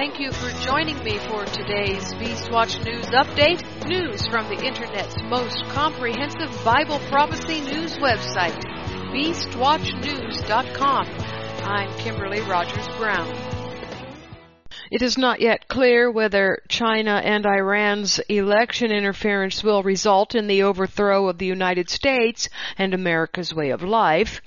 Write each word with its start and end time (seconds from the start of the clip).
Thank 0.00 0.16
you 0.18 0.32
for 0.32 0.48
joining 0.64 0.96
me 1.04 1.18
for 1.18 1.44
today's 1.44 2.14
Beastwatch 2.14 2.82
News 2.86 3.04
Update. 3.08 3.86
News 3.86 4.26
from 4.28 4.48
the 4.48 4.64
Internet's 4.64 5.14
most 5.24 5.62
comprehensive 5.64 6.50
Bible 6.64 6.98
prophecy 7.10 7.60
news 7.60 7.98
website, 7.98 8.58
BeastWatchNews.com. 9.12 11.06
I'm 11.06 11.92
Kimberly 11.98 12.40
Rogers 12.40 12.88
Brown. 12.96 13.28
It 14.90 15.02
is 15.02 15.18
not 15.18 15.42
yet 15.42 15.68
clear 15.68 16.10
whether 16.10 16.62
China 16.70 17.20
and 17.22 17.44
Iran's 17.44 18.20
election 18.20 18.90
interference 18.90 19.62
will 19.62 19.82
result 19.82 20.34
in 20.34 20.46
the 20.46 20.62
overthrow 20.62 21.28
of 21.28 21.36
the 21.36 21.44
United 21.44 21.90
States 21.90 22.48
and 22.78 22.94
America's 22.94 23.54
way 23.54 23.68
of 23.68 23.82
life. 23.82 24.40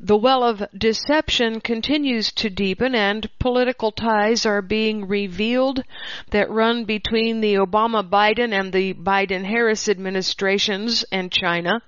The 0.00 0.16
well 0.16 0.44
of 0.44 0.62
deception 0.76 1.60
continues 1.60 2.30
to 2.34 2.48
deepen 2.48 2.94
and 2.94 3.28
political 3.40 3.90
ties 3.90 4.46
are 4.46 4.62
being 4.62 5.08
revealed 5.08 5.82
that 6.30 6.50
run 6.50 6.84
between 6.84 7.40
the 7.40 7.54
Obama 7.54 8.08
Biden 8.08 8.52
and 8.52 8.72
the 8.72 8.94
Biden 8.94 9.44
Harris 9.44 9.88
administrations 9.88 11.04
and 11.10 11.32
China. 11.32 11.82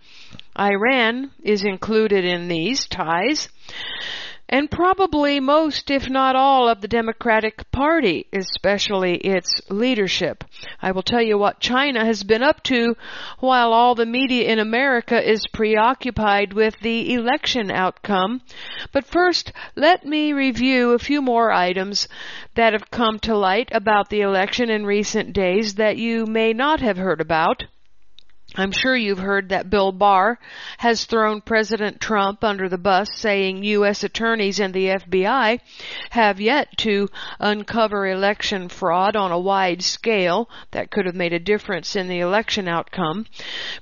Iran 0.59 1.31
is 1.45 1.63
included 1.63 2.25
in 2.25 2.49
these 2.49 2.89
ties 2.89 3.49
and 4.53 4.69
probably 4.69 5.39
most, 5.39 5.93
if 5.93 6.11
not 6.11 6.35
all, 6.35 6.69
of 6.69 6.81
the 6.81 6.89
Democratic 6.89 7.71
Party, 7.71 8.27
especially 8.33 9.15
its 9.19 9.49
leadership. 9.71 10.43
I 10.83 10.91
will 10.91 11.05
tell 11.05 11.23
you 11.23 11.39
what 11.39 11.61
China 11.61 12.05
has 12.05 12.25
been 12.25 12.43
up 12.43 12.61
to 12.65 12.97
while 13.39 13.73
all 13.73 13.95
the 13.95 14.05
media 14.05 14.49
in 14.49 14.59
America 14.59 15.23
is 15.23 15.47
preoccupied 15.53 16.53
with 16.53 16.75
the 16.81 17.15
election 17.15 17.71
outcome. 17.71 18.43
But 18.91 19.07
first, 19.07 19.53
let 19.77 20.05
me 20.05 20.33
review 20.33 20.91
a 20.91 20.99
few 20.99 21.23
more 21.23 21.53
items 21.53 22.09
that 22.57 22.73
have 22.73 22.91
come 22.91 23.21
to 23.21 23.37
light 23.37 23.69
about 23.71 24.11
the 24.11 24.23
election 24.23 24.69
in 24.69 24.85
recent 24.85 25.33
days 25.33 25.77
that 25.77 25.97
you 25.97 26.27
may 26.27 26.53
not 26.53 26.81
have 26.81 26.97
heard 26.97 27.21
about. 27.21 27.67
I'm 28.57 28.73
sure 28.73 28.97
you've 28.97 29.19
heard 29.19 29.51
that 29.51 29.71
Bill 29.71 29.93
Barr 29.93 30.37
has 30.79 31.05
thrown 31.05 31.41
President 31.41 32.01
Trump 32.01 32.43
under 32.43 32.69
the 32.69 32.79
bus 32.79 33.09
saying 33.15 33.63
U.S. 33.63 34.03
attorneys 34.03 34.59
and 34.59 34.75
the 34.75 34.87
FBI 34.87 35.61
have 36.11 36.41
yet 36.41 36.77
to 36.79 37.09
uncover 37.39 38.09
election 38.09 38.69
fraud 38.69 39.15
on 39.15 39.31
a 39.31 39.39
wide 39.39 39.83
scale 39.83 40.51
that 40.73 40.91
could 40.91 41.07
have 41.07 41.15
made 41.15 41.33
a 41.33 41.39
difference 41.39 41.95
in 41.95 42.09
the 42.09 42.19
election 42.19 42.67
outcome. 42.67 43.25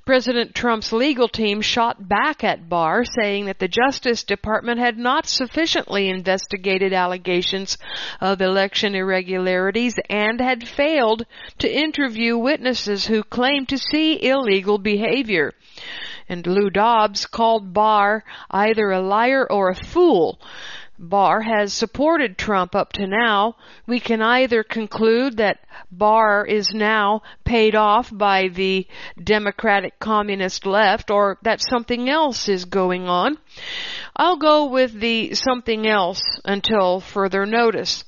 President 0.05 0.55
Trump's 0.55 0.93
legal 0.93 1.29
team 1.29 1.63
shot 1.63 2.07
back 2.07 2.45
at 2.45 2.69
Barr 2.69 3.07
saying 3.19 3.47
that 3.47 3.61
the 3.61 3.69
Justice 3.69 4.23
Department 4.23 4.79
had 4.79 4.99
not 4.99 5.27
sufficiently 5.27 6.11
investigated 6.11 6.93
allegations 6.93 7.79
of 8.21 8.43
election 8.43 8.95
irregularities 8.95 9.95
and 10.11 10.43
had 10.43 10.69
failed 10.69 11.25
to 11.57 11.73
interview 11.73 12.37
witnesses 12.37 13.07
who 13.07 13.23
claimed 13.23 13.71
to 13.71 13.79
see 13.79 14.23
illegal 14.23 14.58
illegal 14.59 14.79
behavior. 14.79 15.53
And 16.29 16.45
Lou 16.47 16.69
Dobbs 16.69 17.27
called 17.27 17.73
Barr 17.73 18.25
either 18.51 18.91
a 18.91 19.01
liar 19.01 19.47
or 19.49 19.71
a 19.71 19.75
fool. 19.75 20.41
Barr 20.99 21.43
has 21.43 21.73
supported 21.73 22.37
Trump 22.37 22.75
up 22.75 22.93
to 22.95 23.07
now. 23.07 23.55
We 23.87 24.01
can 24.01 24.21
either 24.21 24.65
conclude 24.65 25.37
that 25.37 25.61
Barr 25.93 26.45
is 26.45 26.75
now 26.75 27.23
paid 27.45 27.77
off 27.77 28.11
by 28.13 28.49
the 28.49 28.85
Democratic 29.23 30.01
Communist 30.01 30.67
left 30.67 31.09
or 31.09 31.39
that 31.43 31.61
something 31.61 32.11
else 32.11 32.49
is 32.49 32.65
going 32.65 33.09
on. 33.09 33.39
I'll 34.17 34.39
go 34.39 34.67
with 34.67 34.93
the 34.93 35.35
something 35.35 35.87
else 35.87 36.21
until 36.45 36.99
further 36.99 37.47
notice. 37.47 38.03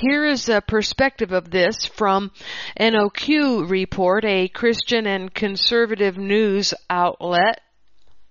Here 0.00 0.24
is 0.24 0.48
a 0.48 0.62
perspective 0.62 1.30
of 1.30 1.50
this 1.50 1.84
from 1.84 2.30
NOQ 2.80 3.68
Report, 3.68 4.24
a 4.24 4.48
Christian 4.48 5.06
and 5.06 5.34
conservative 5.34 6.16
news 6.16 6.72
outlet. 6.88 7.60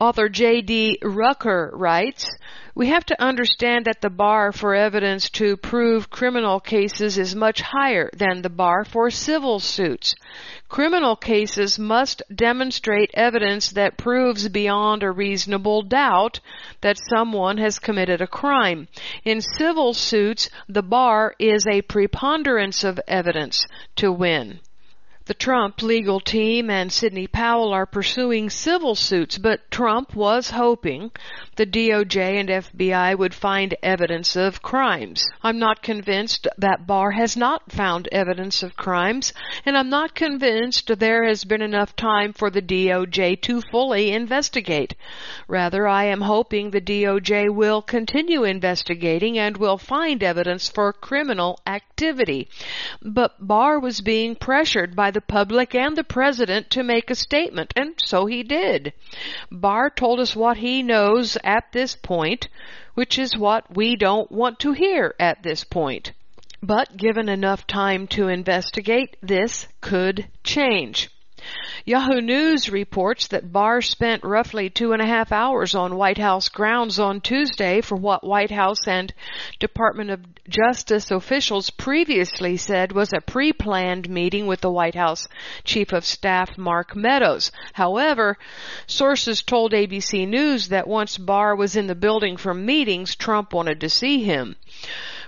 Author 0.02 0.30
J.D. 0.30 1.00
Rucker 1.04 1.72
writes, 1.74 2.26
we 2.74 2.88
have 2.88 3.06
to 3.08 3.22
understand 3.22 3.84
that 3.84 4.00
the 4.00 4.10
bar 4.10 4.54
for 4.54 4.74
evidence 4.74 5.30
to 5.32 5.58
prove 5.58 6.10
criminal 6.10 6.62
cases 6.62 7.18
is 7.18 7.36
much 7.36 7.60
higher 7.60 8.10
than 8.14 8.42
the 8.42 8.50
bar 8.50 8.86
for 8.86 9.12
civil 9.12 9.60
suits. 9.60 10.16
Criminal 10.70 11.18
cases 11.18 11.78
must 11.78 12.22
demonstrate 12.34 13.12
evidence 13.14 13.72
that 13.72 13.98
proves 13.98 14.48
beyond 14.48 15.04
a 15.04 15.12
reasonable 15.12 15.82
doubt 15.82 16.40
that 16.80 16.98
someone 17.10 17.58
has 17.58 17.78
committed 17.78 18.22
a 18.22 18.28
crime. 18.28 18.88
In 19.26 19.42
civil 19.42 19.94
suits, 19.94 20.50
the 20.70 20.82
bar 20.84 21.36
is 21.40 21.68
a 21.68 21.82
preponderance 21.82 22.86
of 22.86 23.02
evidence 23.06 23.68
to 23.98 24.14
win. 24.14 24.62
The 25.30 25.36
Trump 25.36 25.84
legal 25.84 26.20
team 26.20 26.72
and 26.72 26.92
Sidney 26.92 27.28
Powell 27.28 27.72
are 27.72 27.86
pursuing 27.86 28.50
civil 28.50 28.96
suits, 28.96 29.38
but 29.38 29.70
Trump 29.70 30.16
was 30.16 30.50
hoping 30.50 31.12
the 31.56 31.68
DOJ 31.68 32.40
and 32.40 32.50
FBI 32.50 33.16
would 33.16 33.36
find 33.36 33.76
evidence 33.84 34.36
of 34.36 34.64
crimes. 34.64 35.28
I'm 35.44 35.60
not 35.60 35.84
convinced 35.84 36.48
that 36.58 36.88
Barr 36.88 37.12
has 37.12 37.38
not 37.38 37.72
found 37.72 38.08
evidence 38.12 38.64
of 38.64 38.76
crimes, 38.76 39.32
and 39.68 39.78
I'm 39.78 39.90
not 39.90 40.16
convinced 40.16 40.90
there 40.98 41.26
has 41.26 41.44
been 41.44 41.62
enough 41.62 41.96
time 41.96 42.34
for 42.34 42.50
the 42.50 42.62
DOJ 42.62 43.40
to 43.42 43.62
fully 43.62 44.12
investigate. 44.12 44.96
Rather, 45.48 45.88
I 45.88 46.06
am 46.06 46.22
hoping 46.22 46.72
the 46.72 46.82
DOJ 46.82 47.54
will 47.54 47.84
continue 47.84 48.46
investigating 48.46 49.38
and 49.38 49.58
will 49.58 49.78
find 49.78 50.24
evidence 50.24 50.70
for 50.70 50.92
criminal 50.92 51.60
activity. 51.68 52.48
But 53.04 53.46
Barr 53.46 53.80
was 53.80 54.02
being 54.02 54.36
pressured 54.36 54.96
by 54.96 55.12
the 55.12 55.19
public 55.22 55.76
and 55.76 55.96
the 55.96 56.04
president 56.04 56.70
to 56.72 56.84
make 56.84 57.10
a 57.10 57.16
statement, 57.16 57.74
and 57.76 57.94
so 58.04 58.26
he 58.26 58.44
did. 58.44 58.94
Barr 59.52 59.90
told 59.90 60.20
us 60.20 60.36
what 60.36 60.58
he 60.58 60.84
knows 60.84 61.38
at 61.44 61.72
this 61.72 61.96
point, 61.96 62.48
which 62.94 63.18
is 63.18 63.38
what 63.38 63.76
we 63.76 63.96
don't 63.96 64.32
want 64.32 64.60
to 64.60 64.74
hear 64.74 65.16
at 65.20 65.44
this 65.44 65.64
point. 65.64 66.14
But 66.62 66.98
given 66.98 67.30
enough 67.30 67.66
time 67.68 68.08
to 68.08 68.28
investigate, 68.28 69.16
this 69.22 69.68
could 69.82 70.28
change. 70.44 71.10
Yahoo 71.86 72.22
News 72.22 72.70
reports 72.70 73.28
that 73.28 73.52
Barr 73.52 73.82
spent 73.82 74.24
roughly 74.24 74.70
two 74.70 74.94
and 74.94 75.02
a 75.02 75.08
half 75.08 75.32
hours 75.32 75.74
on 75.74 75.96
White 75.96 76.18
House 76.18 76.50
grounds 76.50 77.00
on 77.00 77.22
Tuesday 77.22 77.82
for 77.82 77.96
what 77.96 78.24
White 78.24 78.52
House 78.52 78.88
and 78.88 79.14
Department 79.60 80.12
of 80.12 80.20
Justice 80.48 81.12
officials 81.12 81.70
previously 81.70 82.58
said 82.58 82.92
was 82.92 83.14
a 83.14 83.22
pre-planned 83.22 84.10
meeting 84.10 84.48
with 84.48 84.62
the 84.62 84.72
White 84.72 84.96
House 84.96 85.28
Chief 85.64 85.94
of 85.94 86.06
Staff 86.06 86.58
Mark 86.58 86.96
Meadows. 86.96 87.52
However, 87.74 88.38
sources 88.86 89.42
told 89.42 89.72
ABC 89.72 90.28
News 90.28 90.70
that 90.70 90.88
once 90.88 91.18
Barr 91.18 91.56
was 91.56 91.76
in 91.76 91.88
the 91.88 91.96
building 91.96 92.38
for 92.38 92.54
meetings, 92.54 93.16
Trump 93.16 93.54
wanted 93.54 93.82
to 93.82 93.90
see 93.90 94.24
him. 94.24 94.56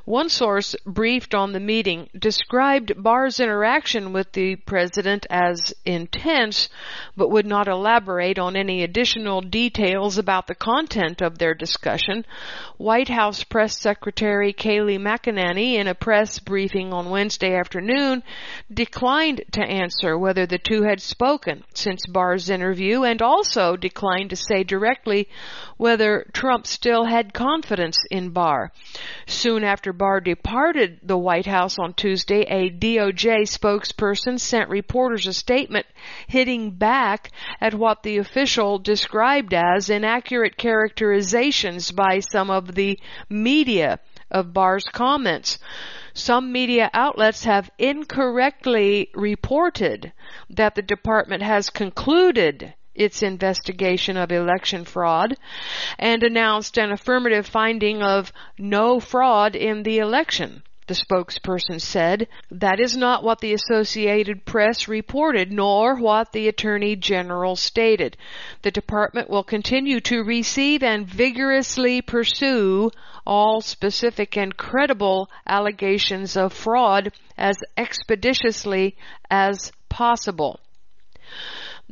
One 0.05 0.29
source 0.29 0.75
briefed 0.83 1.35
on 1.35 1.51
the 1.51 1.59
meeting 1.59 2.09
described 2.17 2.91
Barr's 3.01 3.39
interaction 3.39 4.13
with 4.13 4.31
the 4.31 4.55
president 4.55 5.27
as 5.29 5.75
intense, 5.85 6.69
but 7.15 7.29
would 7.29 7.45
not 7.45 7.67
elaborate 7.67 8.39
on 8.39 8.55
any 8.55 8.83
additional 8.83 9.41
details 9.41 10.17
about 10.17 10.47
the 10.47 10.55
content 10.55 11.21
of 11.21 11.37
their 11.37 11.53
discussion. 11.53 12.25
White 12.77 13.09
House 13.09 13.43
Press 13.43 13.77
Secretary 13.77 14.53
Kayleigh 14.53 14.97
McEnany, 14.97 15.75
in 15.75 15.87
a 15.87 15.93
press 15.93 16.39
briefing 16.39 16.91
on 16.91 17.11
Wednesday 17.11 17.55
afternoon, 17.55 18.23
declined 18.73 19.43
to 19.51 19.61
answer 19.61 20.17
whether 20.17 20.47
the 20.47 20.57
two 20.57 20.81
had 20.81 20.99
spoken 20.99 21.63
since 21.75 22.07
Barr's 22.07 22.49
interview 22.49 23.03
and 23.03 23.21
also 23.21 23.75
declined 23.75 24.31
to 24.31 24.35
say 24.35 24.63
directly 24.63 25.29
whether 25.77 26.25
Trump 26.33 26.65
still 26.65 27.05
had 27.05 27.33
confidence 27.33 27.99
in 28.09 28.31
Barr. 28.31 28.71
Soon 29.27 29.63
after 29.63 29.90
Barr 29.93 30.19
departed 30.19 30.99
the 31.03 31.17
White 31.17 31.45
House 31.45 31.77
on 31.79 31.93
Tuesday, 31.93 32.41
a 32.41 32.69
DOJ 32.69 33.43
spokesperson 33.43 34.39
sent 34.39 34.69
reporters 34.69 35.27
a 35.27 35.33
statement 35.33 35.85
hitting 36.27 36.71
back 36.71 37.31
at 37.59 37.73
what 37.73 38.03
the 38.03 38.17
official 38.17 38.79
described 38.79 39.53
as 39.53 39.89
inaccurate 39.89 40.57
characterizations 40.57 41.91
by 41.91 42.19
some 42.19 42.49
of 42.49 42.75
the 42.75 42.99
media 43.29 43.99
of 44.29 44.53
Barr's 44.53 44.85
comments. 44.85 45.59
Some 46.13 46.51
media 46.51 46.89
outlets 46.93 47.45
have 47.45 47.69
incorrectly 47.77 49.09
reported 49.13 50.13
that 50.49 50.75
the 50.75 50.81
department 50.81 51.43
has 51.43 51.69
concluded 51.69 52.73
its 53.01 53.23
investigation 53.23 54.17
of 54.17 54.31
election 54.31 54.85
fraud 54.85 55.35
and 55.97 56.23
announced 56.23 56.77
an 56.77 56.91
affirmative 56.91 57.47
finding 57.47 58.01
of 58.01 58.31
no 58.57 58.99
fraud 58.99 59.55
in 59.55 59.83
the 59.83 59.97
election. 59.97 60.63
The 60.87 60.95
spokesperson 60.95 61.79
said, 61.79 62.27
that 62.49 62.79
is 62.79 62.97
not 62.97 63.23
what 63.23 63.39
the 63.39 63.53
Associated 63.53 64.43
Press 64.43 64.89
reported 64.89 65.49
nor 65.49 65.95
what 65.95 66.33
the 66.33 66.49
Attorney 66.49 66.97
General 66.97 67.55
stated. 67.55 68.17
The 68.63 68.71
department 68.71 69.29
will 69.29 69.43
continue 69.43 70.01
to 70.01 70.23
receive 70.23 70.83
and 70.83 71.07
vigorously 71.07 72.01
pursue 72.01 72.91
all 73.25 73.61
specific 73.61 74.35
and 74.35 74.57
credible 74.57 75.29
allegations 75.47 76.35
of 76.35 76.51
fraud 76.51 77.13
as 77.37 77.55
expeditiously 77.77 78.97
as 79.29 79.71
possible. 79.87 80.59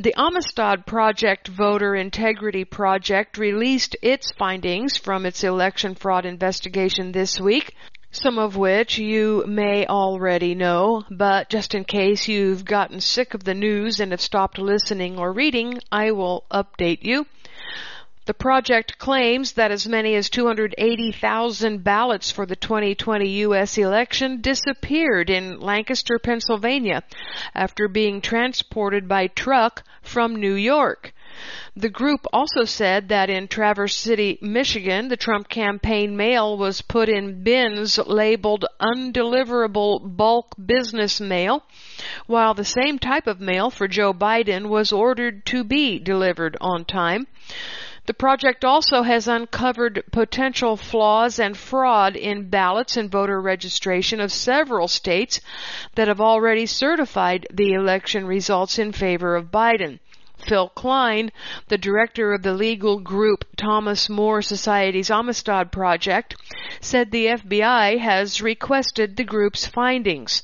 The 0.02 0.14
Amistad 0.18 0.86
Project 0.86 1.50
Voter 1.50 1.94
Integrity 1.94 2.64
Project 2.64 3.38
released 3.38 3.98
its 4.02 4.32
findings 4.32 4.96
from 4.96 5.26
its 5.26 5.44
election 5.44 5.94
fraud 5.94 6.26
investigation 6.26 7.12
this 7.12 7.38
week 7.38 7.76
some 8.12 8.40
of 8.40 8.56
which 8.56 8.98
you 8.98 9.44
may 9.46 9.86
already 9.86 10.56
know, 10.56 11.04
but 11.12 11.48
just 11.50 11.76
in 11.76 11.84
case 11.84 12.28
you've 12.28 12.66
gotten 12.66 13.00
sick 13.00 13.36
of 13.36 13.44
the 13.44 13.54
news 13.54 14.00
and 14.00 14.12
have 14.12 14.22
stopped 14.22 14.58
listening 14.58 15.20
or 15.20 15.32
reading, 15.32 15.78
I 15.92 16.12
will 16.12 16.44
update 16.52 17.04
you. 17.04 17.28
The 18.30 18.36
project 18.36 19.00
claims 19.00 19.54
that 19.54 19.72
as 19.72 19.88
many 19.88 20.14
as 20.14 20.30
280,000 20.30 21.84
ballots 21.84 22.30
for 22.30 22.46
the 22.46 22.56
2020 22.56 23.28
U.S. 23.28 23.76
election 23.76 24.40
disappeared 24.40 25.32
in 25.32 25.60
Lancaster, 25.60 26.20
Pennsylvania 26.20 27.02
after 27.56 27.88
being 27.88 28.22
transported 28.22 29.08
by 29.08 29.26
truck 29.26 29.82
from 30.04 30.36
New 30.36 30.54
York. 30.54 31.12
The 31.76 31.90
group 31.90 32.28
also 32.32 32.66
said 32.66 33.10
that 33.10 33.32
in 33.32 33.48
Traverse 33.48 33.96
City, 33.96 34.38
Michigan, 34.44 35.08
the 35.08 35.18
Trump 35.18 35.50
campaign 35.50 36.16
mail 36.16 36.56
was 36.56 36.84
put 36.84 37.10
in 37.10 37.44
bins 37.44 37.98
labeled 37.98 38.64
undeliverable 38.80 40.02
bulk 40.16 40.54
business 40.64 41.20
mail, 41.20 41.64
while 42.28 42.54
the 42.54 42.64
same 42.64 43.00
type 43.00 43.26
of 43.26 43.42
mail 43.42 43.72
for 43.72 43.88
Joe 43.88 44.14
Biden 44.14 44.68
was 44.68 44.92
ordered 44.92 45.48
to 45.48 45.64
be 45.64 45.98
delivered 45.98 46.58
on 46.62 46.86
time. 46.86 47.26
The 48.10 48.16
project 48.16 48.66
also 48.66 49.04
has 49.04 49.28
uncovered 49.28 50.04
potential 50.12 50.76
flaws 50.76 51.38
and 51.38 51.56
fraud 51.56 52.16
in 52.16 52.50
ballots 52.50 52.98
and 52.98 53.08
voter 53.08 53.40
registration 53.40 54.20
of 54.20 54.32
several 54.32 54.88
states 54.88 55.40
that 55.94 56.08
have 56.08 56.20
already 56.20 56.66
certified 56.66 57.46
the 57.54 57.74
election 57.74 58.26
results 58.26 58.80
in 58.80 58.94
favor 58.94 59.36
of 59.36 59.52
Biden. 59.52 60.00
Phill 60.40 60.70
Kline, 60.70 61.32
the 61.68 61.78
director 61.78 62.34
of 62.34 62.42
the 62.42 62.54
legal 62.54 63.00
group 63.00 63.46
Thomas 63.56 64.10
More 64.10 64.42
Society's 64.42 65.12
Amistad 65.12 65.72
Project, 65.72 66.36
said 66.82 67.12
the 67.12 67.28
FBI 67.28 68.00
has 68.00 68.42
requested 68.42 69.18
the 69.18 69.24
group's 69.24 69.68
findings. 69.68 70.42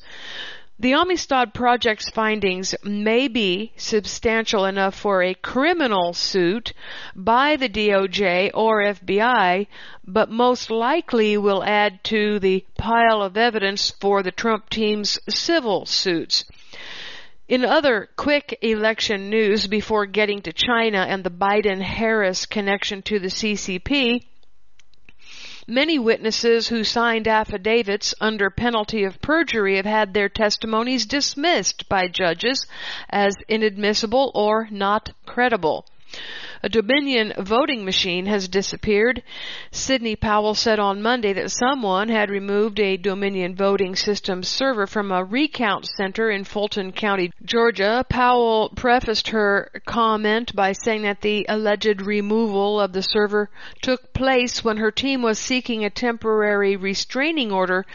The 0.78 0.92
Amistad 0.92 1.54
Project's 1.54 2.10
findings 2.10 2.76
may 2.84 3.30
be 3.30 3.72
substantial 3.78 4.66
enough 4.66 4.94
for 4.94 5.24
a 5.24 5.34
criminal 5.34 6.12
suit 6.12 6.74
by 7.16 7.56
the 7.56 7.70
DOJ 7.70 8.52
or 8.54 8.82
FBI, 8.82 9.68
but 10.06 10.30
most 10.30 10.70
likely 10.70 11.38
will 11.38 11.64
add 11.64 12.04
to 12.06 12.40
the 12.40 12.66
pile 12.78 13.22
of 13.22 13.38
evidence 13.38 13.92
for 14.02 14.22
the 14.22 14.34
Trump 14.34 14.70
team's 14.70 15.18
civil 15.30 15.86
suits. 15.86 16.44
In 17.48 17.64
other 17.64 18.10
quick 18.18 18.60
election 18.62 19.30
news 19.30 19.68
before 19.68 20.06
getting 20.06 20.42
to 20.42 20.52
China 20.52 21.06
and 21.08 21.24
the 21.24 21.32
Biden 21.32 21.82
Harris 21.82 22.46
connection 22.46 23.02
to 23.04 23.18
the 23.18 23.30
CCP, 23.30 24.26
Many 25.68 25.98
witnesses 25.98 26.68
who 26.68 26.84
signed 26.84 27.28
affidavits 27.28 28.14
under 28.22 28.52
penalty 28.52 29.04
of 29.04 29.20
perjury 29.20 29.78
have 29.78 29.86
had 29.86 30.14
their 30.14 30.30
testimonies 30.30 31.08
dismissed 31.08 31.90
by 31.90 32.08
judges 32.08 32.68
as 33.10 33.36
inadmissible 33.48 34.32
or 34.36 34.68
not 34.70 35.12
credible. 35.26 35.88
A 36.66 36.70
Dominion 36.70 37.32
voting 37.38 37.86
machine 37.86 38.26
has 38.26 38.48
disappeared. 38.48 39.22
Sidney 39.70 40.16
Powell 40.16 40.56
said 40.56 40.80
on 40.80 41.00
Monday 41.00 41.32
that 41.32 41.52
someone 41.52 42.10
had 42.10 42.32
removed 42.32 42.80
a 42.80 42.98
Dominion 42.98 43.56
voting 43.56 43.96
system 43.96 44.42
server 44.42 44.88
from 44.88 45.12
a 45.12 45.24
recount 45.24 45.86
center 45.86 46.32
in 46.32 46.44
Fulton 46.44 46.92
County, 46.92 47.32
Georgia. 47.44 48.04
Powell 48.10 48.70
prefaced 48.76 49.28
her 49.28 49.70
comment 49.86 50.56
by 50.56 50.72
saying 50.72 51.04
that 51.04 51.22
the 51.22 51.46
alleged 51.48 52.02
removal 52.02 52.82
of 52.82 52.94
the 52.94 53.04
server 53.04 53.48
took 53.84 54.12
place 54.14 54.64
when 54.64 54.78
her 54.78 54.90
team 54.90 55.22
was 55.22 55.38
seeking 55.38 55.86
a 55.86 55.92
temporary 55.92 56.76
restraining 56.76 57.52
order 57.52 57.86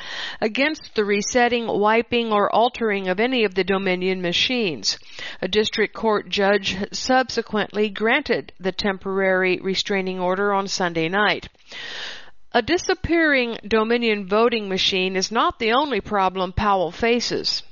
against 0.41 0.95
the 0.95 1.05
resetting, 1.05 1.67
wiping, 1.67 2.31
or 2.31 2.49
altering 2.55 3.09
of 3.09 3.19
any 3.19 3.43
of 3.43 3.57
the 3.57 3.65
Dominion 3.65 4.23
machines. 4.23 4.97
A 5.43 5.49
district 5.49 5.93
court 5.93 6.29
judge 6.29 6.77
subsequently 6.93 7.91
granted 7.91 8.53
the 8.61 8.73
temporary 8.73 9.59
restraining 9.61 10.21
order 10.21 10.53
on 10.53 10.69
Sunday 10.69 11.09
night. 11.09 11.49
A 12.53 12.63
disappearing 12.63 13.59
Dominion 13.67 14.29
voting 14.29 14.69
machine 14.69 15.17
is 15.17 15.33
not 15.33 15.59
the 15.59 15.73
only 15.73 16.01
problem 16.01 16.53
Powell 16.53 16.91
faces. 16.91 17.63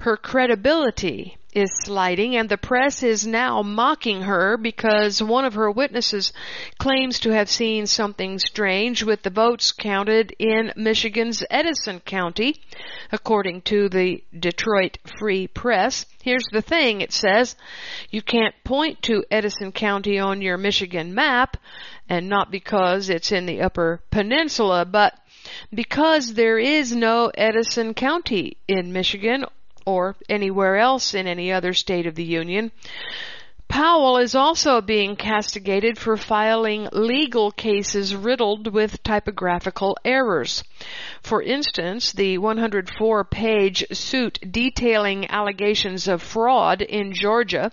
Her 0.00 0.16
credibility 0.16 1.36
is 1.52 1.70
sliding 1.84 2.36
and 2.36 2.48
the 2.48 2.56
press 2.56 3.02
is 3.02 3.26
now 3.26 3.62
mocking 3.62 4.22
her 4.22 4.56
because 4.56 5.22
one 5.22 5.44
of 5.44 5.54
her 5.54 5.70
witnesses 5.70 6.32
claims 6.78 7.18
to 7.20 7.30
have 7.30 7.48
seen 7.48 7.86
something 7.86 8.38
strange 8.38 9.02
with 9.02 9.22
the 9.22 9.30
votes 9.30 9.72
counted 9.72 10.34
in 10.38 10.72
Michigan's 10.76 11.42
Edison 11.50 12.00
County, 12.00 12.60
according 13.10 13.62
to 13.62 13.88
the 13.88 14.22
Detroit 14.38 14.98
Free 15.18 15.46
Press. 15.46 16.06
Here's 16.22 16.46
the 16.52 16.62
thing, 16.62 17.00
it 17.00 17.12
says, 17.12 17.56
you 18.10 18.22
can't 18.22 18.54
point 18.64 19.02
to 19.02 19.24
Edison 19.30 19.72
County 19.72 20.18
on 20.18 20.42
your 20.42 20.56
Michigan 20.56 21.14
map, 21.14 21.56
and 22.08 22.28
not 22.28 22.50
because 22.50 23.08
it's 23.08 23.32
in 23.32 23.46
the 23.46 23.62
Upper 23.62 24.00
Peninsula, 24.10 24.84
but 24.84 25.14
because 25.72 26.34
there 26.34 26.58
is 26.58 26.94
no 26.94 27.30
Edison 27.34 27.94
County 27.94 28.56
in 28.68 28.92
Michigan 28.92 29.44
or 29.86 30.16
anywhere 30.28 30.76
else 30.76 31.14
in 31.14 31.26
any 31.26 31.52
other 31.52 31.74
state 31.74 32.06
of 32.06 32.14
the 32.14 32.24
Union. 32.24 32.70
Powell 33.70 34.18
is 34.18 34.34
also 34.34 34.80
being 34.80 35.14
castigated 35.14 35.96
for 35.96 36.16
filing 36.16 36.88
legal 36.90 37.52
cases 37.52 38.16
riddled 38.16 38.72
with 38.74 39.00
typographical 39.04 39.96
errors. 40.04 40.64
For 41.22 41.40
instance, 41.40 42.10
the 42.10 42.38
104 42.38 43.22
page 43.22 43.86
suit 43.92 44.40
detailing 44.50 45.30
allegations 45.30 46.08
of 46.08 46.20
fraud 46.20 46.82
in 46.82 47.12
Georgia 47.12 47.70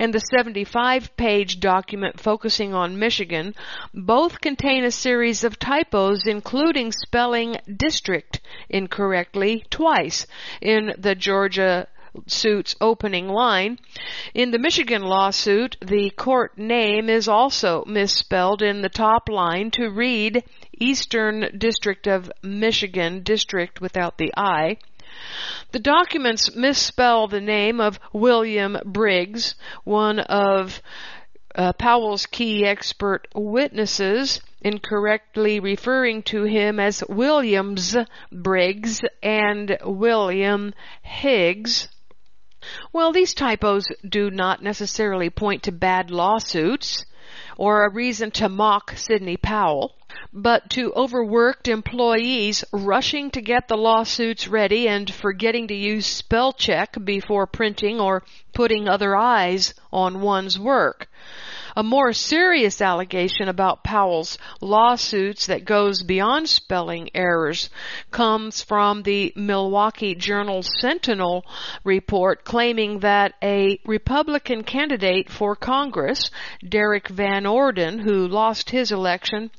and 0.00 0.12
the 0.12 0.18
75 0.18 1.16
page 1.16 1.60
document 1.60 2.18
focusing 2.18 2.74
on 2.74 2.98
Michigan 2.98 3.54
both 3.94 4.40
contain 4.40 4.82
a 4.82 4.90
series 4.90 5.44
of 5.44 5.60
typos 5.60 6.26
including 6.26 6.90
spelling 6.90 7.58
district 7.76 8.40
incorrectly 8.68 9.64
twice 9.70 10.26
in 10.60 10.94
the 10.98 11.14
Georgia 11.14 11.86
suit's 12.26 12.74
opening 12.80 13.28
line. 13.28 13.78
In 14.34 14.50
the 14.50 14.58
Michigan 14.58 15.02
lawsuit, 15.02 15.76
the 15.80 16.10
court 16.10 16.58
name 16.58 17.08
is 17.08 17.28
also 17.28 17.84
misspelled 17.86 18.62
in 18.62 18.82
the 18.82 18.88
top 18.88 19.28
line 19.28 19.70
to 19.72 19.88
read 19.88 20.44
Eastern 20.78 21.56
District 21.56 22.06
of 22.06 22.30
Michigan 22.42 23.22
District 23.22 23.80
without 23.80 24.18
the 24.18 24.32
I. 24.36 24.78
The 25.72 25.78
documents 25.78 26.54
misspell 26.54 27.28
the 27.28 27.40
name 27.40 27.80
of 27.80 27.98
William 28.12 28.78
Briggs, 28.84 29.54
one 29.84 30.20
of 30.20 30.80
uh, 31.54 31.72
Powell's 31.72 32.26
key 32.26 32.64
expert 32.64 33.26
witnesses, 33.34 34.40
incorrectly 34.60 35.60
referring 35.60 36.22
to 36.22 36.44
him 36.44 36.78
as 36.78 37.02
Williams 37.08 37.96
Briggs 38.30 39.00
and 39.22 39.76
William 39.84 40.72
Higgs. 41.02 41.88
Well, 42.92 43.12
these 43.12 43.32
typos 43.32 43.86
do 44.06 44.30
not 44.30 44.62
necessarily 44.62 45.30
point 45.30 45.62
to 45.62 45.72
bad 45.72 46.10
lawsuits 46.10 47.06
or 47.56 47.82
a 47.84 47.90
reason 47.90 48.30
to 48.32 48.48
mock 48.48 48.92
Sidney 48.94 49.38
Powell, 49.38 49.94
but 50.34 50.68
to 50.70 50.92
overworked 50.92 51.66
employees 51.66 52.64
rushing 52.70 53.30
to 53.30 53.40
get 53.40 53.68
the 53.68 53.76
lawsuits 53.76 54.48
ready 54.48 54.86
and 54.86 55.12
forgetting 55.12 55.66
to 55.68 55.74
use 55.74 56.06
spell 56.06 56.52
check 56.52 56.96
before 57.04 57.46
printing 57.46 58.00
or 58.00 58.22
putting 58.52 58.86
other 58.86 59.16
eyes 59.16 59.72
on 59.90 60.20
one's 60.20 60.58
work. 60.58 61.08
A 61.78 61.82
more 61.84 62.12
serious 62.12 62.80
allegation 62.80 63.46
about 63.46 63.84
Powell's 63.84 64.36
lawsuits 64.60 65.46
that 65.46 65.64
goes 65.64 66.02
beyond 66.02 66.48
spelling 66.48 67.08
errors 67.14 67.70
comes 68.10 68.64
from 68.64 69.04
the 69.04 69.32
Milwaukee 69.36 70.16
Journal 70.16 70.64
Sentinel 70.64 71.44
report 71.84 72.42
claiming 72.42 72.98
that 72.98 73.34
a 73.44 73.78
Republican 73.84 74.64
candidate 74.64 75.30
for 75.30 75.54
Congress, 75.54 76.32
Derrick 76.68 77.06
Van 77.06 77.46
Orden, 77.46 78.00
who 78.00 78.26
lost 78.26 78.70
his 78.70 78.90
election, 78.90 79.52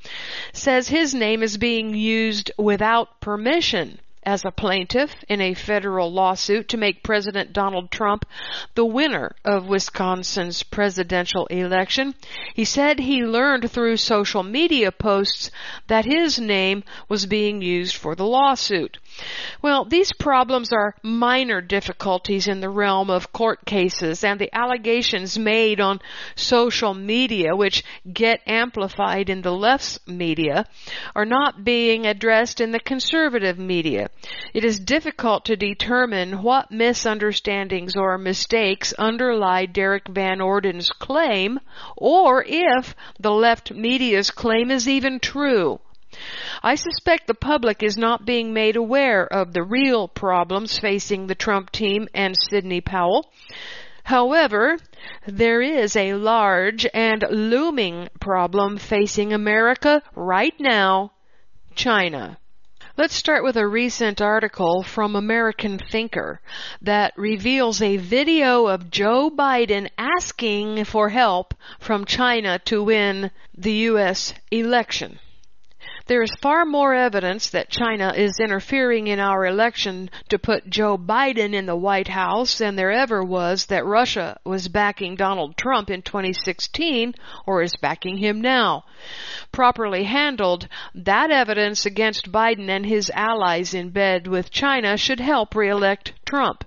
says 0.52 0.90
his 0.90 1.16
name 1.16 1.42
is 1.42 1.58
being 1.58 1.96
used 1.96 2.52
without 2.58 3.22
permission 3.22 3.98
as 4.24 4.44
a 4.44 4.52
plaintiff 4.52 5.16
in 5.28 5.40
a 5.42 5.54
federal 5.54 6.12
lawsuit 6.12 6.68
to 6.70 6.78
make 6.78 7.04
President 7.04 7.54
Donald 7.54 7.90
Trump 7.90 8.26
the 8.76 8.86
winner 8.86 9.36
of 9.46 9.68
Wisconsin's 9.68 10.62
presidential 10.62 11.46
election. 11.48 12.14
He 12.54 12.66
said 12.66 13.00
he 13.00 13.24
learned 13.24 13.72
through 13.72 13.98
social 13.98 14.44
media 14.44 14.92
posts 14.92 15.52
that 15.88 16.06
his 16.06 16.38
name 16.40 16.84
was 17.08 17.26
being 17.26 17.62
used 17.62 17.96
for 17.96 18.14
the 18.14 18.26
lawsuit. 18.26 18.98
Well, 19.62 19.86
these 19.86 20.14
problems 20.14 20.72
are 20.72 20.96
minor 21.02 21.62
difficulties 21.62 22.48
in 22.48 22.60
the 22.62 22.70
realm 22.70 23.10
of 23.10 23.34
court 23.34 23.66
cases 23.66 24.24
and 24.24 24.40
the 24.40 24.54
allegations 24.56 25.40
made 25.40 25.80
on 25.80 26.00
social 26.36 26.94
media, 26.94 27.56
which 27.56 27.84
get 28.12 28.42
amplified 28.46 29.30
in 29.30 29.42
the 29.42 29.52
left's 29.52 30.00
media, 30.08 30.66
are 31.16 31.26
not 31.26 31.64
being 31.64 32.06
addressed 32.06 32.62
in 32.62 32.72
the 32.72 32.80
conservative 32.80 33.58
media. 33.58 34.09
It 34.54 34.66
is 34.66 34.80
difficult 34.80 35.46
to 35.46 35.56
determine 35.56 36.42
what 36.42 36.72
misunderstandings 36.72 37.96
or 37.96 38.18
mistakes 38.18 38.94
underlie 38.94 39.66
Derrick 39.66 40.08
Van 40.08 40.42
Orden's 40.42 40.90
claim 40.90 41.60
or 41.96 42.44
if 42.48 42.96
the 43.20 43.32
left 43.32 43.72
media's 43.72 44.32
claim 44.32 44.72
is 44.72 44.90
even 44.90 45.20
true. 45.20 45.80
I 46.64 46.74
suspect 46.74 47.28
the 47.28 47.36
public 47.36 47.84
is 47.84 47.96
not 47.96 48.26
being 48.26 48.52
made 48.52 48.76
aware 48.76 49.32
of 49.32 49.54
the 49.54 49.62
real 49.62 50.08
problems 50.08 50.80
facing 50.80 51.28
the 51.28 51.36
Trump 51.36 51.72
team 51.72 52.08
and 52.16 52.36
Sidney 52.50 52.82
Powell. 52.82 53.32
However, 54.04 54.80
there 55.28 55.62
is 55.62 55.96
a 55.96 56.16
large 56.16 56.88
and 56.96 57.24
looming 57.30 58.10
problem 58.20 58.80
facing 58.80 59.34
America 59.34 60.02
right 60.16 60.60
now, 60.60 61.12
China. 61.76 62.39
Let's 63.00 63.16
start 63.16 63.46
with 63.46 63.56
a 63.56 63.66
recent 63.66 64.20
article 64.20 64.84
from 64.84 65.16
American 65.16 65.80
Thinker 65.80 66.42
that 66.82 67.14
reveals 67.16 67.82
a 67.82 67.96
video 67.96 68.68
of 68.68 68.92
Joe 68.92 69.32
Biden 69.32 69.88
asking 69.98 70.84
for 70.84 71.08
help 71.08 71.54
from 71.80 72.04
China 72.04 72.60
to 72.66 72.84
win 72.84 73.32
the 73.58 73.72
U.S. 73.72 74.34
election. 74.52 75.20
There 76.10 76.24
is 76.24 76.36
far 76.42 76.66
more 76.66 76.96
evidence 76.96 77.52
that 77.52 77.70
China 77.70 78.12
is 78.18 78.40
interfering 78.40 79.06
in 79.06 79.20
our 79.20 79.46
election 79.46 80.10
to 80.30 80.40
put 80.40 80.68
Joe 80.68 80.98
Biden 80.98 81.54
in 81.54 81.68
the 81.68 81.76
White 81.76 82.08
House 82.08 82.58
than 82.58 82.76
there 82.76 82.92
ever 82.92 83.24
was 83.24 83.68
that 83.68 83.86
Russia 83.86 84.40
was 84.44 84.70
backing 84.70 85.16
Donald 85.16 85.56
Trump 85.56 85.92
in 85.92 86.02
2016 86.02 87.14
or 87.46 87.62
is 87.62 87.76
backing 87.80 88.18
him 88.18 88.42
now. 88.42 88.86
Properly 89.52 90.06
handled, 90.06 90.68
that 90.96 91.30
evidence 91.30 91.86
against 91.86 92.32
Biden 92.32 92.70
and 92.70 92.88
his 92.88 93.12
allies 93.12 93.76
in 93.76 93.92
bed 93.92 94.26
with 94.26 94.50
China 94.50 94.98
should 94.98 95.20
help 95.20 95.54
re-elect 95.54 96.14
Trump. 96.26 96.64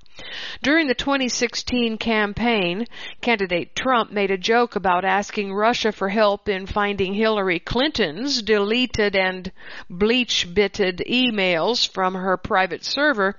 During 0.62 0.87
the 0.87 0.95
2016 0.95 1.99
campaign, 1.99 2.87
candidate 3.21 3.75
Trump 3.75 4.12
made 4.12 4.31
a 4.31 4.38
joke 4.38 4.76
about 4.76 5.04
asking 5.04 5.52
Russia 5.52 5.90
for 5.90 6.09
help 6.09 6.49
in 6.49 6.66
finding 6.66 7.14
Hillary 7.14 7.59
Clinton's 7.59 8.42
deleted 8.42 9.16
and 9.16 9.50
bleach-bitted 9.90 11.02
emails 11.09 11.88
from 11.88 12.14
her 12.14 12.37
private 12.37 12.85
server, 12.85 13.37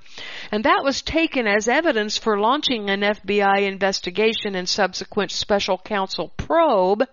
and 0.52 0.66
that 0.66 0.84
was 0.84 1.02
taken 1.02 1.48
as 1.48 1.70
evidence 1.70 2.18
for 2.18 2.38
launching 2.38 2.90
an 2.90 3.02
FBI 3.02 3.62
investigation 3.62 4.56
and 4.56 4.68
subsequent 4.68 5.32
special 5.32 5.78
counsel 5.78 6.34
probe 6.36 7.08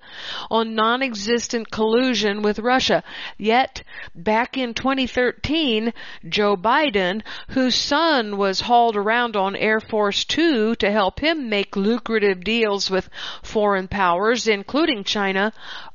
on 0.50 0.74
non-existent 0.74 1.70
collusion 1.70 2.42
with 2.42 2.58
Russia. 2.58 3.04
Yet, 3.38 3.84
back 4.14 4.56
in 4.56 4.74
2013, 4.74 5.92
Joe 6.28 6.56
Biden, 6.56 7.22
whose 7.50 7.76
son 7.76 8.36
was 8.36 8.62
hauled 8.62 8.96
around 8.96 9.36
on 9.36 9.54
Air 9.60 9.80
Force 9.80 10.24
Two 10.24 10.74
to 10.76 10.90
help 10.90 11.20
him 11.20 11.48
make 11.48 11.76
lucrative 11.76 12.42
deals 12.42 12.90
with 12.90 13.08
foreign 13.42 13.88
powers, 13.88 14.48
including 14.48 15.04
China, 15.04 15.52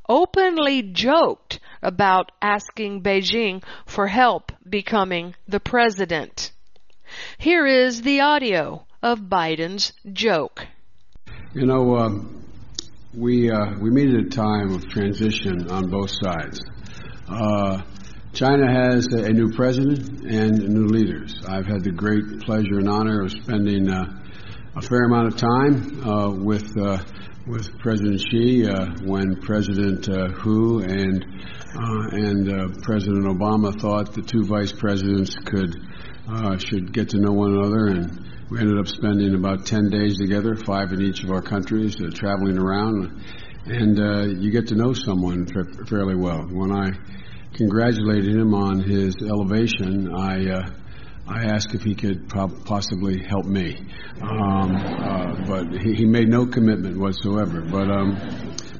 openly 0.07 0.81
joked 0.81 1.59
about 1.81 2.31
asking 2.41 3.01
Beijing 3.01 3.63
for 3.85 4.07
help 4.07 4.51
becoming 4.67 5.35
the 5.47 5.59
president. 5.59 6.51
Here 7.37 7.65
is 7.65 8.01
the 8.01 8.21
audio 8.21 8.85
of 9.01 9.19
Biden's 9.19 9.93
joke. 10.11 10.65
You 11.53 11.65
know, 11.65 11.95
um, 11.97 12.43
we 13.13 13.49
uh, 13.49 13.77
we 13.79 13.89
meet 13.91 14.13
at 14.13 14.25
a 14.25 14.29
time 14.29 14.73
of 14.73 14.87
transition 14.89 15.69
on 15.69 15.89
both 15.89 16.11
sides. 16.11 16.59
Uh, 17.27 17.81
China 18.35 18.69
has 18.69 19.07
a 19.13 19.31
new 19.31 19.49
president 19.53 20.25
and 20.25 20.59
new 20.67 20.87
leaders. 20.87 21.41
I've 21.47 21.65
had 21.65 21.85
the 21.85 21.91
great 21.91 22.41
pleasure 22.41 22.79
and 22.79 22.89
honor 22.89 23.21
of 23.21 23.31
spending 23.31 23.89
uh, 23.89 24.11
a 24.75 24.81
fair 24.81 25.05
amount 25.05 25.27
of 25.27 25.37
time 25.37 26.05
uh, 26.05 26.31
with 26.31 26.69
uh, 26.77 27.01
with 27.47 27.79
President 27.79 28.19
Xi 28.19 28.67
uh, 28.67 28.87
when 29.05 29.39
President 29.39 30.09
uh, 30.09 30.27
Hu 30.31 30.81
and 30.81 31.25
uh, 31.75 32.09
and 32.11 32.83
President 32.83 33.23
Obama 33.23 33.73
thought 33.79 34.13
the 34.13 34.21
two 34.21 34.43
vice 34.43 34.73
presidents 34.73 35.33
could 35.45 35.79
should 36.59 36.91
get 36.91 37.07
to 37.11 37.19
know 37.19 37.31
one 37.31 37.55
another, 37.55 37.87
and 37.87 38.19
we 38.49 38.59
ended 38.59 38.77
up 38.77 38.89
spending 38.89 39.33
about 39.33 39.65
ten 39.65 39.89
days 39.89 40.17
together, 40.17 40.57
five 40.57 40.91
in 40.91 41.01
each 41.01 41.23
of 41.23 41.31
our 41.31 41.41
countries, 41.41 41.95
traveling 42.13 42.57
around, 42.57 43.23
and 43.65 44.43
you 44.43 44.51
get 44.51 44.67
to 44.67 44.75
know 44.75 44.91
someone 44.91 45.47
fairly 45.87 46.15
well. 46.15 46.41
When 46.51 46.73
I 46.73 46.91
congratulated 47.55 48.35
him 48.35 48.53
on 48.53 48.81
his 48.81 49.15
elevation, 49.21 50.13
I 50.13 50.49
uh, 50.51 50.69
I 51.27 51.45
asked 51.45 51.73
if 51.73 51.81
he 51.81 51.95
could 51.95 52.29
possibly 52.29 53.23
help 53.27 53.45
me, 53.45 53.77
um, 54.21 54.75
uh, 54.75 55.33
but 55.47 55.71
he, 55.81 55.95
he, 55.95 56.05
made 56.05 56.29
no 56.29 56.45
commitment 56.45 56.99
whatsoever. 56.99 57.61
But 57.61 57.89
um, 57.89 58.15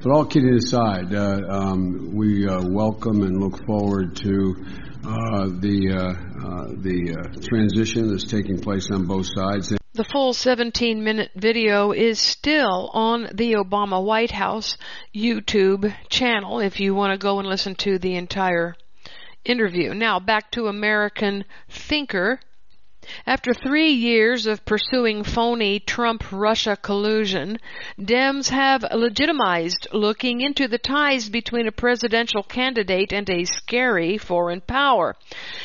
but 0.04 0.12
all 0.12 0.26
kidding 0.26 0.54
aside, 0.54 1.12
uh, 1.16 1.40
um, 1.50 2.12
we 2.14 2.48
uh, 2.48 2.62
welcome 2.70 3.24
and 3.24 3.42
look 3.42 3.66
forward 3.66 4.16
to 4.18 4.56
uh, 5.04 5.48
the 5.60 5.92
uh, 5.92 6.74
the 6.78 7.48
transition 7.50 8.10
that's 8.10 8.26
taking 8.26 8.60
place 8.60 8.90
on 8.92 9.08
both 9.08 9.26
sides. 9.36 9.74
The 9.96 10.04
full 10.04 10.34
17 10.34 11.02
minute 11.02 11.32
video 11.36 11.94
is 11.94 12.20
still 12.20 12.90
on 12.94 13.30
the 13.34 13.54
Obama 13.54 14.04
White 14.04 14.32
House 14.32 14.76
YouTube 15.16 15.96
channel 16.10 16.60
if 16.60 16.82
you 16.82 16.94
want 16.94 17.14
to 17.14 17.18
go 17.18 17.40
and 17.40 17.48
listen 17.48 17.76
to 17.76 17.98
the 17.98 18.16
entire 18.16 18.76
interview. 19.46 19.94
Now 19.94 20.20
back 20.20 20.52
to 20.52 20.68
American 20.68 21.46
Thinker 21.70 22.42
after 23.26 23.54
three 23.54 23.92
years 23.92 24.46
of 24.46 24.66
pursuing 24.66 25.24
phony 25.24 25.80
Trump-Russia 25.80 26.78
collusion, 26.82 27.58
Dems 28.00 28.50
have 28.50 28.86
legitimized 28.94 29.88
looking 29.92 30.42
into 30.42 30.68
the 30.68 30.78
ties 30.78 31.30
between 31.30 31.68
a 31.68 31.72
presidential 31.72 32.44
candidate 32.44 33.12
and 33.12 33.30
a 33.30 33.46
scary 33.46 34.18
foreign 34.18 34.62
power. 34.62 35.16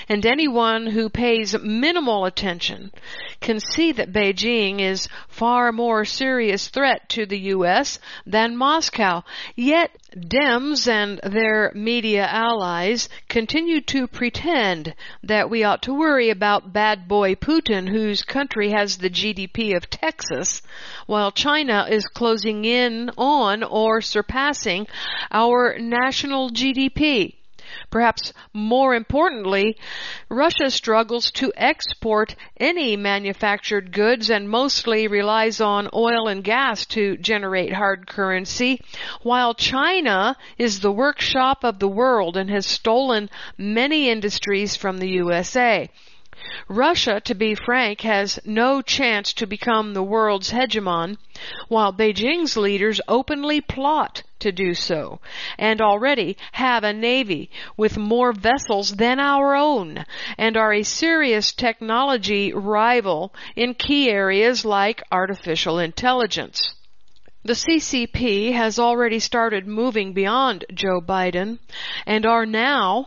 And 0.09 0.25
anyone 0.25 0.87
who 0.87 1.09
pays 1.09 1.57
minimal 1.59 2.25
attention 2.25 2.93
can 3.41 3.61
see 3.61 3.93
that 3.93 4.13
Beijing 4.13 4.81
is 4.81 5.09
far 5.29 5.73
more 5.73 6.05
serious 6.05 6.69
threat 6.69 7.09
to 7.11 7.27
the 7.27 7.39
U.S. 7.55 7.99
than 8.27 8.57
Moscow. 8.57 9.23
Yet 9.55 9.91
Dems 10.17 10.89
and 10.89 11.21
their 11.23 11.71
media 11.73 12.27
allies 12.27 13.09
continue 13.29 13.81
to 13.83 14.09
pretend 14.09 14.95
that 15.23 15.49
we 15.49 15.63
ought 15.63 15.83
to 15.83 15.95
worry 15.95 16.31
about 16.31 16.73
bad 16.73 17.07
boy 17.07 17.37
Putin, 17.37 17.89
whose 17.89 18.23
country 18.23 18.71
has 18.71 18.99
the 18.99 19.09
GDP 19.09 19.77
of 19.77 19.89
Texas, 19.89 20.63
while 21.07 21.31
China 21.31 21.87
is 21.89 22.09
closing 22.09 22.65
in 22.65 23.11
on 23.17 23.63
or 23.63 24.01
surpassing 24.01 24.89
our 25.31 25.79
national 25.79 26.51
GDP. 26.51 27.40
Perhaps 27.91 28.33
more 28.53 28.95
importantly, 28.95 29.77
Russia 30.29 30.71
struggles 30.71 31.31
to 31.33 31.53
export 31.57 32.35
any 32.59 32.97
manufactured 32.97 33.93
goods 33.93 34.31
and 34.31 34.49
mostly 34.49 35.07
relies 35.07 35.61
on 35.61 35.89
oil 35.95 36.29
and 36.29 36.43
gas 36.43 36.87
to 36.87 37.17
generate 37.17 37.73
hard 37.73 38.07
currency, 38.07 38.81
while 39.23 39.55
China 39.55 40.37
is 40.59 40.81
the 40.81 40.93
workshop 40.93 41.65
of 41.65 41.79
the 41.79 41.89
world 41.89 42.37
and 42.37 42.51
has 42.51 42.67
stolen 42.67 43.31
many 43.57 44.09
industries 44.09 44.77
from 44.77 44.99
the 44.99 45.09
USA. 45.09 45.89
Russia, 46.69 47.21
to 47.21 47.35
be 47.35 47.55
frank, 47.55 48.01
has 48.01 48.39
no 48.45 48.81
chance 48.81 49.33
to 49.35 49.47
become 49.47 49.93
the 49.93 50.03
world's 50.03 50.51
hegemon, 50.51 51.19
while 51.69 51.93
Beijing's 51.93 52.57
leaders 52.57 53.01
openly 53.09 53.61
plot 53.61 54.23
to 54.41 54.53
do 54.53 54.75
so, 54.75 55.21
and 55.59 55.81
already 55.81 56.37
have 56.53 56.85
a 56.85 56.93
navy 56.93 57.51
with 57.77 57.97
more 57.97 58.33
vessels 58.33 58.97
than 58.97 59.21
our 59.21 59.55
own, 59.55 60.05
and 60.37 60.57
are 60.57 60.73
a 60.73 60.83
serious 60.83 61.53
technology 61.53 62.53
rival 62.53 63.33
in 63.57 63.75
key 63.75 64.11
areas 64.11 64.65
like 64.65 65.03
artificial 65.13 65.79
intelligence. 65.79 66.75
The 67.43 67.55
CCP 67.55 68.53
has 68.53 68.79
already 68.79 69.19
started 69.19 69.67
moving 69.67 70.13
beyond 70.13 70.67
Joe 70.75 71.01
Biden 71.01 71.59
and 72.05 72.27
are 72.27 72.45
now 72.45 73.07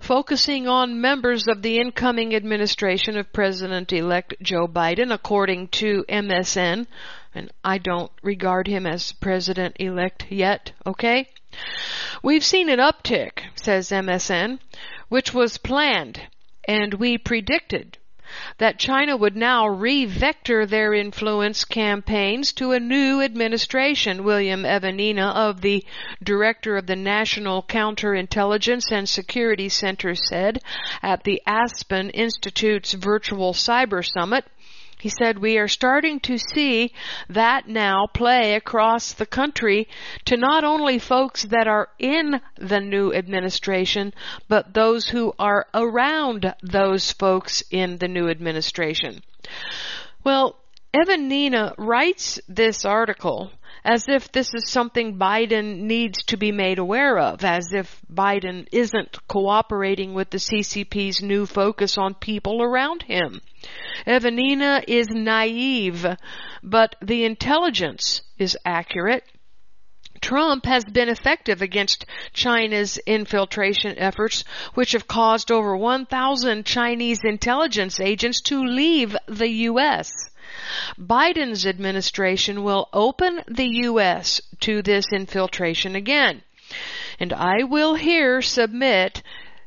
focusing 0.00 0.68
on 0.68 1.00
members 1.00 1.48
of 1.48 1.62
the 1.62 1.78
incoming 1.78 2.34
administration 2.34 3.16
of 3.16 3.32
President-elect 3.32 4.34
Joe 4.40 4.68
Biden, 4.68 5.12
according 5.12 5.68
to 5.68 6.04
MSN, 6.08 6.86
and 7.34 7.50
I 7.64 7.78
don't 7.78 8.12
regard 8.22 8.66
him 8.66 8.86
as 8.86 9.12
president-elect 9.12 10.26
yet, 10.30 10.72
okay? 10.86 11.28
We've 12.22 12.44
seen 12.44 12.68
an 12.68 12.78
uptick, 12.78 13.40
says 13.54 13.90
MSN, 13.90 14.58
which 15.08 15.34
was 15.34 15.58
planned 15.58 16.22
and 16.64 16.94
we 16.94 17.18
predicted 17.18 17.98
that 18.58 18.78
China 18.78 19.14
would 19.16 19.36
now 19.36 19.68
re-vector 19.68 20.64
their 20.64 20.94
influence 20.94 21.64
campaigns 21.66 22.52
to 22.54 22.72
a 22.72 22.80
new 22.80 23.20
administration. 23.20 24.24
William 24.24 24.64
Evanina 24.64 25.34
of 25.34 25.60
the 25.60 25.84
director 26.22 26.78
of 26.78 26.86
the 26.86 26.96
National 26.96 27.62
Counterintelligence 27.62 28.90
and 28.90 29.06
Security 29.06 29.68
Center 29.68 30.14
said 30.14 30.62
at 31.02 31.24
the 31.24 31.42
Aspen 31.46 32.08
Institute's 32.10 32.94
virtual 32.94 33.52
cyber 33.52 34.02
summit 34.02 34.46
he 35.02 35.08
said, 35.08 35.36
we 35.36 35.58
are 35.58 35.66
starting 35.66 36.20
to 36.20 36.38
see 36.38 36.92
that 37.28 37.66
now 37.66 38.06
play 38.06 38.54
across 38.54 39.12
the 39.14 39.26
country 39.26 39.88
to 40.26 40.36
not 40.36 40.62
only 40.62 41.00
folks 41.00 41.42
that 41.42 41.66
are 41.66 41.88
in 41.98 42.40
the 42.56 42.78
new 42.78 43.12
administration, 43.12 44.14
but 44.46 44.74
those 44.74 45.08
who 45.08 45.32
are 45.40 45.66
around 45.74 46.54
those 46.62 47.10
folks 47.10 47.64
in 47.72 47.98
the 47.98 48.06
new 48.06 48.28
administration. 48.28 49.24
Well, 50.22 50.54
Evanina 50.94 51.74
writes 51.78 52.38
this 52.46 52.84
article 52.84 53.50
as 53.84 54.08
if 54.08 54.30
this 54.30 54.54
is 54.54 54.70
something 54.70 55.18
Biden 55.18 55.80
needs 55.80 56.22
to 56.24 56.36
be 56.36 56.52
made 56.52 56.78
aware 56.78 57.18
of, 57.18 57.44
as 57.44 57.72
if 57.72 58.00
Biden 58.12 58.68
isn't 58.70 59.18
cooperating 59.26 60.14
with 60.14 60.30
the 60.30 60.38
CCP's 60.38 61.22
new 61.22 61.46
focus 61.46 61.98
on 61.98 62.14
people 62.14 62.62
around 62.62 63.02
him. 63.02 63.40
Evanina 64.06 64.82
is 64.86 65.08
naive, 65.08 66.06
but 66.62 66.94
the 67.02 67.24
intelligence 67.24 68.22
is 68.38 68.56
accurate. 68.64 69.24
Trump 70.20 70.64
has 70.66 70.84
been 70.84 71.08
effective 71.08 71.62
against 71.62 72.06
China's 72.32 72.96
infiltration 72.98 73.98
efforts, 73.98 74.44
which 74.74 74.92
have 74.92 75.08
caused 75.08 75.50
over 75.50 75.76
1,000 75.76 76.64
Chinese 76.64 77.18
intelligence 77.24 77.98
agents 77.98 78.40
to 78.42 78.62
leave 78.62 79.16
the 79.26 79.48
U.S. 79.48 80.12
Biden's 80.98 81.66
administration 81.66 82.62
will 82.62 82.88
open 82.92 83.42
the 83.48 83.68
U.S. 83.84 84.40
to 84.60 84.82
this 84.82 85.06
infiltration 85.12 85.96
again. 85.96 86.42
And 87.18 87.32
I 87.32 87.64
will 87.64 87.94
here 87.94 88.42
submit 88.42 89.22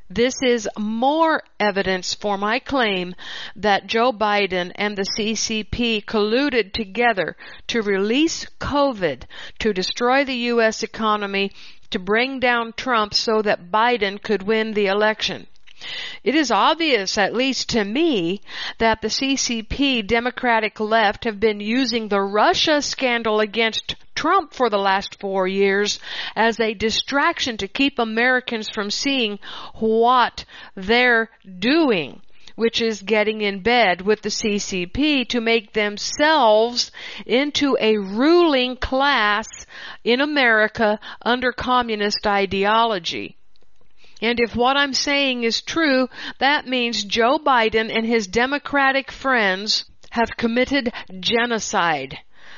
this 0.10 0.36
is 0.44 0.70
more 0.78 1.42
evidence 1.60 2.14
for 2.14 2.38
my 2.38 2.60
claim 2.60 3.16
that 3.56 3.88
Joe 3.88 4.14
Biden 4.14 4.72
and 4.76 4.96
the 4.96 5.08
CCP 5.18 6.06
colluded 6.06 6.74
together 6.74 7.36
to 7.68 7.82
release 7.82 8.46
COVID, 8.60 9.24
to 9.60 9.74
destroy 9.74 10.24
the 10.24 10.36
U.S. 10.54 10.84
economy, 10.84 11.52
to 11.90 11.98
bring 11.98 12.40
down 12.40 12.74
Trump 12.74 13.16
so 13.16 13.42
that 13.42 13.72
Biden 13.72 14.22
could 14.22 14.44
win 14.44 14.74
the 14.74 14.88
election. 14.88 15.48
It 16.24 16.36
is 16.36 16.52
obvious, 16.52 17.18
at 17.18 17.34
least 17.34 17.70
to 17.70 17.84
me, 17.84 18.42
that 18.78 19.02
the 19.02 19.10
CCP 19.10 20.08
Democratic 20.08 20.80
left 20.80 21.26
have 21.26 21.40
been 21.40 21.60
using 21.60 22.08
the 22.08 22.22
Russia 22.22 22.82
scandal 22.82 23.40
against 23.42 23.96
Trump 24.16 24.54
for 24.54 24.70
the 24.70 24.78
last 24.78 25.20
four 25.20 25.48
years 25.48 26.00
as 26.36 26.60
a 26.60 26.74
distraction 26.74 27.58
to 27.58 27.68
keep 27.68 28.00
Americans 28.00 28.70
from 28.70 28.90
seeing 28.90 29.38
what 29.74 30.46
they're 30.76 31.30
doing 31.60 32.22
which 32.56 32.82
is 32.82 33.02
getting 33.02 33.42
in 33.42 33.60
bed 33.60 34.02
with 34.02 34.22
the 34.22 34.30
CCP 34.30 35.28
to 35.28 35.42
make 35.42 35.74
themselves 35.74 36.90
into 37.26 37.78
a 37.82 37.98
ruling 37.98 38.78
class 38.78 39.46
in 40.06 40.22
America 40.22 41.00
under 41.22 41.52
communist 41.52 42.26
ideology. 42.26 43.38
And 44.26 44.40
if 44.40 44.56
what 44.56 44.76
I'm 44.76 44.94
saying 44.94 45.44
is 45.44 45.62
true, 45.62 46.10
that 46.40 46.66
means 46.68 47.04
Joe 47.04 47.38
Biden 47.38 47.96
and 47.96 48.08
his 48.08 48.26
Democratic 48.26 49.12
friends 49.12 49.86
have 50.10 50.36
committed 50.36 50.92
genocide. 51.20 52.18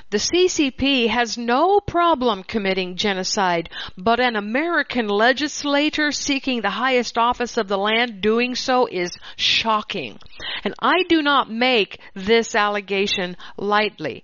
The 0.09 0.17
CCP 0.17 1.09
has 1.09 1.37
no 1.37 1.81
problem 1.81 2.43
committing 2.43 2.95
genocide, 2.95 3.69
but 3.97 4.21
an 4.21 4.37
American 4.37 5.09
legislator 5.09 6.13
seeking 6.13 6.61
the 6.61 6.69
highest 6.69 7.17
office 7.17 7.57
of 7.57 7.67
the 7.67 7.77
land 7.77 8.21
doing 8.21 8.55
so 8.55 8.85
is 8.85 9.11
shocking. 9.35 10.19
And 10.63 10.73
I 10.79 11.03
do 11.09 11.21
not 11.21 11.51
make 11.51 11.99
this 12.13 12.55
allegation 12.55 13.35
lightly. 13.57 14.23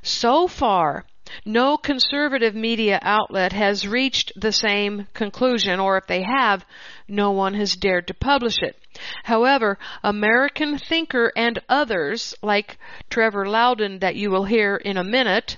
So 0.00 0.48
far, 0.48 1.04
no 1.44 1.76
conservative 1.76 2.54
media 2.54 2.98
outlet 3.02 3.52
has 3.52 3.86
reached 3.86 4.32
the 4.36 4.52
same 4.52 5.06
conclusion, 5.14 5.80
or 5.80 5.96
if 5.96 6.06
they 6.06 6.22
have, 6.22 6.64
no 7.08 7.30
one 7.30 7.54
has 7.54 7.76
dared 7.76 8.06
to 8.06 8.14
publish 8.14 8.58
it. 8.62 8.76
However, 9.24 9.78
American 10.02 10.78
Thinker 10.78 11.32
and 11.36 11.58
others, 11.68 12.34
like 12.42 12.78
Trevor 13.08 13.48
Loudon 13.48 14.00
that 14.00 14.16
you 14.16 14.30
will 14.30 14.44
hear 14.44 14.76
in 14.76 14.96
a 14.96 15.04
minute, 15.04 15.56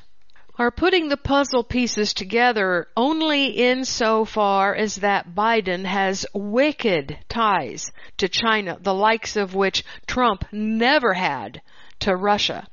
are 0.58 0.70
putting 0.70 1.08
the 1.08 1.16
puzzle 1.16 1.64
pieces 1.64 2.12
together 2.12 2.87
only 2.96 3.46
insofar 3.46 4.74
as 4.74 4.96
that 4.96 5.35
Biden 5.35 5.85
has 5.85 6.26
wicked 6.35 7.18
ties 7.28 7.90
to 8.18 8.28
China, 8.28 8.76
the 8.80 8.94
likes 8.94 9.37
of 9.37 9.54
which 9.54 9.85
Trump 10.06 10.44
never 10.52 11.14
had 11.14 11.62
to 12.00 12.14
Russia. 12.14 12.66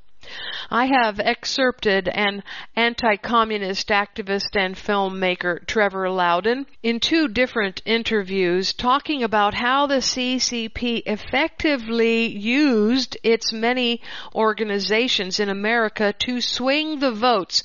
I 0.70 0.86
have 0.86 1.20
excerpted 1.20 2.08
an 2.08 2.44
anti-communist 2.76 3.88
activist 3.88 4.56
and 4.56 4.76
filmmaker 4.76 5.66
Trevor 5.66 6.10
Loudon 6.10 6.68
in 6.84 7.00
two 7.00 7.28
different 7.28 7.82
interviews 7.86 8.74
talking 8.74 9.24
about 9.24 9.56
how 9.56 9.88
the 9.88 10.02
CCP 10.02 11.04
effectively 11.06 12.28
used 12.28 13.18
its 13.24 13.52
many 13.52 14.02
organizations 14.36 15.40
in 15.40 15.50
America 15.50 16.14
to 16.20 16.42
swing 16.42 17.00
the 17.00 17.12
votes 17.12 17.64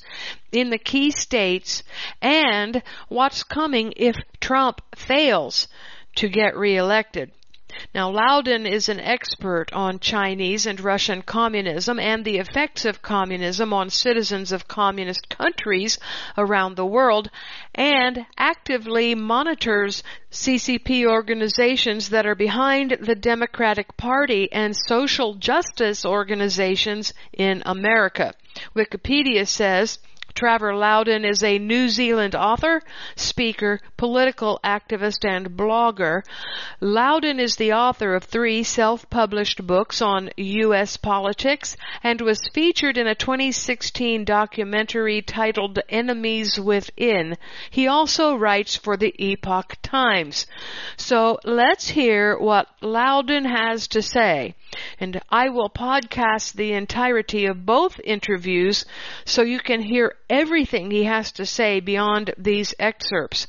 in 0.51 0.71
the 0.71 0.79
key 0.79 1.11
states 1.11 1.83
and 2.21 2.81
what's 3.09 3.43
coming 3.43 3.93
if 3.95 4.15
Trump 4.39 4.81
fails 4.95 5.67
to 6.15 6.29
get 6.29 6.57
reelected. 6.57 7.31
Now, 7.93 8.09
Loudon 8.09 8.65
is 8.65 8.89
an 8.89 8.99
expert 8.99 9.71
on 9.73 9.99
Chinese 9.99 10.65
and 10.65 10.79
Russian 10.79 11.21
communism 11.21 11.99
and 11.99 12.23
the 12.23 12.37
effects 12.37 12.85
of 12.85 13.01
communism 13.01 13.73
on 13.73 13.89
citizens 13.89 14.51
of 14.51 14.67
communist 14.67 15.29
countries 15.29 15.97
around 16.37 16.75
the 16.75 16.85
world 16.85 17.29
and 17.73 18.25
actively 18.37 19.15
monitors 19.15 20.03
CCP 20.31 21.05
organizations 21.05 22.09
that 22.09 22.25
are 22.25 22.35
behind 22.35 22.97
the 23.01 23.15
Democratic 23.15 23.95
Party 23.97 24.51
and 24.51 24.75
social 24.75 25.35
justice 25.35 26.05
organizations 26.05 27.13
in 27.33 27.61
America. 27.65 28.33
Wikipedia 28.75 29.47
says, 29.47 29.99
Trevor 30.35 30.75
Loudon 30.75 31.23
is 31.23 31.41
a 31.41 31.57
New 31.57 31.87
Zealand 31.87 32.35
author, 32.35 32.81
speaker, 33.15 33.79
political 33.95 34.59
activist, 34.65 35.23
and 35.23 35.51
blogger. 35.51 36.23
Loudon 36.81 37.39
is 37.39 37.55
the 37.55 37.71
author 37.71 38.13
of 38.13 38.25
three 38.25 38.61
self-published 38.61 39.65
books 39.65 40.01
on 40.01 40.29
U.S. 40.35 40.97
politics 40.97 41.77
and 42.03 42.19
was 42.19 42.49
featured 42.53 42.97
in 42.97 43.07
a 43.07 43.15
2016 43.15 44.25
documentary 44.25 45.21
titled 45.21 45.79
Enemies 45.87 46.59
Within. 46.59 47.37
He 47.69 47.87
also 47.87 48.35
writes 48.35 48.75
for 48.75 48.97
the 48.97 49.15
Epoch 49.17 49.77
Times. 49.81 50.47
So 50.97 51.39
let's 51.45 51.87
hear 51.87 52.37
what 52.37 52.67
Loudon 52.81 53.45
has 53.45 53.87
to 53.87 54.01
say. 54.01 54.55
And 54.99 55.21
I 55.29 55.47
will 55.47 55.69
podcast 55.69 56.53
the 56.53 56.73
entirety 56.73 57.45
of 57.45 57.65
both 57.65 58.01
interviews 58.03 58.85
so 59.23 59.41
you 59.41 59.59
can 59.59 59.81
hear 59.81 60.15
everything 60.29 60.91
he 60.91 61.03
has 61.03 61.31
to 61.33 61.45
say 61.45 61.79
beyond 61.79 62.33
these 62.37 62.73
excerpts. 62.79 63.47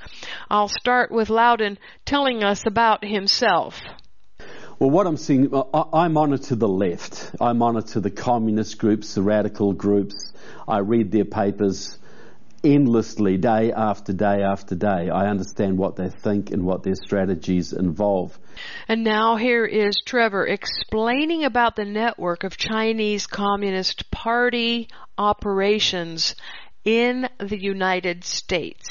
I'll 0.50 0.68
start 0.68 1.10
with 1.10 1.30
Loudon 1.30 1.78
telling 2.04 2.42
us 2.44 2.64
about 2.66 3.04
himself. 3.04 3.80
Well, 4.78 4.90
what 4.90 5.06
I'm 5.06 5.16
seeing, 5.16 5.50
I 5.72 6.08
monitor 6.08 6.54
the 6.54 6.68
left. 6.68 7.34
I 7.40 7.54
monitor 7.54 8.00
the 8.00 8.10
communist 8.10 8.76
groups, 8.76 9.14
the 9.14 9.22
radical 9.22 9.72
groups. 9.72 10.32
I 10.68 10.78
read 10.78 11.10
their 11.10 11.24
papers 11.24 11.98
endlessly, 12.62 13.38
day 13.38 13.72
after 13.72 14.12
day 14.12 14.42
after 14.42 14.74
day. 14.74 15.08
I 15.08 15.28
understand 15.28 15.78
what 15.78 15.96
they 15.96 16.10
think 16.10 16.50
and 16.50 16.64
what 16.64 16.82
their 16.82 16.94
strategies 16.94 17.72
involve. 17.72 18.38
And 18.88 19.04
now 19.04 19.36
here 19.36 19.64
is 19.64 20.02
Trevor 20.04 20.46
explaining 20.46 21.44
about 21.44 21.76
the 21.76 21.84
network 21.84 22.44
of 22.44 22.56
Chinese 22.56 23.26
Communist 23.26 24.10
Party 24.10 24.88
operations 25.16 26.34
in 26.86 27.28
the 27.38 27.60
United 27.60 28.22
States. 28.22 28.88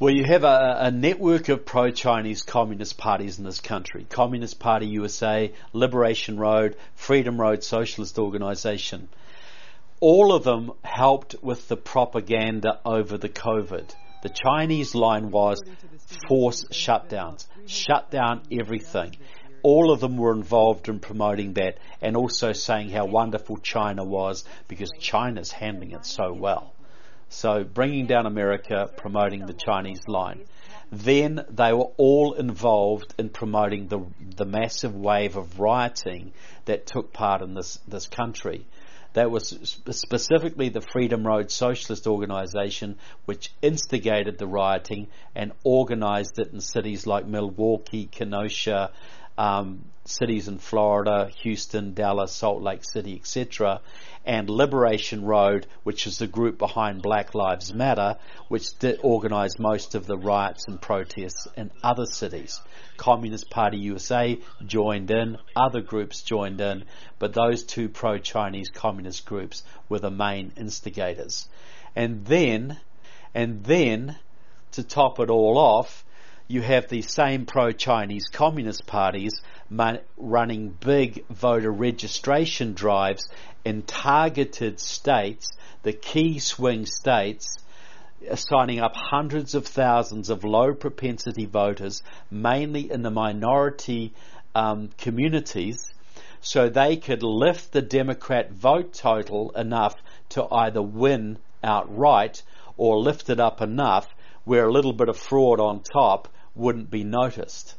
Well, 0.00 0.12
you 0.12 0.24
have 0.24 0.42
a, 0.42 0.78
a 0.80 0.90
network 0.90 1.48
of 1.48 1.64
pro-Chinese 1.64 2.42
communist 2.42 2.98
parties 2.98 3.38
in 3.38 3.44
this 3.44 3.60
country. 3.60 4.04
Communist 4.10 4.58
Party 4.58 4.86
USA, 4.86 5.52
Liberation 5.72 6.40
Road, 6.40 6.76
Freedom 6.96 7.40
Road 7.40 7.62
Socialist 7.62 8.18
Organization. 8.18 9.08
All 10.00 10.32
of 10.32 10.42
them 10.42 10.72
helped 10.82 11.36
with 11.40 11.68
the 11.68 11.76
propaganda 11.76 12.80
over 12.84 13.16
the 13.16 13.28
COVID. 13.28 13.94
The 14.24 14.30
Chinese 14.30 14.96
line 14.96 15.30
was 15.30 15.62
force 16.26 16.64
shutdowns, 16.72 17.46
shut 17.66 18.10
down 18.10 18.42
everything. 18.50 19.16
All 19.62 19.92
of 19.92 20.00
them 20.00 20.16
were 20.16 20.32
involved 20.32 20.88
in 20.88 20.98
promoting 20.98 21.52
that 21.52 21.78
and 22.02 22.16
also 22.16 22.52
saying 22.52 22.90
how 22.90 23.04
wonderful 23.04 23.58
China 23.58 24.02
was 24.02 24.44
because 24.66 24.90
China's 24.98 25.52
handling 25.52 25.92
it 25.92 26.04
so 26.04 26.32
well. 26.32 26.74
So 27.30 27.62
bringing 27.62 28.06
down 28.06 28.26
America, 28.26 28.90
promoting 28.96 29.46
the 29.46 29.54
Chinese 29.54 30.06
line. 30.08 30.40
Then 30.92 31.46
they 31.48 31.72
were 31.72 31.92
all 31.96 32.32
involved 32.34 33.14
in 33.16 33.28
promoting 33.28 33.86
the, 33.86 34.04
the 34.36 34.44
massive 34.44 34.96
wave 34.96 35.36
of 35.36 35.60
rioting 35.60 36.32
that 36.64 36.86
took 36.86 37.12
part 37.12 37.40
in 37.40 37.54
this, 37.54 37.78
this 37.86 38.08
country. 38.08 38.66
That 39.12 39.30
was 39.30 39.78
specifically 39.90 40.68
the 40.68 40.80
Freedom 40.80 41.24
Road 41.24 41.52
Socialist 41.52 42.08
Organization, 42.08 42.96
which 43.24 43.52
instigated 43.62 44.38
the 44.38 44.48
rioting 44.48 45.06
and 45.34 45.52
organized 45.62 46.38
it 46.40 46.52
in 46.52 46.60
cities 46.60 47.06
like 47.06 47.26
Milwaukee, 47.26 48.06
Kenosha, 48.06 48.90
um, 49.40 49.86
cities 50.04 50.48
in 50.48 50.58
Florida, 50.58 51.30
Houston, 51.38 51.94
Dallas, 51.94 52.30
Salt 52.30 52.60
Lake 52.60 52.84
City, 52.84 53.16
etc., 53.16 53.80
and 54.26 54.50
Liberation 54.50 55.24
Road, 55.24 55.66
which 55.82 56.06
is 56.06 56.18
the 56.18 56.26
group 56.26 56.58
behind 56.58 57.00
Black 57.00 57.34
Lives 57.34 57.72
Matter, 57.72 58.18
which 58.48 58.78
did 58.78 59.00
organise 59.02 59.58
most 59.58 59.94
of 59.94 60.06
the 60.06 60.18
riots 60.18 60.68
and 60.68 60.78
protests 60.78 61.48
in 61.56 61.70
other 61.82 62.04
cities. 62.04 62.60
Communist 62.98 63.48
Party 63.48 63.78
USA 63.78 64.38
joined 64.66 65.10
in, 65.10 65.38
other 65.56 65.80
groups 65.80 66.20
joined 66.20 66.60
in, 66.60 66.84
but 67.18 67.32
those 67.32 67.64
two 67.64 67.88
pro-Chinese 67.88 68.68
communist 68.68 69.24
groups 69.24 69.62
were 69.88 70.00
the 70.00 70.10
main 70.10 70.52
instigators. 70.58 71.48
And 71.96 72.26
then, 72.26 72.78
and 73.34 73.64
then, 73.64 74.16
to 74.72 74.82
top 74.82 75.18
it 75.18 75.30
all 75.30 75.56
off, 75.56 76.04
you 76.50 76.60
have 76.60 76.88
the 76.88 77.00
same 77.00 77.46
pro-Chinese 77.46 78.24
communist 78.32 78.84
parties 78.84 79.40
running 80.16 80.76
big 80.80 81.24
voter 81.28 81.70
registration 81.70 82.74
drives 82.74 83.30
in 83.64 83.82
targeted 83.82 84.80
states, 84.80 85.48
the 85.84 85.92
key 85.92 86.40
swing 86.40 86.84
states, 86.86 87.56
signing 88.34 88.80
up 88.80 88.96
hundreds 88.96 89.54
of 89.54 89.64
thousands 89.64 90.28
of 90.28 90.42
low 90.42 90.74
propensity 90.74 91.46
voters, 91.46 92.02
mainly 92.32 92.90
in 92.90 93.02
the 93.02 93.12
minority 93.12 94.12
um, 94.52 94.90
communities, 94.98 95.78
so 96.40 96.68
they 96.68 96.96
could 96.96 97.22
lift 97.22 97.70
the 97.70 97.80
Democrat 97.80 98.50
vote 98.50 98.92
total 98.92 99.52
enough 99.52 99.94
to 100.30 100.44
either 100.52 100.82
win 100.82 101.38
outright 101.62 102.42
or 102.76 102.98
lift 102.98 103.30
it 103.30 103.38
up 103.38 103.62
enough 103.62 104.08
where 104.42 104.66
a 104.66 104.72
little 104.72 104.92
bit 104.92 105.08
of 105.08 105.16
fraud 105.16 105.60
on 105.60 105.80
top 105.80 106.26
wouldn't 106.60 106.90
be 106.90 107.04
noticed. 107.04 107.74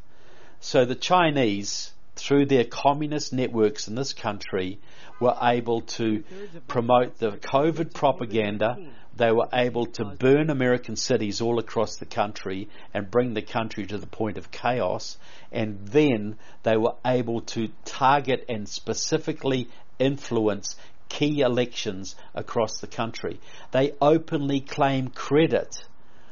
So 0.59 0.85
the 0.85 0.95
Chinese, 0.95 1.91
through 2.15 2.47
their 2.47 2.65
communist 2.65 3.31
networks 3.31 3.87
in 3.87 3.95
this 3.95 4.13
country, 4.13 4.79
were 5.19 5.37
able 5.41 5.81
to 5.81 6.23
promote 6.67 7.17
the 7.17 7.31
COVID 7.31 7.93
propaganda. 7.93 8.77
They 9.15 9.31
were 9.31 9.49
able 9.53 9.85
to 9.97 10.05
burn 10.05 10.49
American 10.49 10.95
cities 10.95 11.41
all 11.41 11.59
across 11.59 11.97
the 11.97 12.05
country 12.05 12.69
and 12.93 13.11
bring 13.11 13.33
the 13.33 13.41
country 13.41 13.85
to 13.85 13.97
the 13.97 14.07
point 14.07 14.37
of 14.37 14.51
chaos. 14.51 15.17
And 15.51 15.87
then 15.87 16.37
they 16.63 16.77
were 16.77 16.95
able 17.05 17.41
to 17.41 17.69
target 17.85 18.45
and 18.49 18.67
specifically 18.67 19.69
influence 19.99 20.75
key 21.09 21.41
elections 21.41 22.15
across 22.33 22.79
the 22.79 22.87
country. 22.87 23.39
They 23.71 23.93
openly 24.01 24.61
claim 24.61 25.09
credit 25.09 25.75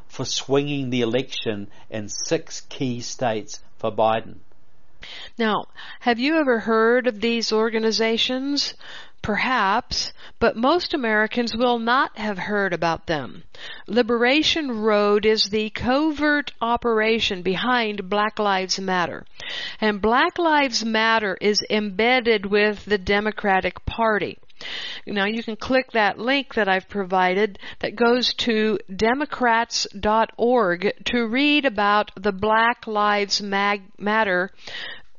for 0.09 0.25
swinging 0.25 0.89
the 0.89 1.01
election 1.01 1.69
in 1.89 2.09
six 2.09 2.61
key 2.61 2.99
states 2.99 3.61
for 3.77 3.91
Biden. 3.91 4.39
Now, 5.37 5.67
have 6.01 6.19
you 6.19 6.35
ever 6.35 6.59
heard 6.59 7.07
of 7.07 7.21
these 7.21 7.53
organizations? 7.53 8.73
Perhaps, 9.21 10.11
but 10.39 10.57
most 10.57 10.93
Americans 10.93 11.55
will 11.55 11.79
not 11.79 12.17
have 12.17 12.37
heard 12.37 12.73
about 12.73 13.07
them. 13.07 13.43
Liberation 13.87 14.81
Road 14.81 15.25
is 15.25 15.49
the 15.49 15.69
covert 15.69 16.51
operation 16.61 17.41
behind 17.41 18.09
Black 18.09 18.39
Lives 18.39 18.79
Matter. 18.79 19.25
And 19.79 20.01
Black 20.01 20.37
Lives 20.37 20.83
Matter 20.83 21.37
is 21.39 21.61
embedded 21.69 22.45
with 22.45 22.83
the 22.85 22.97
Democratic 22.97 23.85
Party. 23.85 24.37
Now 25.05 25.25
you 25.25 25.43
can 25.43 25.55
click 25.55 25.91
that 25.91 26.19
link 26.19 26.55
that 26.55 26.67
I've 26.67 26.89
provided 26.89 27.59
that 27.79 27.95
goes 27.95 28.33
to 28.39 28.79
democrats.org 28.93 30.93
to 31.05 31.27
read 31.27 31.65
about 31.65 32.11
the 32.15 32.31
Black 32.31 32.87
Lives 32.87 33.41
Matter 33.41 34.51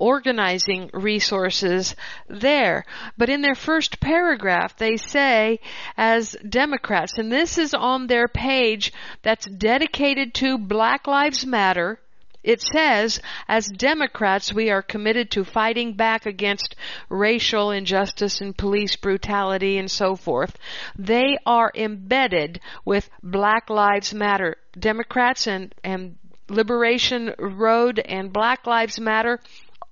organizing 0.01 0.91
resources 0.95 1.95
there. 2.29 2.85
But 3.19 3.29
in 3.29 3.43
their 3.43 3.55
first 3.55 4.01
paragraph, 4.01 4.77
they 4.77 4.97
say, 4.97 5.61
as 5.97 6.35
Democrats, 6.49 7.19
and 7.19 7.31
this 7.31 7.59
is 7.59 7.75
on 7.75 8.07
their 8.07 8.27
page 8.27 8.93
that's 9.23 9.47
dedicated 9.47 10.35
to 10.35 10.59
Black 10.59 11.07
Lives 11.07 11.47
Matter, 11.47 12.01
it 12.43 12.63
says, 12.63 13.21
as 13.49 13.67
Democrats, 13.67 14.53
we 14.53 14.71
are 14.71 14.83
committed 14.83 15.31
to 15.33 15.45
fighting 15.45 15.95
back 15.95 16.27
against 16.27 16.77
racial 17.09 17.71
injustice 17.71 18.41
and 18.41 18.57
police 18.57 18.97
brutality 18.97 19.79
and 19.79 19.91
so 19.91 20.17
forth. 20.17 20.57
They 20.97 21.37
are 21.45 21.71
embedded 21.75 22.61
with 22.85 23.11
Black 23.23 23.69
Lives 23.69 24.15
Matter. 24.15 24.57
Democrats 24.79 25.47
and, 25.47 25.75
and 25.85 26.17
Liberation 26.49 27.35
Road 27.39 27.99
and 27.99 28.33
Black 28.33 28.67
Lives 28.67 28.99
Matter 28.99 29.41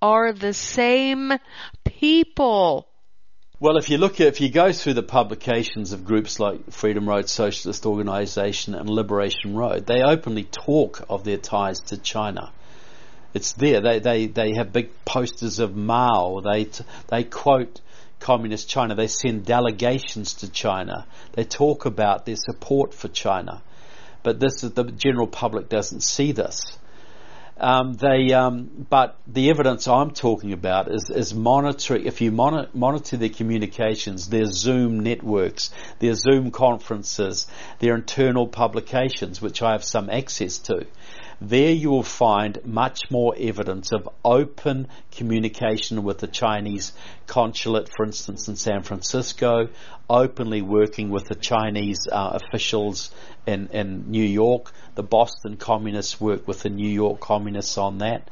are 0.01 0.33
the 0.33 0.55
same 0.55 1.33
people. 1.85 2.88
Well, 3.61 3.77
if 3.77 3.91
you 3.91 3.99
look 3.99 4.21
at, 4.21 4.29
if 4.29 4.41
you 4.41 4.51
go 4.51 4.71
through 4.71 4.95
the 4.95 5.03
publications 5.03 5.91
of 5.93 6.05
groups 6.05 6.39
like 6.39 6.71
Freedom 6.71 7.09
Road 7.09 7.29
Socialist 7.29 7.87
Organization 7.87 8.77
and 8.77 8.89
Liberation 8.89 9.57
Road, 9.57 9.85
they 9.85 10.01
openly 10.01 10.45
talk 10.45 11.05
of 11.11 11.25
their 11.25 11.39
ties 11.39 11.81
to 11.89 11.97
China. 11.97 12.53
It's 13.35 13.55
there. 13.55 13.81
They, 13.81 13.99
they, 13.99 14.27
they 14.27 14.55
have 14.55 14.73
big 14.73 14.91
posters 15.05 15.59
of 15.59 15.75
Mao. 15.75 16.39
They, 16.39 16.69
they 17.09 17.25
quote 17.25 17.81
communist 18.21 18.69
China. 18.69 18.95
They 18.95 19.09
send 19.09 19.45
delegations 19.45 20.35
to 20.35 20.49
China. 20.49 21.09
They 21.33 21.43
talk 21.43 21.85
about 21.85 22.27
their 22.27 22.37
support 22.37 22.95
for 22.95 23.09
China. 23.09 23.61
But 24.23 24.39
this 24.39 24.63
is, 24.63 24.71
the 24.75 24.85
general 24.85 25.27
public 25.27 25.69
doesn't 25.69 26.05
see 26.05 26.31
this. 26.31 26.78
Um, 27.61 27.95
they, 27.95 28.33
um, 28.33 28.87
but 28.89 29.19
the 29.27 29.51
evidence 29.51 29.89
I'm 29.89 30.13
talking 30.13 30.53
about 30.53 30.89
is, 30.89 31.11
is 31.11 31.35
monitoring. 31.35 32.07
If 32.07 32.21
you 32.21 32.31
monitor, 32.31 32.71
monitor 32.73 33.17
their 33.17 33.29
communications, 33.31 34.29
their 34.29 34.47
Zoom 34.47 35.01
networks, 35.01 35.71
their 35.99 36.15
Zoom 36.15 36.53
conferences, 36.53 37.49
their 37.81 37.97
internal 37.97 38.47
publications, 38.47 39.43
which 39.43 39.61
I 39.61 39.73
have 39.73 39.83
some 39.83 40.09
access 40.09 40.59
to, 40.59 40.87
there 41.41 41.71
you 41.71 41.91
will 41.91 42.03
find 42.03 42.65
much 42.65 43.11
more 43.11 43.35
evidence 43.39 43.93
of 43.93 44.09
open 44.25 44.89
communication 45.13 46.03
with 46.03 46.19
the 46.19 46.27
Chinese 46.27 46.93
consulate, 47.27 47.89
for 47.95 48.05
instance, 48.05 48.49
in 48.49 48.57
San 48.57 48.83
Francisco, 48.83 49.69
openly 50.11 50.63
working 50.63 51.11
with 51.11 51.27
the 51.27 51.35
Chinese 51.35 52.09
uh, 52.11 52.39
officials 52.43 53.11
in, 53.47 53.69
in 53.69 54.11
New 54.11 54.25
York. 54.25 54.73
The 54.97 55.03
Boston 55.03 55.57
communists 55.57 56.21
work 56.21 56.49
with 56.49 56.63
the 56.63 56.71
New 56.71 56.91
York 56.91 57.21
communists 57.21 57.79
on 57.79 57.99
that. 57.99 58.29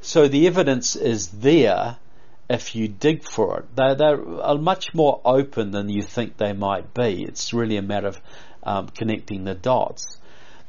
So 0.00 0.28
the 0.28 0.46
evidence 0.46 0.96
is 0.96 1.28
there 1.28 1.96
if 2.48 2.76
you 2.76 2.88
dig 2.88 3.24
for 3.24 3.60
it. 3.60 3.76
They're, 3.76 3.94
they're 3.94 4.58
much 4.58 4.94
more 4.94 5.20
open 5.24 5.70
than 5.70 5.88
you 5.88 6.02
think 6.02 6.36
they 6.36 6.52
might 6.52 6.94
be. 6.94 7.24
It's 7.24 7.52
really 7.52 7.78
a 7.78 7.82
matter 7.82 8.08
of 8.08 8.20
um, 8.62 8.88
connecting 8.88 9.44
the 9.44 9.54
dots. 9.54 10.18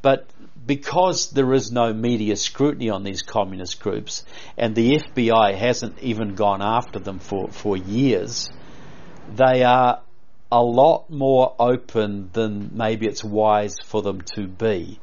But 0.02 0.28
because 0.66 1.30
there 1.30 1.52
is 1.54 1.70
no 1.70 1.92
media 1.92 2.36
scrutiny 2.36 2.90
on 2.90 3.04
these 3.04 3.22
communist 3.22 3.80
groups, 3.80 4.24
and 4.58 4.74
the 4.74 4.98
FBI 4.98 5.54
hasn't 5.54 5.98
even 6.00 6.34
gone 6.34 6.60
after 6.60 6.98
them 6.98 7.18
for, 7.20 7.48
for 7.48 7.76
years, 7.76 8.48
they 9.34 9.62
are 9.62 10.00
a 10.50 10.62
lot 10.62 11.08
more 11.10 11.54
open 11.58 12.30
than 12.32 12.70
maybe 12.72 13.06
it's 13.06 13.24
wise 13.24 13.76
for 13.84 14.02
them 14.02 14.20
to 14.34 14.46
be. 14.46 14.98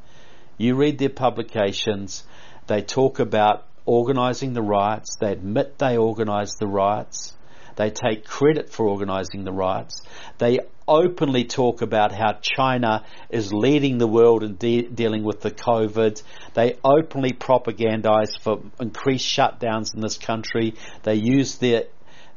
You 0.58 0.74
read 0.74 0.98
their 0.98 1.08
publications, 1.08 2.24
they 2.66 2.82
talk 2.82 3.18
about 3.18 3.66
organising 3.86 4.52
the 4.52 4.62
riots, 4.62 5.16
they 5.20 5.32
admit 5.32 5.78
they 5.78 5.98
organised 5.98 6.58
the 6.58 6.66
riots, 6.66 7.34
They 7.76 7.90
take 7.90 8.24
credit 8.24 8.70
for 8.70 8.86
organizing 8.86 9.44
the 9.44 9.52
riots. 9.52 10.02
They 10.38 10.60
openly 10.86 11.44
talk 11.44 11.82
about 11.82 12.12
how 12.12 12.38
China 12.40 13.04
is 13.30 13.52
leading 13.52 13.98
the 13.98 14.06
world 14.06 14.42
in 14.42 14.56
de- 14.56 14.82
dealing 14.82 15.24
with 15.24 15.40
the 15.40 15.50
COVID. 15.50 16.22
They 16.54 16.76
openly 16.84 17.32
propagandize 17.32 18.38
for 18.40 18.60
increased 18.80 19.26
shutdowns 19.26 19.94
in 19.94 20.00
this 20.00 20.18
country. 20.18 20.74
They 21.02 21.14
use 21.14 21.56
their 21.56 21.84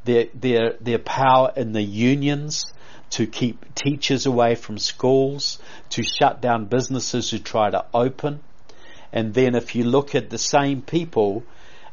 their 0.05 0.27
their 0.33 0.73
their 0.79 0.99
power 0.99 1.51
in 1.55 1.73
the 1.73 1.83
unions 1.83 2.63
to 3.09 3.27
keep 3.27 3.73
teachers 3.75 4.25
away 4.25 4.55
from 4.55 4.77
schools, 4.77 5.59
to 5.89 6.03
shut 6.03 6.41
down 6.41 6.65
businesses 6.65 7.29
who 7.31 7.39
try 7.39 7.69
to 7.69 7.85
open. 7.93 8.41
And 9.13 9.33
then 9.33 9.55
if 9.55 9.75
you 9.75 9.85
look 9.85 10.15
at 10.15 10.29
the 10.29 10.37
same 10.37 10.81
people 10.81 11.43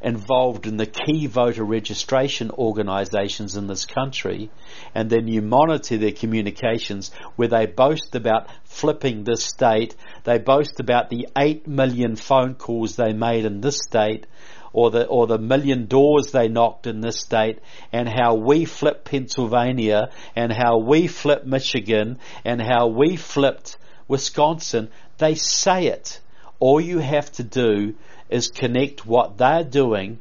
involved 0.04 0.66
in 0.66 0.76
the 0.76 0.86
key 0.86 1.26
voter 1.26 1.64
registration 1.64 2.50
organisations 2.50 3.56
in 3.56 3.66
this 3.66 3.86
country, 3.86 4.50
and 4.94 5.08
then 5.08 5.26
you 5.26 5.40
monitor 5.40 5.96
their 5.96 6.12
communications 6.12 7.10
where 7.36 7.48
they 7.48 7.64
boast 7.64 8.14
about 8.14 8.48
flipping 8.64 9.24
this 9.24 9.42
state, 9.42 9.96
they 10.24 10.38
boast 10.38 10.78
about 10.78 11.08
the 11.08 11.26
8 11.36 11.66
million 11.66 12.16
phone 12.16 12.54
calls 12.54 12.96
they 12.96 13.14
made 13.14 13.46
in 13.46 13.62
this 13.62 13.78
state, 13.78 14.26
or 14.74 14.90
the 14.90 15.06
or 15.06 15.26
the 15.26 15.38
million 15.38 15.86
doors 15.86 16.32
they 16.32 16.48
knocked 16.48 16.86
in 16.86 17.00
this 17.00 17.20
state, 17.20 17.60
and 17.92 18.06
how 18.08 18.34
we 18.34 18.66
flipped 18.66 19.06
Pennsylvania, 19.06 20.10
and 20.36 20.52
how 20.52 20.78
we 20.78 21.06
flipped 21.06 21.46
Michigan, 21.46 22.18
and 22.44 22.60
how 22.60 22.88
we 22.88 23.16
flipped 23.16 23.78
Wisconsin. 24.06 24.90
They 25.16 25.34
say 25.34 25.86
it. 25.86 26.20
All 26.60 26.80
you 26.80 26.98
have 26.98 27.32
to 27.32 27.42
do 27.42 27.94
is 28.28 28.48
connect 28.48 29.06
what 29.06 29.38
they're 29.38 29.64
doing 29.64 30.18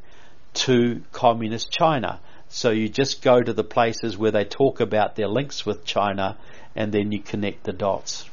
to 0.54 1.02
communist 1.12 1.72
China. 1.72 2.20
So 2.50 2.70
you 2.70 2.88
just 2.88 3.22
go 3.24 3.42
to 3.42 3.54
the 3.54 3.64
places 3.64 4.18
where 4.18 4.32
they 4.32 4.46
talk 4.46 4.80
about 4.80 5.16
their 5.16 5.28
links 5.28 5.66
with 5.66 5.86
China 5.86 6.38
and 6.76 6.92
then 6.92 7.12
you 7.12 7.20
connect 7.20 7.64
the 7.64 7.74
dots. 7.74 8.30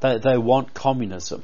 They, 0.00 0.18
they 0.18 0.38
want 0.38 0.74
communism. 0.74 1.42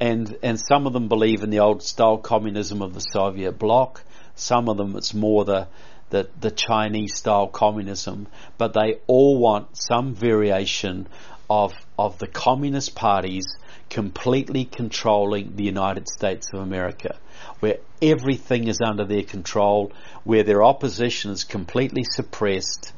And, 0.00 0.36
and 0.42 0.58
some 0.58 0.86
of 0.86 0.92
them 0.92 1.08
believe 1.08 1.42
in 1.42 1.50
the 1.50 1.60
old 1.60 1.82
style 1.82 2.18
communism 2.18 2.82
of 2.82 2.94
the 2.94 3.00
Soviet 3.00 3.52
bloc. 3.52 4.02
Some 4.34 4.68
of 4.68 4.76
them 4.76 4.96
it's 4.96 5.14
more 5.14 5.44
the, 5.44 5.68
the, 6.10 6.28
the 6.40 6.50
Chinese 6.50 7.16
style 7.16 7.46
communism. 7.46 8.26
But 8.58 8.72
they 8.72 9.00
all 9.06 9.38
want 9.38 9.76
some 9.76 10.14
variation 10.14 11.06
of, 11.48 11.72
of 11.98 12.18
the 12.18 12.26
communist 12.26 12.94
parties 12.94 13.46
completely 13.92 14.64
controlling 14.64 15.54
the 15.54 15.64
United 15.64 16.08
States 16.08 16.48
of 16.54 16.60
America, 16.60 17.14
where 17.60 17.76
everything 18.00 18.66
is 18.66 18.80
under 18.80 19.04
their 19.04 19.22
control, 19.22 19.92
where 20.24 20.42
their 20.42 20.64
opposition 20.64 21.30
is 21.30 21.44
completely 21.44 22.02
suppressed, 22.02 22.94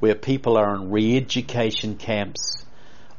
where 0.00 0.14
people 0.14 0.56
are 0.56 0.74
in 0.74 0.90
re-education 0.90 1.96
camps 1.96 2.64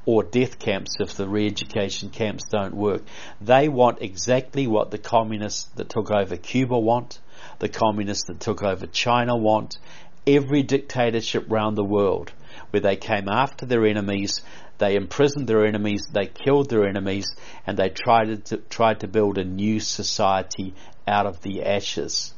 or 0.07 0.23
death 0.23 0.57
camps 0.57 0.95
if 0.99 1.13
the 1.13 1.29
re-education 1.29 2.09
camps 2.09 2.45
don't 2.49 2.73
work. 2.73 3.03
They 3.39 3.69
want 3.69 4.01
exactly 4.01 4.65
what 4.65 4.89
the 4.89 4.97
communists 4.97 5.65
that 5.75 5.87
took 5.87 6.09
over 6.09 6.35
Cuba 6.35 6.79
want, 6.79 7.19
the 7.59 7.69
communists 7.69 8.25
that 8.25 8.39
took 8.39 8.63
over 8.63 8.87
China 8.87 9.37
want, 9.37 9.77
every 10.25 10.63
dictatorship 10.63 11.51
around 11.51 11.75
the 11.75 11.83
world 11.83 12.31
where 12.71 12.81
they 12.81 12.95
came 12.95 13.29
after 13.29 13.65
their 13.65 13.85
enemies, 13.85 14.41
they 14.79 14.95
imprisoned 14.95 15.47
their 15.47 15.65
enemies, 15.65 16.07
they 16.11 16.25
killed 16.25 16.69
their 16.69 16.87
enemies, 16.87 17.27
and 17.67 17.77
they 17.77 17.89
tried 17.89 18.45
to, 18.45 18.57
tried 18.57 19.01
to 19.01 19.07
build 19.07 19.37
a 19.37 19.43
new 19.43 19.79
society 19.79 20.73
out 21.07 21.25
of 21.25 21.41
the 21.41 21.63
ashes. 21.63 22.33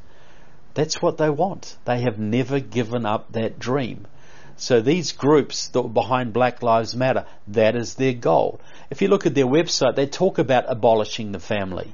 That's 0.74 1.02
what 1.02 1.18
they 1.18 1.30
want. 1.30 1.78
They 1.86 2.02
have 2.02 2.18
never 2.20 2.60
given 2.60 3.06
up 3.06 3.32
that 3.32 3.60
dream. 3.60 4.08
So 4.56 4.80
these 4.80 5.12
groups 5.12 5.70
that 5.70 5.82
were 5.82 5.90
behind 5.90 6.34
Black 6.34 6.62
Lives 6.62 6.96
Matter, 6.96 7.26
that 7.48 7.76
is 7.76 7.96
their 7.96 8.14
goal. 8.14 8.60
If 8.90 9.02
you 9.02 9.08
look 9.08 9.26
at 9.26 9.36
their 9.36 9.48
website, 9.48 9.96
they 9.96 10.06
talk 10.06 10.38
about 10.38 10.66
abolishing 10.68 11.32
the 11.32 11.40
family. 11.40 11.94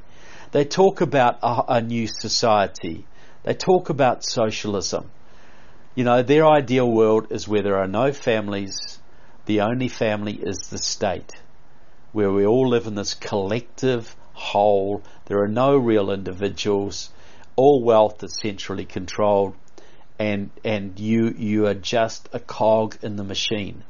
They 0.52 0.66
talk 0.66 1.02
about 1.02 1.40
a, 1.42 1.64
a 1.76 1.82
new 1.82 2.08
society. 2.08 3.06
They 3.44 3.54
talk 3.54 3.90
about 3.90 4.24
socialism. 4.24 5.10
You 5.96 6.04
know, 6.04 6.22
their 6.22 6.46
ideal 6.46 6.92
world 6.92 7.32
is 7.32 7.48
where 7.48 7.64
there 7.64 7.78
are 7.78 7.88
no 7.88 8.12
families, 8.12 8.97
the 9.48 9.62
only 9.62 9.88
family 9.88 10.34
is 10.34 10.68
the 10.70 10.78
state, 10.78 11.32
where 12.12 12.32
we 12.32 12.46
all 12.46 12.68
live 12.68 12.86
in 12.86 12.96
this 12.96 13.14
collective 13.14 14.14
whole. 14.34 15.02
There 15.26 15.42
are 15.42 15.48
no 15.48 15.78
real 15.78 16.12
individuals. 16.12 17.10
All 17.56 17.82
wealth 17.82 18.22
is 18.24 18.38
centrally 18.42 18.84
controlled, 18.84 19.56
and 20.20 20.52
and 20.66 21.00
you 21.00 21.34
you 21.38 21.66
are 21.66 21.74
just 21.74 22.28
a 22.34 22.40
cog 22.40 22.98
in 23.02 23.16
the 23.16 23.24
machine. 23.24 23.84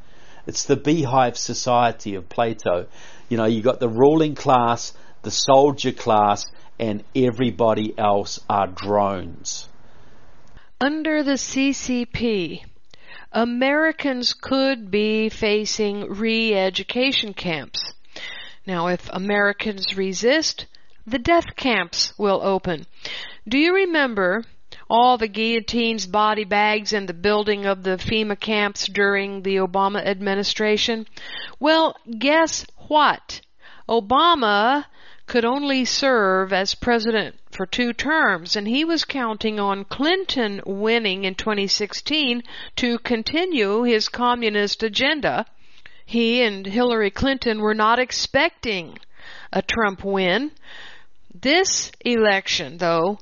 It's 0.46 0.64
the 0.64 0.78
beehive 0.78 1.38
society 1.38 2.14
of 2.14 2.30
Plato. 2.30 2.86
You 3.28 3.38
know, 3.38 3.46
you 3.46 3.64
got 3.64 3.80
the 3.80 3.90
ruling 3.90 4.36
class, 4.36 4.94
the 5.24 5.32
soldier 5.32 5.92
class, 5.92 6.46
and 6.80 7.04
everybody 7.16 7.98
else 7.98 8.40
are 8.48 8.68
drones. 8.68 9.68
Under 10.80 11.24
the 11.24 11.38
CCP, 11.38 12.64
Americans 13.38 14.34
could 14.34 14.90
be 14.90 15.30
facing 15.30 16.10
re-education 16.10 17.36
camps. 17.36 17.94
Now, 18.66 18.88
if 18.88 19.08
Americans 19.14 19.96
resist, 19.96 20.66
the 21.06 21.20
death 21.20 21.56
camps 21.56 22.18
will 22.18 22.42
open. 22.42 22.88
Do 23.48 23.60
you 23.60 23.76
remember 23.76 24.44
all 24.90 25.20
the 25.20 25.28
guillotines, 25.28 26.08
body 26.08 26.46
bags, 26.46 26.94
and 26.94 27.08
the 27.08 27.14
building 27.14 27.68
of 27.68 27.84
the 27.84 27.98
FEMA 27.98 28.40
camps 28.40 28.88
during 28.88 29.44
the 29.44 29.58
Obama 29.58 30.04
administration? 30.04 31.06
Well, 31.60 31.96
guess 32.18 32.66
what? 32.88 33.42
Obama 33.88 34.86
could 35.28 35.44
only 35.44 35.84
serve 35.84 36.54
as 36.54 36.74
president 36.74 37.36
for 37.52 37.66
two 37.66 37.92
terms, 37.92 38.56
and 38.56 38.68
he 38.68 38.86
was 38.86 39.04
counting 39.04 39.60
on 39.60 39.84
Clinton 39.84 40.62
winning 40.66 41.26
in 41.26 41.36
2016 41.36 42.42
to 42.78 42.98
continue 43.00 43.84
his 43.84 44.08
communist 44.08 44.84
agenda. 44.84 45.46
He 46.06 46.42
and 46.42 46.66
Hillary 46.66 47.12
Clinton 47.12 47.60
were 47.60 47.74
not 47.74 48.00
expecting 48.00 48.98
a 49.52 49.62
Trump 49.62 50.04
win. 50.04 50.52
This 51.34 51.92
election, 52.06 52.78
though, 52.78 53.20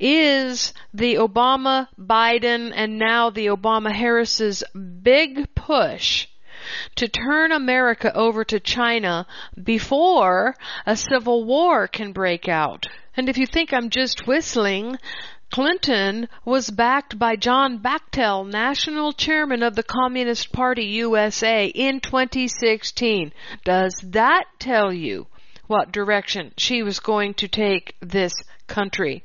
is 0.00 0.74
the 0.92 1.14
Obama 1.14 1.86
Biden 1.98 2.72
and 2.74 2.98
now 2.98 3.30
the 3.30 3.46
Obama 3.46 3.92
Harris's 3.92 4.64
big 4.74 5.54
push 5.54 6.26
to 6.96 7.08
turn 7.08 7.52
America 7.52 8.14
over 8.14 8.44
to 8.44 8.60
China 8.60 9.26
before 9.62 10.56
a 10.86 10.96
civil 10.96 11.44
war 11.44 11.86
can 11.88 12.12
break 12.12 12.48
out. 12.48 12.86
And 13.16 13.28
if 13.28 13.38
you 13.38 13.46
think 13.46 13.72
I'm 13.72 13.90
just 13.90 14.26
whistling, 14.26 14.98
Clinton 15.50 16.28
was 16.44 16.68
backed 16.68 17.16
by 17.16 17.36
John 17.36 17.78
Bachtel, 17.78 18.44
national 18.44 19.12
chairman 19.12 19.62
of 19.62 19.76
the 19.76 19.84
Communist 19.84 20.52
Party 20.52 20.84
USA 20.86 21.66
in 21.66 22.00
2016. 22.00 23.32
Does 23.64 23.94
that 24.02 24.46
tell 24.58 24.92
you 24.92 25.28
what 25.68 25.92
direction 25.92 26.52
she 26.56 26.82
was 26.82 26.98
going 26.98 27.34
to 27.34 27.46
take 27.46 27.94
this 28.00 28.34
country? 28.66 29.22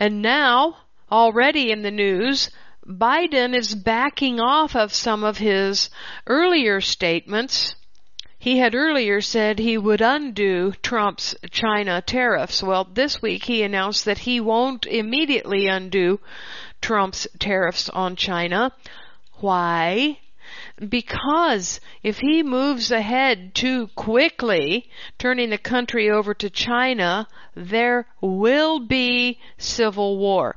And 0.00 0.22
now, 0.22 0.78
already 1.12 1.70
in 1.70 1.82
the 1.82 1.90
news, 1.90 2.50
Biden 2.88 3.54
is 3.54 3.74
backing 3.74 4.40
off 4.40 4.74
of 4.74 4.94
some 4.94 5.22
of 5.22 5.36
his 5.36 5.90
earlier 6.26 6.80
statements. 6.80 7.74
He 8.38 8.56
had 8.56 8.74
earlier 8.74 9.20
said 9.20 9.58
he 9.58 9.76
would 9.76 10.00
undo 10.00 10.72
Trump's 10.82 11.34
China 11.50 12.00
tariffs. 12.00 12.62
Well, 12.62 12.84
this 12.84 13.20
week 13.20 13.44
he 13.44 13.62
announced 13.62 14.06
that 14.06 14.20
he 14.20 14.40
won't 14.40 14.86
immediately 14.86 15.66
undo 15.66 16.18
Trump's 16.80 17.26
tariffs 17.38 17.90
on 17.90 18.16
China. 18.16 18.72
Why? 19.34 20.20
Because 20.78 21.80
if 22.02 22.20
he 22.20 22.42
moves 22.42 22.90
ahead 22.90 23.54
too 23.54 23.88
quickly, 23.88 24.88
turning 25.18 25.50
the 25.50 25.58
country 25.58 26.10
over 26.10 26.32
to 26.32 26.48
China, 26.48 27.28
there 27.54 28.06
will 28.22 28.80
be 28.80 29.38
civil 29.58 30.16
war 30.16 30.56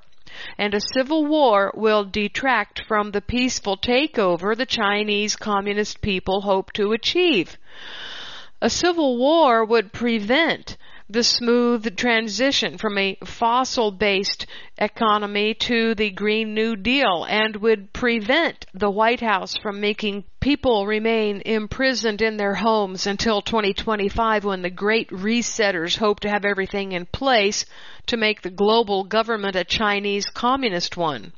and 0.58 0.74
a 0.74 0.82
civil 0.94 1.26
war 1.26 1.72
will 1.76 2.04
detract 2.04 2.82
from 2.88 3.12
the 3.12 3.22
peaceful 3.22 3.78
takeover 3.78 4.56
the 4.56 4.66
Chinese 4.66 5.36
communist 5.36 6.02
people 6.02 6.42
hope 6.42 6.74
to 6.74 6.94
achieve. 6.94 7.58
A 8.62 8.70
civil 8.70 9.18
war 9.18 9.66
would 9.66 9.92
prevent 9.92 10.78
the 11.12 11.24
smooth 11.24 11.98
transition 11.98 12.78
from 12.78 12.98
a 12.98 13.18
fossil 13.26 13.92
based 13.92 14.46
economy 14.78 15.54
to 15.54 15.94
the 15.96 16.10
Green 16.10 16.54
New 16.54 16.78
Deal 16.78 17.26
and 17.28 17.58
would 17.58 17.92
prevent 17.92 18.66
the 18.74 18.90
White 18.90 19.20
House 19.20 19.58
from 19.58 19.82
making 19.82 20.24
people 20.40 20.88
remain 20.88 21.42
imprisoned 21.46 22.22
in 22.22 22.38
their 22.38 22.56
homes 22.56 23.08
until 23.08 23.42
2025 23.42 24.46
when 24.46 24.62
the 24.62 24.70
great 24.70 25.10
resetters 25.10 25.98
hope 25.98 26.22
to 26.22 26.30
have 26.30 26.46
everything 26.46 26.94
in 26.94 27.06
place 27.08 27.66
to 28.08 28.16
make 28.16 28.42
the 28.42 28.50
global 28.50 29.04
government 29.04 29.58
a 29.58 29.66
Chinese 29.66 30.28
communist 30.28 30.96
one. 30.96 31.34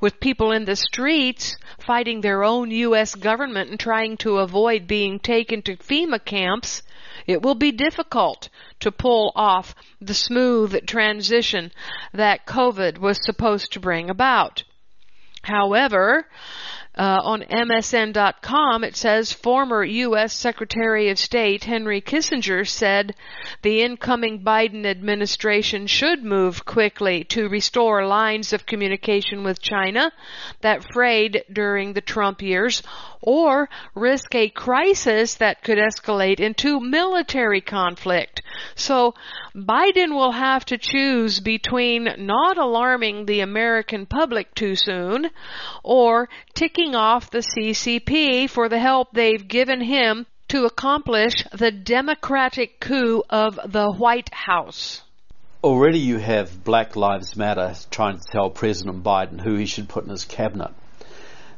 with 0.00 0.18
people 0.18 0.50
in 0.50 0.64
the 0.64 0.74
streets 0.74 1.56
fighting 1.78 2.20
their 2.20 2.42
own 2.42 2.72
U.S. 2.72 3.14
government 3.14 3.70
and 3.70 3.78
trying 3.78 4.16
to 4.16 4.38
avoid 4.38 4.88
being 4.88 5.20
taken 5.20 5.62
to 5.62 5.76
FEMA 5.76 6.22
camps, 6.24 6.82
it 7.26 7.40
will 7.40 7.54
be 7.54 7.70
difficult 7.70 8.48
to 8.82 8.92
pull 8.92 9.32
off 9.34 9.74
the 10.00 10.14
smooth 10.14 10.86
transition 10.86 11.72
that 12.12 12.46
COVID 12.46 12.98
was 12.98 13.24
supposed 13.24 13.72
to 13.72 13.80
bring 13.80 14.10
about. 14.10 14.64
However, 15.42 16.26
uh, 16.94 17.20
on 17.24 17.42
MSN.com, 17.42 18.84
it 18.84 18.96
says 18.96 19.32
former 19.32 19.82
U.S. 19.82 20.34
Secretary 20.34 21.08
of 21.08 21.18
State 21.18 21.64
Henry 21.64 22.02
Kissinger 22.02 22.68
said 22.68 23.14
the 23.62 23.82
incoming 23.82 24.44
Biden 24.44 24.84
administration 24.84 25.86
should 25.86 26.22
move 26.22 26.64
quickly 26.64 27.24
to 27.24 27.48
restore 27.48 28.06
lines 28.06 28.52
of 28.52 28.66
communication 28.66 29.42
with 29.42 29.62
China 29.62 30.12
that 30.60 30.84
frayed 30.92 31.44
during 31.50 31.94
the 31.94 32.02
Trump 32.02 32.42
years 32.42 32.82
or 33.22 33.68
risk 33.94 34.34
a 34.34 34.48
crisis 34.48 35.36
that 35.36 35.62
could 35.62 35.78
escalate 35.78 36.40
into 36.40 36.80
military 36.80 37.60
conflict. 37.60 38.42
So 38.74 39.14
Biden 39.54 40.14
will 40.14 40.32
have 40.32 40.64
to 40.66 40.78
choose 40.78 41.40
between 41.40 42.08
not 42.18 42.58
alarming 42.58 43.26
the 43.26 43.40
American 43.40 44.06
public 44.06 44.54
too 44.54 44.74
soon 44.74 45.30
or 45.82 46.28
ticking 46.54 46.94
off 46.94 47.30
the 47.30 47.38
CCP 47.56 48.50
for 48.50 48.68
the 48.68 48.78
help 48.78 49.12
they've 49.12 49.46
given 49.46 49.80
him 49.80 50.26
to 50.48 50.66
accomplish 50.66 51.44
the 51.52 51.70
democratic 51.70 52.78
coup 52.78 53.22
of 53.30 53.58
the 53.64 53.90
White 53.90 54.28
House. 54.34 55.02
Already 55.64 56.00
you 56.00 56.18
have 56.18 56.62
Black 56.64 56.96
Lives 56.96 57.36
Matter 57.36 57.74
trying 57.90 58.18
to 58.18 58.24
tell 58.30 58.50
President 58.50 59.02
Biden 59.02 59.40
who 59.40 59.54
he 59.54 59.64
should 59.64 59.88
put 59.88 60.04
in 60.04 60.10
his 60.10 60.24
cabinet. 60.24 60.72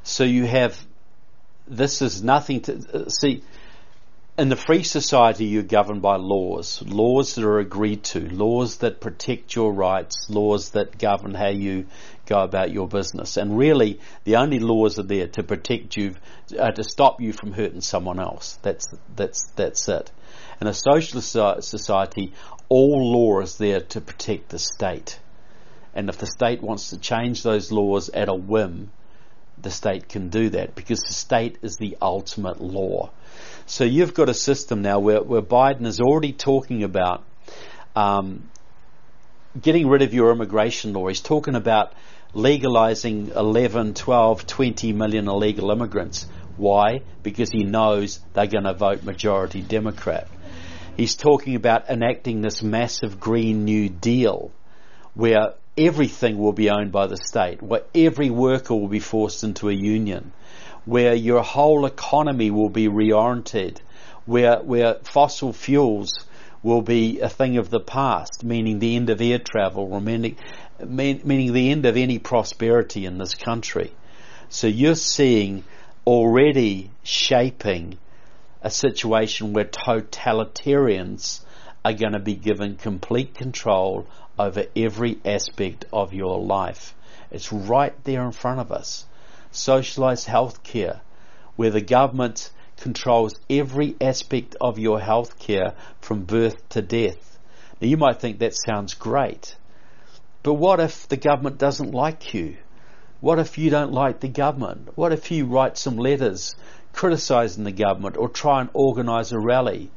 So 0.03 0.23
you 0.25 0.45
have 0.45 0.87
this 1.67 2.03
is 2.03 2.23
nothing 2.23 2.61
to 2.63 2.75
uh, 2.93 3.09
see. 3.09 3.43
In 4.37 4.49
the 4.49 4.57
free 4.57 4.83
society, 4.83 5.45
you're 5.45 5.63
governed 5.63 6.03
by 6.03 6.17
laws, 6.17 6.83
laws 6.83 7.37
that 7.37 7.45
are 7.45 7.61
agreed 7.61 8.03
to, 8.05 8.29
laws 8.31 8.79
that 8.79 9.01
protect 9.01 9.55
your 9.55 9.73
rights, 9.73 10.27
laws 10.29 10.71
that 10.71 10.99
govern 10.99 11.35
how 11.35 11.51
you 11.51 11.87
go 12.27 12.43
about 12.43 12.73
your 12.73 12.89
business. 12.89 13.37
And 13.37 13.57
really, 13.57 14.01
the 14.25 14.37
only 14.37 14.59
laws 14.59 14.99
are 14.99 15.05
there 15.05 15.29
to 15.29 15.45
protect 15.45 15.97
you, 15.97 16.17
uh, 16.59 16.73
to 16.73 16.83
stop 16.83 17.21
you 17.21 17.33
from 17.33 17.53
hurting 17.53 17.81
someone 17.81 18.19
else. 18.19 18.59
That's 18.63 18.89
that's 19.15 19.47
that's 19.55 19.89
it. 19.89 20.11
In 20.61 20.67
a 20.67 20.75
socialist 20.75 21.31
society, 21.61 22.33
all 22.69 23.13
law 23.13 23.41
is 23.41 23.57
there 23.59 23.81
to 23.81 24.01
protect 24.01 24.49
the 24.49 24.59
state. 24.59 25.21
And 25.95 26.09
if 26.09 26.19
the 26.19 26.27
state 26.27 26.61
wants 26.61 26.91
to 26.91 26.99
change 26.99 27.45
those 27.45 27.71
laws 27.71 28.09
at 28.09 28.29
a 28.29 28.35
whim, 28.35 28.91
the 29.61 29.71
state 29.71 30.09
can 30.09 30.29
do 30.29 30.51
that 30.51 30.75
because 30.75 31.01
the 31.01 31.13
state 31.13 31.59
is 31.63 31.77
the 31.77 31.97
ultimate 32.01 32.61
law. 32.61 33.11
So 33.67 33.85
you've 33.85 34.15
got 34.15 34.29
a 34.29 34.35
system 34.35 34.83
now 34.83 34.99
where, 34.99 35.23
where 35.23 35.43
Biden 35.43 35.87
is 35.87 36.01
already 36.01 36.33
talking 36.33 36.83
about 36.83 37.25
um, 37.97 38.51
getting 39.61 39.89
rid 39.89 40.03
of 40.03 40.13
your 40.13 40.33
immigration 40.33 40.93
law. 40.93 41.09
He's 41.09 41.21
talking 41.21 41.55
about 41.55 41.93
legalizing 42.35 43.29
11, 43.29 43.95
12, 43.95 44.47
20 44.47 44.93
million 44.93 45.29
illegal 45.29 45.71
immigrants. 45.71 46.27
Why? 46.57 47.01
Because 47.23 47.51
he 47.51 47.65
knows 47.65 48.21
they're 48.35 48.47
going 48.47 48.65
to 48.65 48.75
vote 48.75 49.03
majority 49.03 49.63
Democrat. 49.63 50.29
He's 50.97 51.17
talking 51.17 51.57
about 51.57 51.89
enacting 51.89 52.41
this 52.41 52.63
massive 52.63 53.19
Green 53.19 53.65
New 53.65 53.89
Deal 53.89 54.53
where 55.15 55.55
everything 55.77 56.39
will 56.39 56.53
be 56.53 56.71
owned 56.71 56.93
by 56.93 57.07
the 57.07 57.17
state, 57.17 57.63
where 57.63 57.83
every 57.95 58.31
worker 58.31 58.75
will 58.75 58.89
be 58.89 59.01
forced 59.01 59.45
into 59.45 59.69
a 59.69 59.75
union, 59.75 60.33
where 60.85 61.15
your 61.15 61.43
whole 61.43 61.87
economy 61.87 62.51
will 62.51 62.69
be 62.69 62.89
reoriented, 62.89 63.79
where, 64.27 64.61
where 64.61 64.95
fossil 65.03 65.53
fuels 65.53 66.27
will 66.63 66.83
be 66.83 67.21
a 67.21 67.29
thing 67.29 67.59
of 67.59 67.71
the 67.71 67.81
past, 67.81 68.43
meaning 68.45 68.79
the 68.79 68.97
end 68.97 69.11
of 69.11 69.21
air 69.21 69.39
travel, 69.39 70.01
meaning, 70.01 70.37
meaning 70.81 71.53
the 71.53 71.71
end 71.71 71.85
of 71.85 71.97
any 71.97 72.19
prosperity 72.19 73.05
in 73.05 73.19
this 73.19 73.35
country. 73.35 73.93
So 74.49 74.67
you're 74.67 74.95
seeing 74.95 75.65
already 76.07 76.91
shaping 77.03 77.99
a 78.63 78.71
situation 78.71 79.53
where 79.53 79.65
totalitarians 79.65 81.41
are 81.85 81.93
going 81.93 82.13
to 82.13 82.19
be 82.19 82.35
given 82.35 82.77
complete 82.77 83.35
control 83.35 84.07
over 84.39 84.65
every 84.75 85.19
aspect 85.25 85.85
of 85.93 86.13
your 86.13 86.39
life. 86.41 86.95
It's 87.31 87.53
right 87.53 87.95
there 88.05 88.25
in 88.25 88.33
front 88.33 88.61
of 88.61 88.73
us. 88.73 89.07
Socialised 89.53 90.27
healthcare, 90.27 91.01
where 91.57 91.71
the 91.71 91.81
government 91.81 92.51
controls 92.77 93.35
every 93.49 93.97
aspect 94.01 94.57
of 94.61 94.79
your 94.79 95.01
healthcare 95.01 95.75
from 96.01 96.25
birth 96.25 96.69
to 96.71 96.83
death. 96.83 97.39
Now 97.81 97.89
you 97.89 97.97
might 97.97 98.21
think 98.21 98.39
that 98.39 98.55
sounds 98.55 98.95
great, 98.95 99.57
but 100.43 100.55
what 100.55 100.81
if 100.81 101.09
the 101.09 101.17
government 101.17 101.59
doesn't 101.59 101.93
like 101.93 102.35
you? 102.35 102.57
What 103.21 103.39
if 103.39 103.57
you 103.57 103.71
don't 103.71 103.93
like 103.93 104.21
the 104.21 104.29
government? 104.29 104.91
What 104.97 105.13
if 105.13 105.31
you 105.31 105.47
write 105.47 105.79
some 105.79 105.97
letters 105.97 106.55
criticising 106.93 107.65
the 107.65 107.73
government 107.73 108.17
or 108.17 108.29
try 108.29 108.61
and 108.61 108.71
organise 108.73 109.33
a 109.33 109.39
rally 109.39 109.91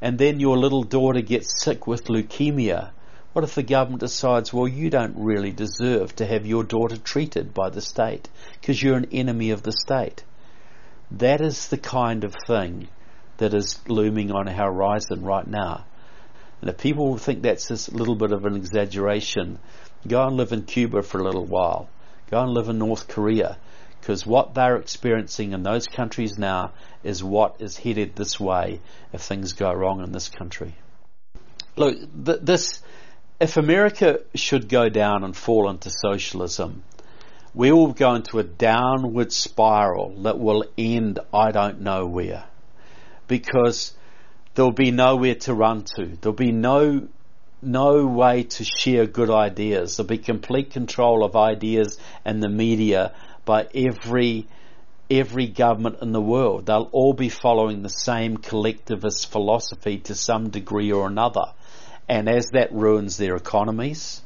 and 0.00 0.18
then 0.18 0.40
your 0.40 0.56
little 0.56 0.82
daughter 0.82 1.20
gets 1.20 1.62
sick 1.62 1.86
with 1.86 2.04
leukemia 2.04 2.90
what 3.36 3.44
if 3.44 3.54
the 3.54 3.62
government 3.62 4.00
decides, 4.00 4.50
well, 4.50 4.66
you 4.66 4.88
don't 4.88 5.14
really 5.18 5.52
deserve 5.52 6.16
to 6.16 6.24
have 6.24 6.46
your 6.46 6.64
daughter 6.64 6.96
treated 6.96 7.52
by 7.52 7.68
the 7.68 7.82
state 7.82 8.30
because 8.58 8.82
you're 8.82 8.96
an 8.96 9.08
enemy 9.12 9.50
of 9.50 9.62
the 9.62 9.72
state? 9.72 10.24
That 11.10 11.42
is 11.42 11.68
the 11.68 11.76
kind 11.76 12.24
of 12.24 12.34
thing 12.46 12.88
that 13.36 13.52
is 13.52 13.78
looming 13.88 14.32
on 14.32 14.48
our 14.48 14.72
horizon 14.72 15.22
right 15.22 15.46
now. 15.46 15.84
And 16.62 16.70
if 16.70 16.78
people 16.78 17.18
think 17.18 17.42
that's 17.42 17.70
a 17.70 17.94
little 17.94 18.14
bit 18.14 18.32
of 18.32 18.46
an 18.46 18.56
exaggeration, 18.56 19.58
go 20.08 20.28
and 20.28 20.38
live 20.38 20.52
in 20.52 20.62
Cuba 20.62 21.02
for 21.02 21.18
a 21.18 21.24
little 21.24 21.44
while. 21.44 21.90
Go 22.30 22.40
and 22.40 22.52
live 22.52 22.70
in 22.70 22.78
North 22.78 23.06
Korea. 23.06 23.58
Because 24.00 24.24
what 24.24 24.54
they're 24.54 24.76
experiencing 24.76 25.52
in 25.52 25.62
those 25.62 25.86
countries 25.86 26.38
now 26.38 26.72
is 27.04 27.22
what 27.22 27.56
is 27.58 27.76
headed 27.76 28.16
this 28.16 28.40
way 28.40 28.80
if 29.12 29.20
things 29.20 29.52
go 29.52 29.74
wrong 29.74 30.02
in 30.02 30.12
this 30.12 30.30
country. 30.30 30.74
Look, 31.76 31.98
th- 32.24 32.40
this 32.40 32.80
if 33.38 33.56
America 33.56 34.20
should 34.34 34.68
go 34.68 34.88
down 34.88 35.22
and 35.22 35.36
fall 35.36 35.68
into 35.68 35.90
socialism, 35.90 36.82
we 37.54 37.70
will 37.70 37.92
go 37.92 38.14
into 38.14 38.38
a 38.38 38.42
downward 38.42 39.32
spiral 39.32 40.22
that 40.22 40.38
will 40.38 40.64
end 40.78 41.18
I 41.32 41.50
don't 41.50 41.80
know 41.80 42.06
where. 42.06 42.44
Because 43.28 43.92
there'll 44.54 44.72
be 44.72 44.90
nowhere 44.90 45.34
to 45.34 45.54
run 45.54 45.84
to. 45.96 46.16
There'll 46.20 46.36
be 46.36 46.52
no 46.52 47.08
no 47.62 48.06
way 48.06 48.42
to 48.44 48.64
share 48.64 49.06
good 49.06 49.30
ideas. 49.30 49.96
There'll 49.96 50.08
be 50.08 50.18
complete 50.18 50.70
control 50.70 51.24
of 51.24 51.34
ideas 51.34 51.98
and 52.24 52.42
the 52.42 52.48
media 52.48 53.12
by 53.44 53.66
every 53.74 54.46
every 55.10 55.46
government 55.46 55.98
in 56.02 56.12
the 56.12 56.20
world. 56.20 56.66
They'll 56.66 56.88
all 56.92 57.12
be 57.12 57.28
following 57.28 57.82
the 57.82 57.88
same 57.88 58.36
collectivist 58.38 59.30
philosophy 59.30 59.98
to 60.00 60.14
some 60.14 60.50
degree 60.50 60.90
or 60.92 61.06
another. 61.06 61.52
And 62.08 62.28
as 62.28 62.46
that 62.52 62.72
ruins 62.72 63.16
their 63.16 63.34
economies 63.34 64.22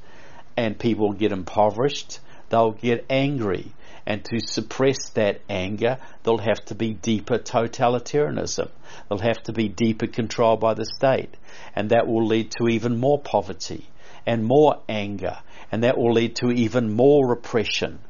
and 0.57 0.79
people 0.79 1.13
get 1.13 1.33
impoverished, 1.33 2.19
they'll 2.51 2.73
get 2.73 3.07
angry. 3.09 3.73
And 4.05 4.25
to 4.25 4.41
suppress 4.41 5.11
that 5.11 5.41
anger, 5.49 5.99
there'll 6.23 6.39
have 6.39 6.63
to 6.67 6.75
be 6.75 6.93
deeper 6.93 7.39
totalitarianism. 7.39 8.69
There'll 9.09 9.23
have 9.23 9.43
to 9.45 9.53
be 9.53 9.69
deeper 9.69 10.07
control 10.07 10.57
by 10.57 10.75
the 10.75 10.85
state. 10.85 11.35
And 11.75 11.91
that 11.91 12.07
will 12.07 12.27
lead 12.27 12.51
to 12.59 12.69
even 12.69 12.99
more 12.99 13.19
poverty 13.19 13.87
and 14.27 14.45
more 14.45 14.81
anger. 14.89 15.39
And 15.73 15.85
that 15.85 15.97
will 15.97 16.13
lead 16.13 16.37
to 16.37 16.51
even 16.51 16.93
more 16.93 17.27
repression. 17.27 18.01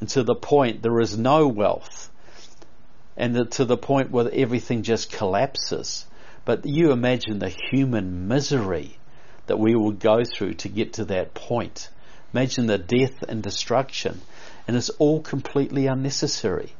And 0.00 0.08
to 0.10 0.22
the 0.22 0.34
point 0.34 0.82
there 0.82 1.00
is 1.00 1.18
no 1.18 1.48
wealth. 1.48 2.10
And 3.16 3.50
to 3.52 3.64
the 3.64 3.76
point 3.76 4.10
where 4.10 4.30
everything 4.32 4.82
just 4.82 5.12
collapses. 5.12 6.06
But 6.44 6.62
you 6.64 6.92
imagine 6.92 7.38
the 7.38 7.54
human 7.70 8.26
misery 8.26 8.96
that 9.52 9.58
we 9.58 9.76
will 9.76 9.92
go 9.92 10.22
through 10.24 10.54
to 10.54 10.70
get 10.70 10.94
to 10.94 11.04
that 11.04 11.34
point. 11.34 11.90
Imagine 12.32 12.64
the 12.64 12.78
death 12.78 13.22
and 13.28 13.42
destruction. 13.42 14.18
And 14.66 14.74
it's 14.74 14.88
all 14.88 15.20
completely 15.20 15.88
unnecessary. 15.88 16.72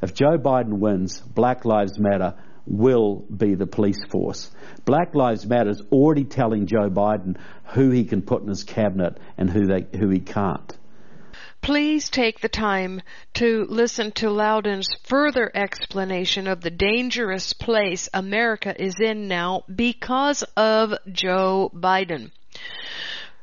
If 0.00 0.14
Joe 0.14 0.38
Biden 0.38 0.78
wins, 0.78 1.18
Black 1.18 1.64
Lives 1.64 1.98
Matter 1.98 2.34
will 2.64 3.24
be 3.36 3.56
the 3.56 3.66
police 3.66 3.98
force. 4.08 4.52
Black 4.84 5.16
Lives 5.16 5.44
Matter 5.44 5.70
is 5.70 5.82
already 5.90 6.22
telling 6.22 6.66
Joe 6.66 6.90
Biden 6.90 7.36
who 7.74 7.90
he 7.90 8.04
can 8.04 8.22
put 8.22 8.42
in 8.42 8.48
his 8.48 8.62
cabinet 8.62 9.18
and 9.36 9.50
who, 9.50 9.66
they, 9.66 9.84
who 9.98 10.10
he 10.10 10.20
can't. 10.20 10.72
Please 11.62 12.08
take 12.08 12.40
the 12.40 12.48
time 12.48 13.02
to 13.34 13.66
listen 13.68 14.12
to 14.12 14.30
Loudon's 14.30 14.88
further 15.04 15.50
explanation 15.54 16.46
of 16.46 16.62
the 16.62 16.70
dangerous 16.70 17.52
place 17.52 18.08
America 18.14 18.74
is 18.82 18.94
in 18.98 19.28
now 19.28 19.64
because 19.74 20.42
of 20.56 20.94
Joe 21.12 21.70
Biden. 21.74 22.30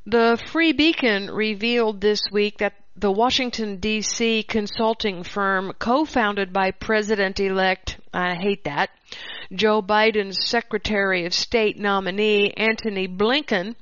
The 0.06 0.42
Free 0.52 0.72
Beacon 0.72 1.30
revealed 1.30 2.02
this 2.02 2.22
week 2.32 2.58
that 2.58 2.74
the 2.96 3.12
Washington 3.12 3.78
DC 3.78 4.48
consulting 4.48 5.24
firm 5.24 5.74
co-founded 5.78 6.52
by 6.52 6.72
President-elect, 6.72 8.00
I 8.14 8.36
hate 8.36 8.64
that, 8.64 8.90
Joe 9.54 9.82
Biden's 9.82 10.46
Secretary 10.46 11.26
of 11.26 11.34
State 11.34 11.80
nominee 11.80 12.52
Antony 12.58 13.08
Blinken 13.08 13.76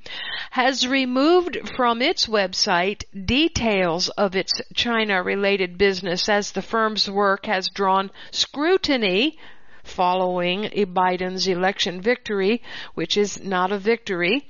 has 0.52 0.86
removed 0.86 1.58
from 1.76 2.00
its 2.00 2.28
website 2.28 3.02
details 3.26 4.08
of 4.10 4.36
its 4.36 4.52
China 4.74 5.24
related 5.24 5.76
business 5.76 6.28
as 6.28 6.52
the 6.52 6.62
firm's 6.62 7.10
work 7.10 7.46
has 7.46 7.68
drawn 7.68 8.12
scrutiny 8.30 9.36
following 9.82 10.70
Biden's 10.94 11.48
election 11.48 12.00
victory, 12.00 12.62
which 12.94 13.16
is 13.16 13.42
not 13.42 13.72
a 13.72 13.78
victory. 13.78 14.46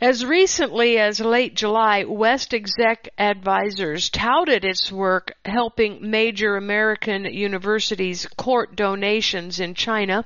As 0.00 0.24
recently 0.24 0.98
as 0.98 1.20
late 1.20 1.54
July, 1.54 2.04
West 2.04 2.52
Exec 2.54 3.08
Advisors 3.18 4.10
touted 4.10 4.64
its 4.64 4.90
work 4.90 5.34
helping 5.44 6.10
major 6.10 6.56
American 6.56 7.24
universities 7.24 8.26
court 8.36 8.74
donations 8.74 9.60
in 9.60 9.74
China 9.74 10.24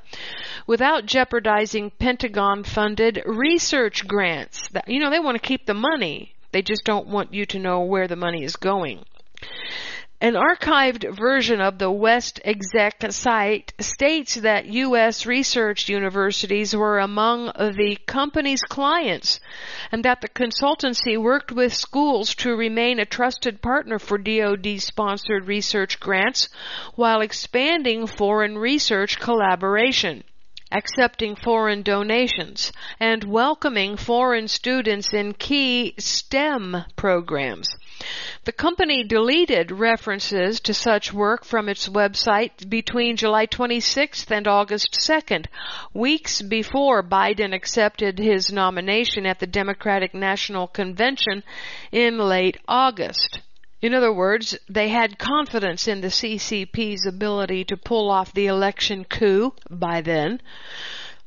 without 0.67 1.07
jeopardizing 1.07 1.91
Pentagon 1.91 2.65
funded 2.65 3.23
research 3.27 4.07
grants. 4.07 4.69
You 4.87 5.01
know, 5.01 5.11
they 5.11 5.21
want 5.21 5.37
to 5.37 5.49
keep 5.49 5.67
the 5.67 5.75
money. 5.75 6.35
They 6.53 6.63
just 6.63 6.85
don't 6.85 7.09
want 7.09 7.35
you 7.35 7.47
to 7.47 7.59
know 7.59 7.81
where 7.81 8.09
the 8.09 8.17
money 8.17 8.45
is 8.45 8.57
going. 8.57 9.05
An 10.25 10.37
archived 10.37 11.15
version 11.15 11.61
of 11.61 11.77
the 11.77 11.91
West 11.91 12.41
Exec 12.47 13.13
site 13.13 13.75
states 13.79 14.37
that 14.37 14.65
U.S. 14.65 15.27
research 15.27 15.91
universities 15.91 16.75
were 16.75 16.99
among 16.99 17.49
the 17.49 17.99
company's 18.07 18.63
clients 18.63 19.39
and 19.93 20.03
that 20.07 20.23
the 20.23 20.31
consultancy 20.31 21.19
worked 21.21 21.53
with 21.53 21.75
schools 21.75 22.35
to 22.37 22.57
remain 22.57 22.99
a 22.99 23.05
trusted 23.05 23.61
partner 23.61 23.99
for 23.99 24.17
DoD 24.17 24.81
sponsored 24.81 25.47
research 25.47 26.01
grants 26.01 26.49
while 26.95 27.21
expanding 27.21 28.07
foreign 28.07 28.57
research 28.57 29.21
collaboration 29.21 30.25
accepting 30.73 31.37
foreign 31.37 31.83
donations, 31.83 32.73
and 32.99 33.23
welcoming 33.23 33.97
foreign 33.97 34.49
students 34.49 35.15
in 35.15 35.33
key 35.33 35.95
STEM 35.99 36.85
programs. 36.97 37.69
The 38.45 38.53
company 38.53 39.05
deleted 39.05 39.71
references 39.71 40.61
to 40.61 40.75
such 40.75 41.13
work 41.13 41.45
from 41.45 41.69
its 41.69 41.89
website 41.89 42.69
between 42.69 43.17
July 43.17 43.47
26th 43.47 44.31
and 44.31 44.47
August 44.47 44.93
2nd, 45.01 45.47
weeks 45.93 46.43
before 46.43 47.03
Biden 47.03 47.55
accepted 47.55 48.19
his 48.19 48.53
nomination 48.53 49.27
at 49.27 49.39
the 49.39 49.47
Democratic 49.47 50.15
National 50.15 50.67
Convention 50.67 51.43
in 51.93 52.19
late 52.19 52.59
August. 52.69 53.41
In 53.81 53.93
other 53.93 54.13
words, 54.13 54.59
they 54.69 54.89
had 54.89 55.19
confidence 55.19 55.87
in 55.89 56.01
the 56.01 56.09
CCP's 56.09 57.07
ability 57.07 57.65
to 57.67 57.77
pull 57.77 58.11
off 58.11 58.33
the 58.33 58.47
election 58.47 59.05
coup 59.05 59.53
by 59.71 60.01
then. 60.01 60.41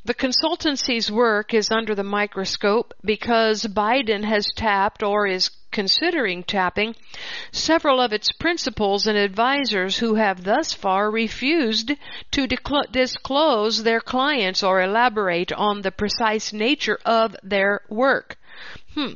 The 0.07 0.13
consultancy's 0.13 1.11
work 1.11 1.53
is 1.53 1.69
under 1.69 1.93
the 1.93 2.01
microscope 2.01 2.93
because 3.03 3.63
Biden 3.63 4.23
has 4.23 4.47
tapped 4.55 5.03
or 5.03 5.27
is 5.27 5.49
considering 5.69 6.43
tapping 6.43 6.95
several 7.51 7.99
of 7.99 8.13
its 8.13 8.31
principals 8.31 9.05
and 9.05 9.17
advisors 9.17 9.97
who 9.97 10.15
have 10.15 10.45
thus 10.45 10.73
far 10.73 11.11
refused 11.11 11.91
to 12.31 12.47
disclose 12.89 13.83
their 13.83 13.99
clients 13.99 14.63
or 14.63 14.81
elaborate 14.81 15.51
on 15.51 15.81
the 15.81 15.91
precise 15.91 16.53
nature 16.53 16.99
of 17.03 17.35
their 17.43 17.81
work. 17.89 18.37
Hmm. 18.93 19.15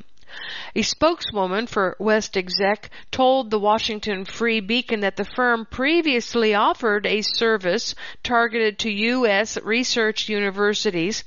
A 0.76 0.82
spokeswoman 0.82 1.68
for 1.68 1.96
West 2.00 2.38
Exec 2.38 2.90
told 3.12 3.50
the 3.50 3.60
Washington 3.60 4.24
Free 4.24 4.60
Beacon 4.62 5.02
that 5.02 5.18
the 5.18 5.26
firm 5.26 5.66
previously 5.66 6.54
offered 6.54 7.06
a 7.06 7.22
service 7.22 7.96
targeted 8.24 8.80
to 8.80 8.92
U.S. 8.92 9.58
research 9.62 10.30
universities 10.30 11.24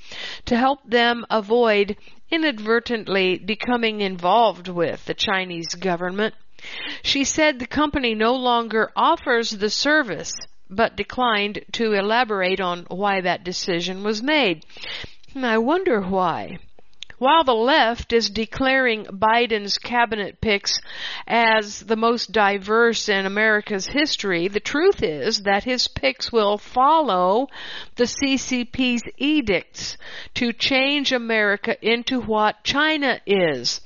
to 0.46 0.56
help 0.56 0.80
them 0.88 1.26
avoid 1.30 1.96
inadvertently 2.30 3.36
becoming 3.38 4.00
involved 4.00 4.68
with 4.68 5.04
the 5.04 5.14
Chinese 5.14 5.74
government. 5.74 6.34
She 7.02 7.24
said 7.24 7.58
the 7.58 7.66
company 7.66 8.14
no 8.14 8.34
longer 8.34 8.90
offers 8.96 9.50
the 9.50 9.68
service, 9.68 10.32
but 10.70 10.96
declined 10.96 11.62
to 11.72 11.92
elaborate 11.92 12.60
on 12.60 12.86
why 12.88 13.20
that 13.20 13.44
decision 13.44 14.02
was 14.02 14.22
made. 14.22 14.64
Hmm, 15.34 15.44
I 15.44 15.58
wonder 15.58 16.00
why. 16.00 16.58
While 17.18 17.44
the 17.44 17.54
left 17.54 18.12
is 18.12 18.28
declaring 18.28 19.04
Biden's 19.04 19.78
cabinet 19.78 20.40
picks 20.40 20.80
as 21.26 21.80
the 21.80 21.96
most 21.96 22.32
diverse 22.32 23.08
in 23.08 23.24
America's 23.24 23.86
history, 23.86 24.48
the 24.48 24.60
truth 24.60 25.02
is 25.02 25.42
that 25.42 25.64
his 25.64 25.86
picks 25.86 26.32
will 26.32 26.58
follow 26.58 27.46
the 27.94 28.04
CCP's 28.04 29.02
edicts 29.16 29.96
to 30.34 30.52
change 30.52 31.12
America 31.12 31.76
into 31.80 32.20
what 32.20 32.64
China 32.64 33.20
is. 33.26 33.80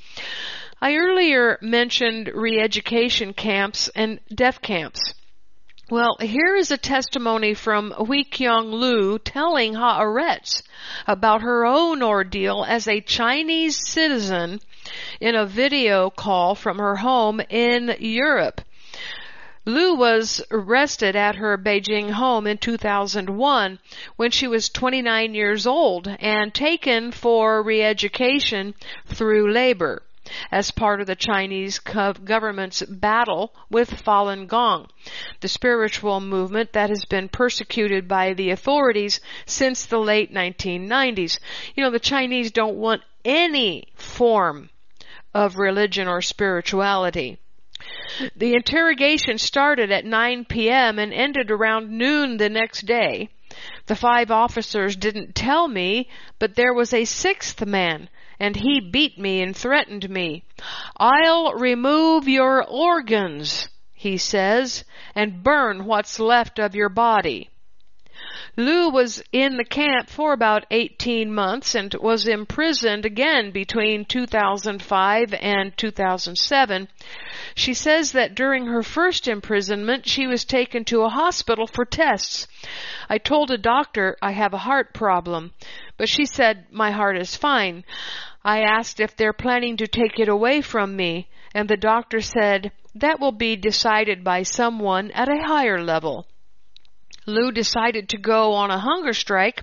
I 0.80 0.94
earlier 0.94 1.58
mentioned 1.60 2.30
re-education 2.32 3.34
camps 3.34 3.90
and 3.94 4.20
death 4.34 4.62
camps. 4.62 5.14
Well, 5.90 6.18
here 6.20 6.54
is 6.54 6.70
a 6.70 6.76
testimony 6.76 7.54
from 7.54 7.92
Hui 7.92 8.22
Kyung 8.22 8.70
Lu 8.72 9.18
telling 9.18 9.72
Haaretz 9.72 10.62
about 11.06 11.40
her 11.40 11.64
own 11.64 12.02
ordeal 12.02 12.62
as 12.68 12.86
a 12.86 13.00
Chinese 13.00 13.88
citizen 13.88 14.60
in 15.18 15.34
a 15.34 15.46
video 15.46 16.10
call 16.10 16.54
from 16.54 16.76
her 16.76 16.96
home 16.96 17.40
in 17.48 17.96
Europe. 18.00 18.60
Lu 19.64 19.94
was 19.94 20.44
arrested 20.50 21.16
at 21.16 21.36
her 21.36 21.56
Beijing 21.56 22.10
home 22.10 22.46
in 22.46 22.58
2001 22.58 23.78
when 24.16 24.30
she 24.30 24.46
was 24.46 24.68
29 24.68 25.34
years 25.34 25.66
old 25.66 26.06
and 26.20 26.52
taken 26.52 27.12
for 27.12 27.62
re-education 27.62 28.74
through 29.06 29.50
labor 29.50 30.02
as 30.50 30.70
part 30.70 31.00
of 31.00 31.06
the 31.06 31.16
Chinese 31.16 31.78
government's 31.78 32.82
battle 32.82 33.54
with 33.70 34.02
Falun 34.02 34.46
Gong, 34.46 34.88
the 35.40 35.48
spiritual 35.48 36.20
movement 36.20 36.72
that 36.72 36.90
has 36.90 37.04
been 37.04 37.28
persecuted 37.28 38.08
by 38.08 38.34
the 38.34 38.50
authorities 38.50 39.20
since 39.46 39.86
the 39.86 39.98
late 39.98 40.32
1990s. 40.32 41.38
You 41.74 41.84
know, 41.84 41.90
the 41.90 41.98
Chinese 41.98 42.50
don't 42.50 42.76
want 42.76 43.02
any 43.24 43.84
form 43.94 44.70
of 45.34 45.56
religion 45.56 46.08
or 46.08 46.22
spirituality. 46.22 47.38
The 48.34 48.54
interrogation 48.54 49.38
started 49.38 49.92
at 49.92 50.04
9 50.04 50.46
p.m. 50.46 50.98
and 50.98 51.12
ended 51.12 51.50
around 51.50 51.90
noon 51.90 52.36
the 52.36 52.48
next 52.48 52.86
day. 52.86 53.28
The 53.86 53.96
five 53.96 54.30
officers 54.30 54.96
didn't 54.96 55.34
tell 55.34 55.68
me, 55.68 56.08
but 56.38 56.54
there 56.54 56.74
was 56.74 56.92
a 56.92 57.04
sixth 57.04 57.64
man 57.64 58.08
and 58.40 58.56
he 58.56 58.80
beat 58.80 59.18
me 59.18 59.42
and 59.42 59.56
threatened 59.56 60.08
me. 60.08 60.44
I'll 60.96 61.54
remove 61.54 62.28
your 62.28 62.64
organs, 62.64 63.68
he 63.92 64.16
says, 64.16 64.84
and 65.14 65.42
burn 65.42 65.84
what's 65.84 66.20
left 66.20 66.58
of 66.58 66.74
your 66.74 66.88
body. 66.88 67.50
Lu 68.56 68.90
was 68.90 69.22
in 69.32 69.56
the 69.56 69.64
camp 69.64 70.10
for 70.10 70.32
about 70.32 70.66
18 70.70 71.32
months 71.32 71.74
and 71.74 71.94
was 72.00 72.26
imprisoned 72.26 73.06
again 73.06 73.52
between 73.52 74.04
2005 74.04 75.34
and 75.34 75.76
2007. 75.76 76.88
She 77.54 77.72
says 77.72 78.12
that 78.12 78.34
during 78.34 78.66
her 78.66 78.82
first 78.82 79.28
imprisonment, 79.28 80.06
she 80.06 80.26
was 80.26 80.44
taken 80.44 80.84
to 80.86 81.02
a 81.02 81.08
hospital 81.08 81.66
for 81.66 81.84
tests. 81.84 82.48
I 83.08 83.18
told 83.18 83.50
a 83.50 83.58
doctor 83.58 84.16
I 84.20 84.32
have 84.32 84.52
a 84.52 84.58
heart 84.58 84.92
problem, 84.92 85.52
but 85.96 86.08
she 86.08 86.26
said 86.26 86.66
my 86.70 86.90
heart 86.90 87.16
is 87.16 87.36
fine. 87.36 87.84
I 88.44 88.62
asked 88.62 89.00
if 89.00 89.16
they're 89.16 89.32
planning 89.32 89.76
to 89.76 89.86
take 89.86 90.18
it 90.18 90.28
away 90.28 90.60
from 90.60 90.96
me, 90.96 91.28
and 91.54 91.68
the 91.68 91.76
doctor 91.76 92.20
said 92.20 92.72
that 92.94 93.20
will 93.20 93.32
be 93.32 93.56
decided 93.56 94.24
by 94.24 94.42
someone 94.42 95.10
at 95.12 95.28
a 95.28 95.46
higher 95.46 95.82
level. 95.82 96.26
Lu 97.28 97.52
decided 97.52 98.08
to 98.08 98.18
go 98.18 98.54
on 98.54 98.70
a 98.70 98.78
hunger 98.78 99.12
strike. 99.12 99.62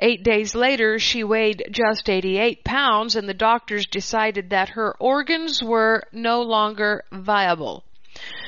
Eight 0.00 0.22
days 0.22 0.54
later, 0.54 0.98
she 0.98 1.22
weighed 1.22 1.64
just 1.70 2.08
88 2.08 2.64
pounds, 2.64 3.16
and 3.16 3.28
the 3.28 3.34
doctors 3.34 3.86
decided 3.86 4.50
that 4.50 4.70
her 4.70 4.96
organs 4.98 5.62
were 5.62 6.04
no 6.12 6.42
longer 6.42 7.04
viable. 7.12 7.84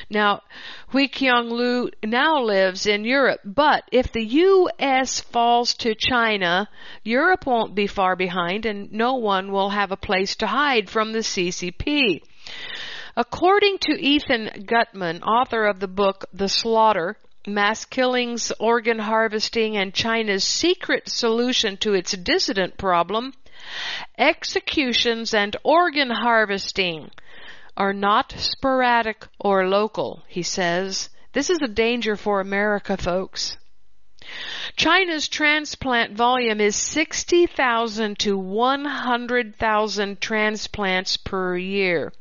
Now, 0.08 0.42
Hui 0.88 1.08
Kyung 1.08 1.50
Lu 1.50 1.90
now 2.04 2.40
lives 2.40 2.86
in 2.86 3.04
Europe, 3.04 3.40
but 3.44 3.82
if 3.90 4.12
the 4.12 4.24
U.S. 4.24 5.20
falls 5.20 5.74
to 5.74 5.96
China, 5.96 6.68
Europe 7.02 7.46
won't 7.46 7.74
be 7.74 7.88
far 7.88 8.14
behind 8.14 8.64
and 8.66 8.92
no 8.92 9.14
one 9.14 9.50
will 9.50 9.70
have 9.70 9.90
a 9.90 9.96
place 9.96 10.36
to 10.36 10.46
hide 10.46 10.88
from 10.88 11.12
the 11.12 11.24
CCP. 11.24 12.22
According 13.16 13.78
to 13.80 14.00
Ethan 14.00 14.66
Gutmann, 14.66 15.22
author 15.22 15.66
of 15.66 15.80
the 15.80 15.88
book 15.88 16.26
The 16.32 16.48
Slaughter, 16.48 17.16
mass 17.46 17.84
killings, 17.84 18.52
organ 18.58 18.98
harvesting, 18.98 19.76
and 19.76 19.94
China's 19.94 20.44
secret 20.44 21.08
solution 21.08 21.76
to 21.78 21.94
its 21.94 22.12
dissident 22.12 22.76
problem, 22.76 23.32
executions 24.18 25.32
and 25.32 25.56
organ 25.62 26.10
harvesting 26.10 27.10
are 27.76 27.92
not 27.92 28.32
sporadic 28.32 29.26
or 29.38 29.68
local, 29.68 30.22
he 30.28 30.42
says. 30.42 31.10
This 31.32 31.50
is 31.50 31.58
a 31.62 31.68
danger 31.68 32.16
for 32.16 32.40
America, 32.40 32.96
folks. 32.96 33.56
China's 34.76 35.28
transplant 35.28 36.12
volume 36.12 36.60
is 36.60 36.74
60,000 36.74 38.18
to 38.18 38.36
100,000 38.36 40.20
transplants 40.20 41.16
per 41.16 41.56
year. 41.56 42.12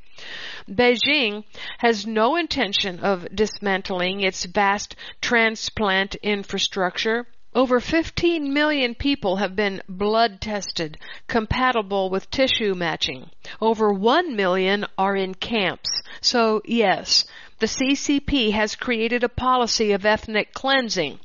Beijing 0.70 1.44
has 1.80 2.08
no 2.08 2.36
intention 2.36 3.00
of 3.00 3.28
dismantling 3.36 4.22
its 4.22 4.46
vast 4.46 4.96
transplant 5.22 6.16
infrastructure. 6.16 7.28
Over 7.54 7.80
15 7.80 8.54
million 8.54 8.96
people 8.96 9.38
have 9.38 9.56
been 9.56 9.82
blood 9.88 10.42
tested 10.42 10.98
compatible 11.28 12.10
with 12.10 12.30
tissue 12.32 12.76
matching. 12.76 13.30
Over 13.62 13.94
1 13.94 14.36
million 14.36 14.86
are 14.98 15.16
in 15.16 15.36
camps. 15.36 15.90
So 16.22 16.62
yes, 16.66 17.26
the 17.60 17.68
CCP 17.68 18.52
has 18.52 18.76
created 18.76 19.24
a 19.24 19.30
policy 19.30 19.92
of 19.92 20.06
ethnic 20.06 20.54
cleansing 20.54 21.20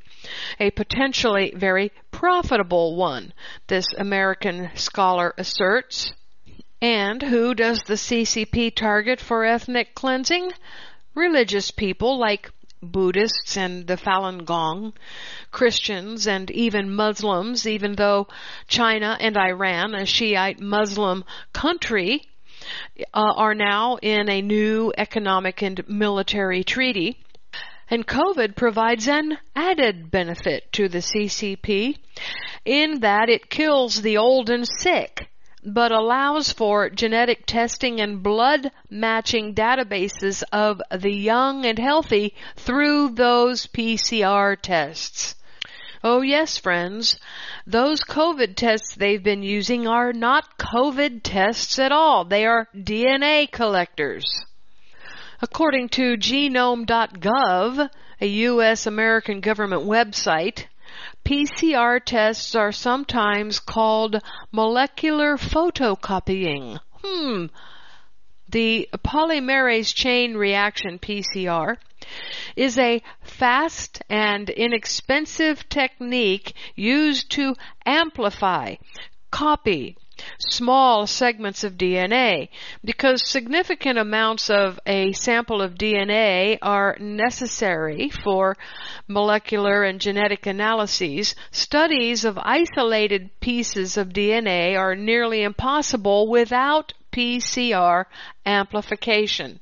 a 0.58 0.70
potentially 0.70 1.52
very 1.56 1.90
profitable 2.10 2.94
one, 2.94 3.32
this 3.68 3.86
American 3.96 4.70
scholar 4.74 5.34
asserts. 5.38 6.12
And 6.82 7.20
who 7.22 7.54
does 7.54 7.82
the 7.82 7.94
CCP 7.94 8.74
target 8.74 9.20
for 9.20 9.44
ethnic 9.44 9.94
cleansing? 9.94 10.52
Religious 11.14 11.70
people 11.70 12.18
like 12.18 12.50
Buddhists 12.82 13.58
and 13.58 13.86
the 13.86 13.98
Falun 13.98 14.46
Gong, 14.46 14.94
Christians 15.50 16.26
and 16.26 16.50
even 16.50 16.94
Muslims, 16.94 17.66
even 17.66 17.96
though 17.96 18.28
China 18.66 19.18
and 19.20 19.36
Iran, 19.36 19.94
a 19.94 20.06
Shiite 20.06 20.58
Muslim 20.58 21.24
country, 21.52 22.22
uh, 23.12 23.34
are 23.36 23.54
now 23.54 23.96
in 23.96 24.30
a 24.30 24.40
new 24.40 24.90
economic 24.96 25.60
and 25.60 25.86
military 25.86 26.64
treaty. 26.64 27.18
And 27.90 28.06
COVID 28.06 28.56
provides 28.56 29.06
an 29.06 29.36
added 29.54 30.10
benefit 30.10 30.72
to 30.72 30.88
the 30.88 31.02
CCP 31.02 31.98
in 32.64 33.00
that 33.00 33.28
it 33.28 33.50
kills 33.50 34.00
the 34.00 34.16
old 34.16 34.48
and 34.48 34.66
sick 34.78 35.29
but 35.64 35.92
allows 35.92 36.52
for 36.52 36.88
genetic 36.88 37.44
testing 37.46 38.00
and 38.00 38.22
blood 38.22 38.70
matching 38.88 39.54
databases 39.54 40.42
of 40.52 40.80
the 40.90 41.12
young 41.12 41.66
and 41.66 41.78
healthy 41.78 42.34
through 42.56 43.10
those 43.10 43.66
PCR 43.66 44.56
tests. 44.60 45.34
Oh 46.02 46.22
yes, 46.22 46.56
friends, 46.56 47.18
those 47.66 48.00
COVID 48.00 48.56
tests 48.56 48.94
they've 48.94 49.22
been 49.22 49.42
using 49.42 49.86
are 49.86 50.14
not 50.14 50.56
COVID 50.58 51.20
tests 51.22 51.78
at 51.78 51.92
all. 51.92 52.24
They 52.24 52.46
are 52.46 52.68
DNA 52.74 53.50
collectors. 53.50 54.24
According 55.42 55.90
to 55.90 56.16
genome.gov, 56.16 57.90
a 58.20 58.26
U.S. 58.26 58.86
American 58.86 59.40
government 59.40 59.82
website, 59.82 60.66
PCR 61.24 62.02
tests 62.04 62.54
are 62.54 62.72
sometimes 62.72 63.58
called 63.60 64.20
molecular 64.52 65.36
photocopying. 65.36 66.78
Hmm. 67.02 67.46
The 68.48 68.88
polymerase 69.04 69.94
chain 69.94 70.36
reaction 70.36 70.98
PCR 70.98 71.76
is 72.56 72.78
a 72.78 73.02
fast 73.22 74.02
and 74.08 74.50
inexpensive 74.50 75.68
technique 75.68 76.54
used 76.74 77.30
to 77.32 77.54
amplify, 77.86 78.74
copy, 79.30 79.96
small 80.38 81.06
segments 81.06 81.64
of 81.64 81.74
DNA 81.74 82.48
because 82.84 83.28
significant 83.28 83.98
amounts 83.98 84.50
of 84.50 84.78
a 84.86 85.12
sample 85.12 85.62
of 85.62 85.74
DNA 85.74 86.58
are 86.62 86.96
necessary 87.00 88.10
for 88.10 88.56
molecular 89.08 89.84
and 89.84 90.00
genetic 90.00 90.46
analyses. 90.46 91.34
Studies 91.50 92.24
of 92.24 92.38
isolated 92.38 93.30
pieces 93.40 93.96
of 93.96 94.08
DNA 94.08 94.78
are 94.78 94.94
nearly 94.94 95.42
impossible 95.42 96.28
without 96.28 96.92
PCR 97.12 98.04
amplification 98.46 99.60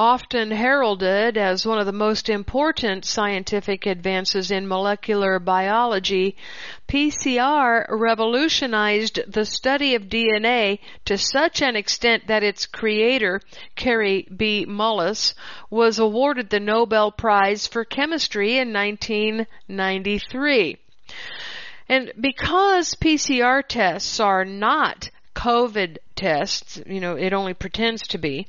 often 0.00 0.50
heralded 0.50 1.36
as 1.36 1.66
one 1.66 1.78
of 1.78 1.84
the 1.84 1.92
most 1.92 2.30
important 2.30 3.04
scientific 3.04 3.84
advances 3.84 4.50
in 4.50 4.66
molecular 4.66 5.38
biology, 5.38 6.34
PCR 6.88 7.84
revolutionized 7.90 9.20
the 9.30 9.44
study 9.44 9.94
of 9.94 10.04
DNA 10.04 10.78
to 11.04 11.18
such 11.18 11.60
an 11.60 11.76
extent 11.76 12.26
that 12.28 12.42
its 12.42 12.64
creator, 12.64 13.42
Kary 13.76 14.26
B. 14.34 14.64
Mullis, 14.66 15.34
was 15.68 15.98
awarded 15.98 16.48
the 16.48 16.60
Nobel 16.60 17.12
Prize 17.12 17.66
for 17.66 17.84
Chemistry 17.84 18.56
in 18.56 18.72
1993. 18.72 20.78
And 21.90 22.10
because 22.18 22.94
PCR 22.94 23.62
tests 23.68 24.18
are 24.18 24.46
not 24.46 25.10
COVID 25.36 25.98
tests, 26.16 26.80
you 26.86 27.00
know, 27.00 27.16
it 27.16 27.34
only 27.34 27.52
pretends 27.52 28.00
to 28.08 28.16
be, 28.16 28.46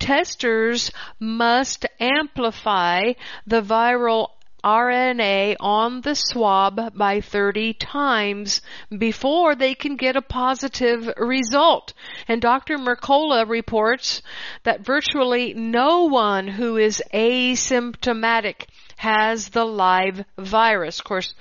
testers 0.00 0.90
must 1.20 1.86
amplify 2.00 3.12
the 3.46 3.62
viral 3.62 4.30
RNA 4.64 5.56
on 5.60 6.02
the 6.02 6.14
swab 6.14 6.94
by 6.96 7.20
30 7.20 7.74
times 7.74 8.60
before 8.96 9.54
they 9.54 9.74
can 9.74 9.96
get 9.96 10.16
a 10.16 10.22
positive 10.22 11.12
result. 11.16 11.94
And 12.28 12.42
Dr. 12.42 12.76
Mercola 12.76 13.48
reports 13.48 14.22
that 14.64 14.84
virtually 14.84 15.54
no 15.54 16.04
one 16.04 16.48
who 16.48 16.76
is 16.76 17.02
asymptomatic 17.14 18.66
has 18.96 19.48
the 19.48 19.64
live 19.64 20.24
virus. 20.36 20.98
Of 20.98 21.04
course, 21.04 21.34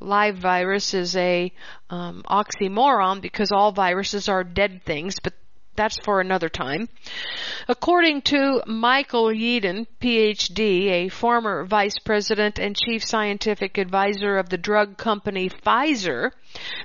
live 0.00 0.36
virus 0.36 0.92
is 0.92 1.16
a 1.16 1.50
um, 1.88 2.22
oxymoron 2.28 3.22
because 3.22 3.50
all 3.52 3.72
viruses 3.72 4.28
are 4.28 4.44
dead 4.44 4.82
things, 4.84 5.14
but 5.22 5.32
that's 5.76 5.98
for 6.04 6.20
another 6.20 6.48
time. 6.48 6.88
According 7.68 8.22
to 8.22 8.62
Michael 8.66 9.26
Yeadon, 9.26 9.86
PhD, 10.00 10.90
a 10.90 11.08
former 11.08 11.64
vice 11.64 11.98
president 11.98 12.58
and 12.58 12.76
chief 12.76 13.04
scientific 13.04 13.78
advisor 13.78 14.38
of 14.38 14.48
the 14.48 14.58
drug 14.58 14.96
company 14.96 15.50
Pfizer, 15.50 16.30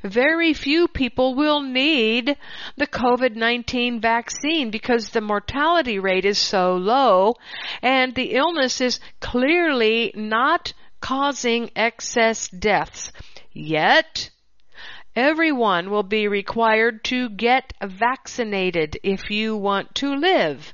very 0.03 0.53
few 0.53 0.87
people 0.87 1.35
will 1.35 1.61
need 1.61 2.35
the 2.77 2.87
COVID-19 2.87 4.01
vaccine 4.01 4.71
because 4.71 5.09
the 5.09 5.21
mortality 5.21 5.99
rate 5.99 6.25
is 6.25 6.39
so 6.39 6.75
low 6.75 7.35
and 7.81 8.15
the 8.15 8.33
illness 8.33 8.81
is 8.81 8.99
clearly 9.19 10.11
not 10.15 10.73
causing 10.99 11.69
excess 11.75 12.49
deaths. 12.49 13.11
Yet, 13.53 14.30
Everyone 15.15 15.89
will 15.89 16.03
be 16.03 16.29
required 16.29 17.03
to 17.05 17.29
get 17.29 17.73
vaccinated 17.83 18.97
if 19.03 19.29
you 19.29 19.57
want 19.57 19.93
to 19.95 20.15
live, 20.15 20.71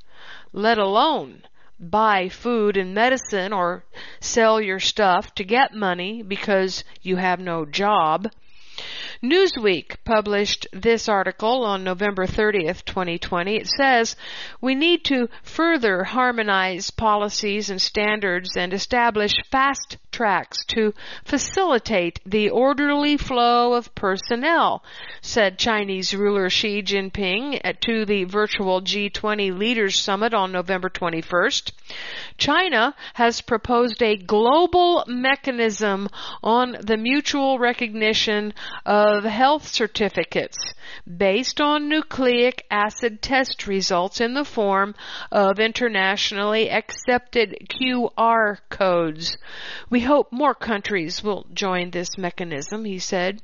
let 0.52 0.78
alone 0.78 1.42
buy 1.80 2.28
food 2.28 2.76
and 2.76 2.94
medicine 2.94 3.52
or 3.52 3.84
sell 4.20 4.60
your 4.60 4.78
stuff 4.78 5.34
to 5.34 5.42
get 5.42 5.74
money 5.74 6.22
because 6.22 6.84
you 7.02 7.16
have 7.16 7.40
no 7.40 7.64
job. 7.64 8.28
Newsweek 9.22 9.96
published 10.04 10.66
this 10.72 11.08
article 11.08 11.64
on 11.64 11.84
November 11.84 12.26
30th, 12.26 12.84
2020. 12.84 13.56
It 13.56 13.66
says, 13.66 14.16
we 14.60 14.74
need 14.74 15.04
to 15.06 15.28
further 15.42 16.04
harmonize 16.04 16.90
policies 16.90 17.70
and 17.70 17.80
standards 17.80 18.56
and 18.56 18.72
establish 18.72 19.34
fast 19.50 19.96
tracks 20.12 20.64
to 20.66 20.92
facilitate 21.24 22.20
the 22.26 22.50
orderly 22.50 23.16
flow 23.16 23.74
of 23.74 23.94
personnel, 23.94 24.82
said 25.20 25.58
Chinese 25.58 26.14
ruler 26.14 26.50
Xi 26.50 26.82
Jinping 26.82 27.60
to 27.80 28.04
the 28.04 28.24
virtual 28.24 28.80
G20 28.80 29.56
Leaders 29.56 29.98
Summit 29.98 30.34
on 30.34 30.50
November 30.52 30.88
21st. 30.88 31.72
China 32.36 32.94
has 33.14 33.40
proposed 33.40 34.02
a 34.02 34.16
global 34.16 35.04
mechanism 35.06 36.08
on 36.42 36.76
the 36.80 36.96
mutual 36.96 37.58
recognition 37.58 38.54
of 38.86 39.24
health 39.24 39.66
certificates 39.66 40.56
based 41.16 41.60
on 41.60 41.88
nucleic 41.88 42.64
acid 42.70 43.20
test 43.20 43.66
results 43.66 44.20
in 44.20 44.34
the 44.34 44.44
form 44.44 44.94
of 45.30 45.58
internationally 45.58 46.70
accepted 46.70 47.56
QR 47.68 48.58
codes. 48.70 49.36
We 49.90 50.00
hope 50.00 50.32
more 50.32 50.54
countries 50.54 51.22
will 51.22 51.46
join 51.52 51.90
this 51.90 52.16
mechanism, 52.16 52.84
he 52.84 52.98
said. 52.98 53.42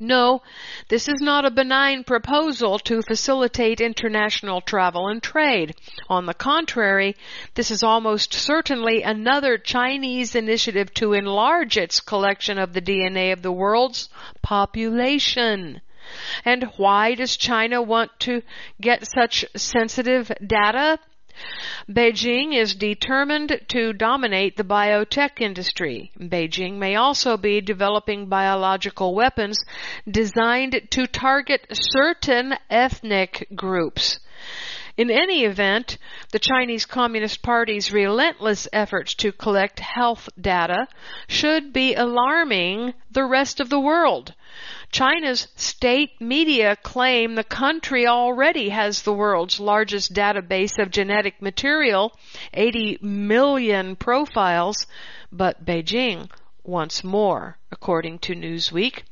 No, 0.00 0.42
this 0.88 1.06
is 1.06 1.20
not 1.20 1.44
a 1.44 1.50
benign 1.50 2.02
proposal 2.02 2.78
to 2.80 3.02
facilitate 3.02 3.80
international 3.80 4.60
travel 4.60 5.06
and 5.08 5.22
trade. 5.22 5.74
On 6.08 6.26
the 6.26 6.34
contrary, 6.34 7.14
this 7.54 7.70
is 7.70 7.82
almost 7.82 8.32
certainly 8.32 9.02
another 9.02 9.58
Chinese 9.58 10.34
initiative 10.34 10.92
to 10.94 11.12
enlarge 11.12 11.76
its 11.76 12.00
collection 12.00 12.58
of 12.58 12.72
the 12.72 12.82
DNA 12.82 13.32
of 13.32 13.42
the 13.42 13.52
world's 13.52 14.08
population. 14.42 15.80
And 16.44 16.64
why 16.76 17.14
does 17.14 17.36
China 17.36 17.80
want 17.80 18.10
to 18.20 18.42
get 18.80 19.06
such 19.06 19.44
sensitive 19.54 20.32
data? 20.44 20.98
Beijing 21.88 22.54
is 22.54 22.74
determined 22.74 23.60
to 23.68 23.92
dominate 23.92 24.56
the 24.56 24.64
biotech 24.64 25.40
industry. 25.40 26.12
Beijing 26.18 26.74
may 26.74 26.96
also 26.96 27.36
be 27.36 27.60
developing 27.60 28.28
biological 28.28 29.14
weapons 29.14 29.58
designed 30.08 30.88
to 30.90 31.06
target 31.06 31.66
certain 31.72 32.56
ethnic 32.70 33.48
groups. 33.54 34.20
In 34.96 35.10
any 35.10 35.44
event, 35.44 35.96
the 36.32 36.38
Chinese 36.38 36.84
Communist 36.84 37.42
Party's 37.42 37.92
relentless 37.92 38.68
efforts 38.72 39.14
to 39.14 39.32
collect 39.32 39.80
health 39.80 40.28
data 40.38 40.86
should 41.26 41.72
be 41.72 41.94
alarming 41.94 42.92
the 43.10 43.24
rest 43.24 43.58
of 43.58 43.70
the 43.70 43.80
world. 43.80 44.34
China's 44.92 45.48
state 45.56 46.20
media 46.20 46.76
claim 46.76 47.34
the 47.34 47.42
country 47.42 48.06
already 48.06 48.68
has 48.68 49.02
the 49.02 49.12
world's 49.12 49.58
largest 49.58 50.12
database 50.12 50.78
of 50.78 50.90
genetic 50.90 51.40
material, 51.40 52.12
80 52.52 52.98
million 53.00 53.96
profiles, 53.96 54.86
but 55.32 55.64
Beijing 55.64 56.30
wants 56.62 57.02
more, 57.02 57.56
according 57.70 58.18
to 58.18 58.34
Newsweek. 58.34 59.04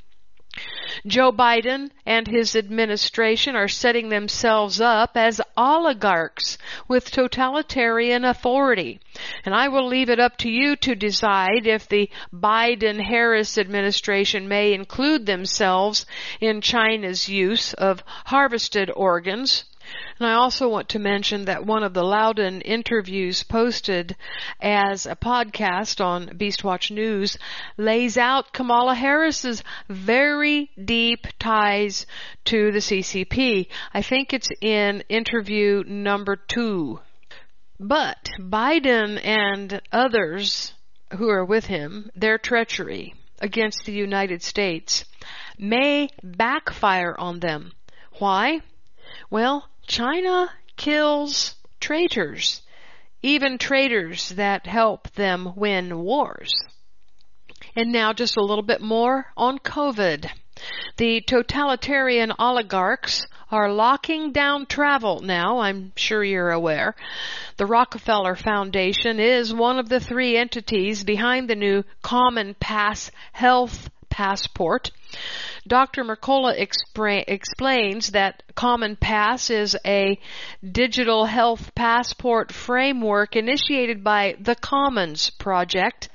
Joe 1.07 1.33
Biden 1.33 1.91
and 2.05 2.27
his 2.27 2.55
administration 2.55 3.57
are 3.57 3.69
setting 3.69 4.09
themselves 4.09 4.81
up 4.81 5.17
as 5.17 5.41
oligarchs 5.57 6.59
with 6.89 7.11
totalitarian 7.11 8.25
authority. 8.25 9.01
And 9.45 9.55
I 9.55 9.69
will 9.69 9.87
leave 9.87 10.11
it 10.11 10.21
up 10.21 10.37
to 10.39 10.51
you 10.51 10.77
to 10.77 10.95
decide 10.95 11.67
if 11.67 11.89
the 11.89 12.11
Biden-Harris 12.35 13.57
administration 13.57 14.49
may 14.49 14.75
include 14.75 15.27
themselves 15.27 16.05
in 16.41 16.61
China's 16.61 17.29
use 17.29 17.73
of 17.75 18.05
harvested 18.27 18.91
organs 18.95 19.65
and 20.19 20.29
I 20.29 20.35
also 20.35 20.69
want 20.69 20.91
to 20.91 20.99
mention 20.99 21.47
that 21.47 21.65
one 21.65 21.83
of 21.83 21.95
the 21.95 22.05
Loudon 22.05 22.61
interviews 22.61 23.43
posted 23.43 24.17
as 24.61 25.07
a 25.07 25.17
podcast 25.17 26.05
on 26.05 26.37
Beastwatch 26.37 26.91
News 26.91 27.39
lays 27.79 28.19
out 28.19 28.53
Kamala 28.53 28.95
Harris's 28.95 29.63
very 29.89 30.71
deep 30.85 31.27
ties 31.39 32.07
to 32.45 32.71
the 32.71 32.81
CCP. 32.81 33.69
I 33.95 34.03
think 34.03 34.35
it's 34.35 34.51
in 34.61 35.03
interview 35.09 35.85
number 35.87 36.37
two. 36.37 37.01
But 37.79 38.29
Biden 38.39 39.19
and 39.25 39.81
others 39.91 40.75
who 41.17 41.31
are 41.31 41.47
with 41.47 41.65
him, 41.65 42.11
their 42.15 42.37
treachery 42.37 43.15
against 43.41 43.87
the 43.87 43.93
United 43.93 44.43
States 44.43 45.07
may 45.59 46.11
backfire 46.23 47.17
on 47.19 47.41
them. 47.41 47.73
Why? 48.19 48.61
Well, 49.31 49.70
China 49.91 50.49
kills 50.77 51.57
traitors, 51.81 52.63
even 53.23 53.59
traitors 53.59 54.29
that 54.29 54.65
help 54.65 55.11
them 55.15 55.53
win 55.57 55.99
wars. 55.99 56.53
And 57.75 57.91
now 57.91 58.13
just 58.13 58.37
a 58.37 58.45
little 58.45 58.63
bit 58.63 58.81
more 58.81 59.27
on 59.37 59.59
COVID. 59.59 60.31
The 60.97 61.23
totalitarian 61.23 62.33
oligarchs 62.39 63.27
are 63.51 63.73
locking 63.73 64.31
down 64.31 64.67
travel 64.67 65.23
now, 65.23 65.59
I'm 65.59 65.93
sure 65.97 66.23
you're 66.23 66.53
aware. 66.53 66.95
The 67.57 67.67
Rockefeller 67.67 68.37
Foundation 68.37 69.19
is 69.19 69.53
one 69.53 69.81
of 69.81 69.89
the 69.89 69.99
three 69.99 70.37
entities 70.37 71.03
behind 71.03 71.51
the 71.51 71.57
new 71.57 71.83
Common 72.01 72.55
Pass 72.61 73.11
Health 73.33 73.91
Passport. 74.09 74.93
Dr. 75.71 76.03
Mercola 76.03 76.53
expra- 76.59 77.23
explains 77.29 78.11
that 78.11 78.43
Common 78.57 78.97
Pass 78.97 79.51
is 79.51 79.77
a 79.87 80.19
digital 80.69 81.27
health 81.27 81.73
passport 81.77 82.51
framework 82.51 83.37
initiated 83.37 84.03
by 84.03 84.35
the 84.41 84.57
Commons 84.57 85.31
Project, 85.31 86.09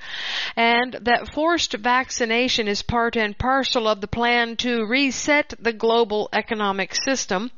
and 0.58 0.97
that 1.01 1.34
forced 1.34 1.72
vaccination 1.74 2.68
is 2.68 2.82
part 2.82 3.16
and 3.16 3.38
parcel 3.38 3.88
of 3.88 4.01
the 4.01 4.08
plan 4.08 4.58
to 4.58 4.86
reset 4.86 5.53
the 5.58 5.72
global 5.72 6.28
economic 6.34 6.93
system, 6.93 7.49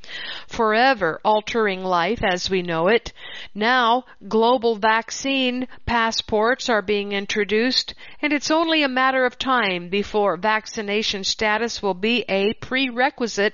forever 0.47 1.19
altering 1.25 1.83
life 1.83 2.23
as 2.23 2.47
we 2.47 2.61
know 2.61 2.89
it. 2.89 3.11
Now, 3.55 4.05
global 4.27 4.75
vaccine 4.75 5.67
passports 5.87 6.69
are 6.69 6.83
being 6.83 7.11
introduced, 7.11 7.95
and 8.21 8.31
it's 8.31 8.51
only 8.51 8.83
a 8.83 8.87
matter 8.87 9.25
of 9.25 9.39
time 9.39 9.89
before 9.89 10.37
vaccination 10.37 11.23
status 11.23 11.81
will 11.87 11.93
be 11.93 12.25
a 12.27 12.53
prerequisite 12.55 13.53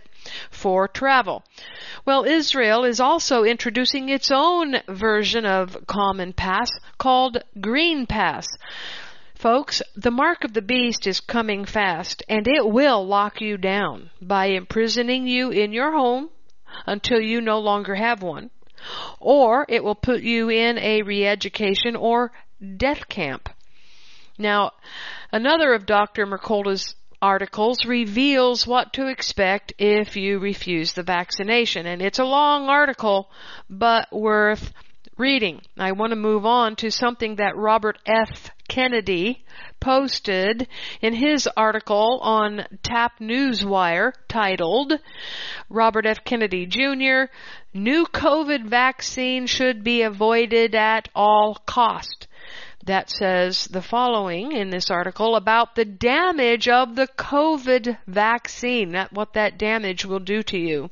for 0.49 0.87
travel. 0.87 1.43
Well, 2.03 2.23
Israel 2.23 2.83
is 2.83 2.99
also 2.99 3.43
introducing 3.43 4.09
its 4.09 4.31
own 4.31 4.77
version 4.87 5.45
of 5.45 5.85
Common 5.85 6.33
Pass 6.33 6.71
called 6.97 7.43
Green 7.61 8.07
Pass. 8.07 8.47
Folks, 9.35 9.83
the 9.95 10.09
mark 10.09 10.43
of 10.43 10.53
the 10.53 10.63
beast 10.63 11.05
is 11.05 11.19
coming 11.19 11.63
fast 11.63 12.23
and 12.27 12.47
it 12.47 12.67
will 12.67 13.05
lock 13.05 13.39
you 13.39 13.55
down 13.55 14.09
by 14.19 14.47
imprisoning 14.47 15.27
you 15.27 15.51
in 15.51 15.71
your 15.71 15.91
home 15.91 16.31
until 16.87 17.19
you 17.19 17.39
no 17.39 17.59
longer 17.59 17.93
have 17.93 18.23
one. 18.23 18.49
Or 19.19 19.67
it 19.69 19.83
will 19.83 19.93
put 19.93 20.23
you 20.23 20.49
in 20.49 20.79
a 20.79 21.03
re-education 21.03 21.95
or 21.95 22.31
death 22.77 23.07
camp. 23.09 23.49
Now, 24.39 24.71
another 25.31 25.73
of 25.75 25.85
Dr. 25.85 26.25
Mercola's 26.25 26.95
articles 27.23 27.85
reveals 27.85 28.67
what 28.67 28.91
to 28.91 29.07
expect 29.07 29.71
if 29.79 30.17
you 30.17 30.39
refuse 30.39 30.91
the 30.91 31.03
vaccination. 31.03 31.85
And 31.85 32.01
it's 32.01 32.19
a 32.19 32.25
long 32.25 32.67
article, 32.67 33.31
but 33.69 34.11
worth 34.11 34.73
reading. 35.17 35.61
I 35.77 35.93
want 35.93 36.11
to 36.11 36.17
move 36.17 36.45
on 36.45 36.75
to 36.77 36.91
something 36.91 37.37
that 37.37 37.55
Robert 37.55 37.97
F. 38.05 38.51
Kennedy 38.67 39.45
posted 39.79 40.67
in 41.01 41.13
his 41.13 41.47
article 41.55 42.19
on 42.21 42.65
Tap 42.83 43.19
Newswire 43.19 44.11
titled 44.27 44.93
Robert 45.69 46.05
F. 46.05 46.25
Kennedy 46.25 46.65
Jr. 46.65 47.31
New 47.73 48.05
COVID 48.05 48.65
vaccine 48.65 49.47
should 49.47 49.81
be 49.81 50.01
avoided 50.01 50.75
at 50.75 51.07
all 51.15 51.55
cost 51.65 52.27
that 52.85 53.09
says 53.09 53.67
the 53.67 53.81
following 53.81 54.51
in 54.51 54.69
this 54.69 54.89
article 54.89 55.35
about 55.35 55.75
the 55.75 55.85
damage 55.85 56.67
of 56.67 56.95
the 56.95 57.07
COVID 57.17 57.97
vaccine, 58.07 59.07
what 59.11 59.33
that 59.33 59.57
damage 59.57 60.05
will 60.05 60.19
do 60.19 60.43
to 60.43 60.57
you. 60.57 60.89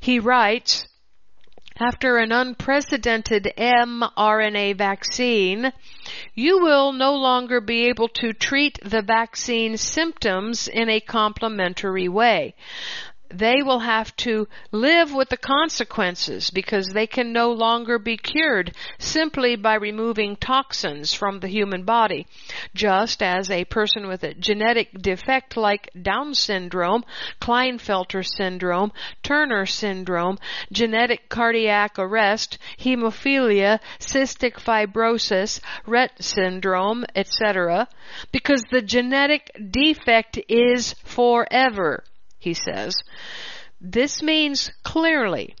He 0.00 0.18
writes, 0.18 0.86
after 1.80 2.18
an 2.18 2.32
unprecedented 2.32 3.52
mRNA 3.56 4.76
vaccine, 4.76 5.72
you 6.34 6.60
will 6.60 6.92
no 6.92 7.14
longer 7.14 7.60
be 7.60 7.86
able 7.86 8.08
to 8.08 8.32
treat 8.32 8.78
the 8.82 9.02
vaccine 9.02 9.76
symptoms 9.76 10.66
in 10.66 10.88
a 10.88 10.98
complementary 10.98 12.08
way 12.08 12.54
they 13.30 13.62
will 13.62 13.80
have 13.80 14.14
to 14.16 14.48
live 14.72 15.12
with 15.12 15.28
the 15.28 15.36
consequences 15.36 16.50
because 16.50 16.88
they 16.88 17.06
can 17.06 17.32
no 17.32 17.52
longer 17.52 17.98
be 17.98 18.16
cured 18.16 18.74
simply 18.98 19.56
by 19.56 19.74
removing 19.74 20.36
toxins 20.36 21.12
from 21.12 21.40
the 21.40 21.48
human 21.48 21.84
body. 21.84 22.26
Just 22.74 23.22
as 23.22 23.50
a 23.50 23.64
person 23.66 24.08
with 24.08 24.22
a 24.22 24.34
genetic 24.34 24.90
defect 25.02 25.56
like 25.56 25.90
Down 26.00 26.34
syndrome, 26.34 27.04
Klinefelter 27.40 28.24
syndrome, 28.24 28.92
Turner 29.22 29.66
syndrome, 29.66 30.38
genetic 30.72 31.28
cardiac 31.28 31.98
arrest, 31.98 32.58
hemophilia, 32.78 33.80
cystic 33.98 34.54
fibrosis, 34.54 35.60
Rett 35.86 36.10
syndrome, 36.20 37.04
etc., 37.14 37.88
because 38.32 38.62
the 38.70 38.82
genetic 38.82 39.50
defect 39.70 40.38
is 40.48 40.94
forever 41.04 42.04
he 42.38 42.54
says. 42.54 42.94
This 43.80 44.22
means 44.22 44.70
clearly 44.82 45.54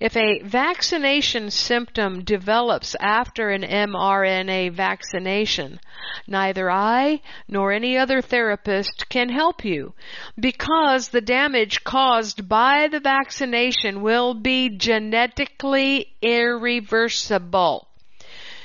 if 0.00 0.16
a 0.16 0.40
vaccination 0.42 1.48
symptom 1.50 2.24
develops 2.24 2.96
after 2.98 3.50
an 3.50 3.62
mRNA 3.62 4.72
vaccination, 4.72 5.78
neither 6.26 6.68
I 6.68 7.22
nor 7.46 7.70
any 7.70 7.96
other 7.96 8.20
therapist 8.20 9.08
can 9.08 9.28
help 9.28 9.64
you 9.64 9.94
because 10.38 11.08
the 11.08 11.20
damage 11.20 11.84
caused 11.84 12.48
by 12.48 12.88
the 12.88 12.98
vaccination 12.98 14.02
will 14.02 14.34
be 14.34 14.70
genetically 14.70 16.16
irreversible. 16.20 17.86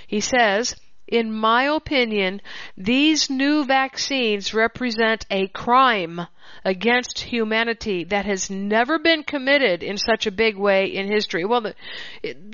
He 0.08 0.22
says, 0.22 0.76
in 1.08 1.32
my 1.32 1.64
opinion, 1.64 2.42
these 2.76 3.30
new 3.30 3.64
vaccines 3.64 4.54
represent 4.54 5.26
a 5.30 5.48
crime 5.48 6.28
against 6.64 7.20
humanity 7.20 8.04
that 8.06 8.26
has 8.26 8.50
never 8.50 8.98
been 8.98 9.24
committed 9.24 9.84
in 9.84 9.98
such 9.98 10.26
a 10.26 10.32
big 10.32 10.58
way 10.58 10.86
in 10.86 11.08
history. 11.08 11.46
Well, 11.46 11.62
the, 11.62 11.76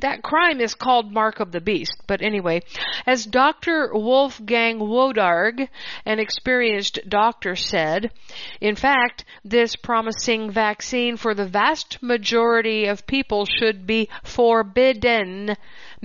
that 0.01 0.21
crime 0.21 0.59
is 0.59 0.73
called 0.73 1.13
Mark 1.13 1.39
of 1.39 1.51
the 1.51 1.61
Beast. 1.61 1.95
But 2.07 2.21
anyway, 2.21 2.61
as 3.05 3.25
Dr. 3.25 3.89
Wolfgang 3.93 4.79
Wodarg, 4.79 5.67
an 6.05 6.19
experienced 6.19 6.99
doctor, 7.07 7.55
said, 7.55 8.11
in 8.59 8.75
fact, 8.75 9.23
this 9.43 9.75
promising 9.75 10.51
vaccine 10.51 11.15
for 11.17 11.33
the 11.33 11.47
vast 11.47 12.01
majority 12.01 12.85
of 12.85 13.07
people 13.07 13.45
should 13.45 13.87
be 13.87 14.09
forbidden 14.23 15.55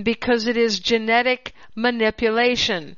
because 0.01 0.47
it 0.47 0.57
is 0.57 0.79
genetic 0.79 1.53
manipulation. 1.77 2.97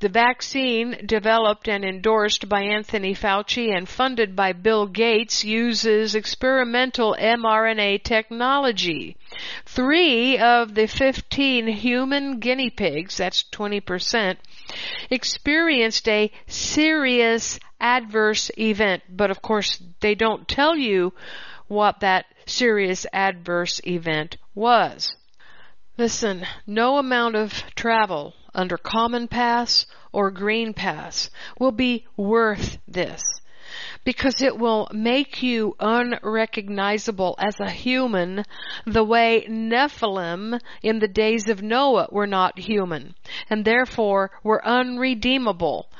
The 0.00 0.08
vaccine, 0.08 1.06
developed 1.06 1.68
and 1.68 1.84
endorsed 1.84 2.48
by 2.48 2.62
Anthony 2.62 3.14
Fauci 3.14 3.74
and 3.74 3.88
funded 3.88 4.34
by 4.34 4.52
Bill 4.52 4.86
Gates, 4.86 5.44
uses 5.44 6.14
experimental 6.14 7.16
mRNA 7.18 8.02
technology. 8.02 9.16
Three 9.64 10.36
of 10.36 10.74
the 10.74 10.86
15 10.86 11.68
human 11.68 12.40
guinea 12.40 12.70
pigs, 12.70 13.18
that's 13.18 13.44
20%, 13.44 14.36
experienced 15.08 16.08
a 16.08 16.32
serious 16.48 17.60
adverse 17.80 18.50
event, 18.58 19.04
but 19.08 19.30
of 19.30 19.40
course 19.40 19.80
they 20.00 20.14
don't 20.16 20.48
tell 20.48 20.76
you 20.76 21.14
what 21.68 22.00
that 22.00 22.26
serious 22.46 23.06
adverse 23.12 23.80
event 23.86 24.36
was. 24.54 25.14
Listen, 25.98 26.46
no 26.66 26.98
amount 26.98 27.36
of 27.36 27.64
travel 27.74 28.34
under 28.54 28.76
Common 28.76 29.28
Pass 29.28 29.86
or 30.12 30.30
Green 30.30 30.74
Pass 30.74 31.30
will 31.58 31.72
be 31.72 32.06
worth 32.16 32.78
this 32.86 33.22
because 34.06 34.40
it 34.40 34.56
will 34.56 34.88
make 34.92 35.42
you 35.42 35.74
unrecognizable 35.80 37.34
as 37.38 37.58
a 37.58 37.68
human 37.68 38.44
the 38.86 39.02
way 39.02 39.44
Nephilim 39.50 40.60
in 40.80 41.00
the 41.00 41.08
days 41.08 41.48
of 41.48 41.60
Noah 41.60 42.06
were 42.12 42.26
not 42.28 42.56
human 42.56 43.16
and 43.50 43.64
therefore 43.64 44.30
were 44.44 44.64
unredeemable. 44.64 45.90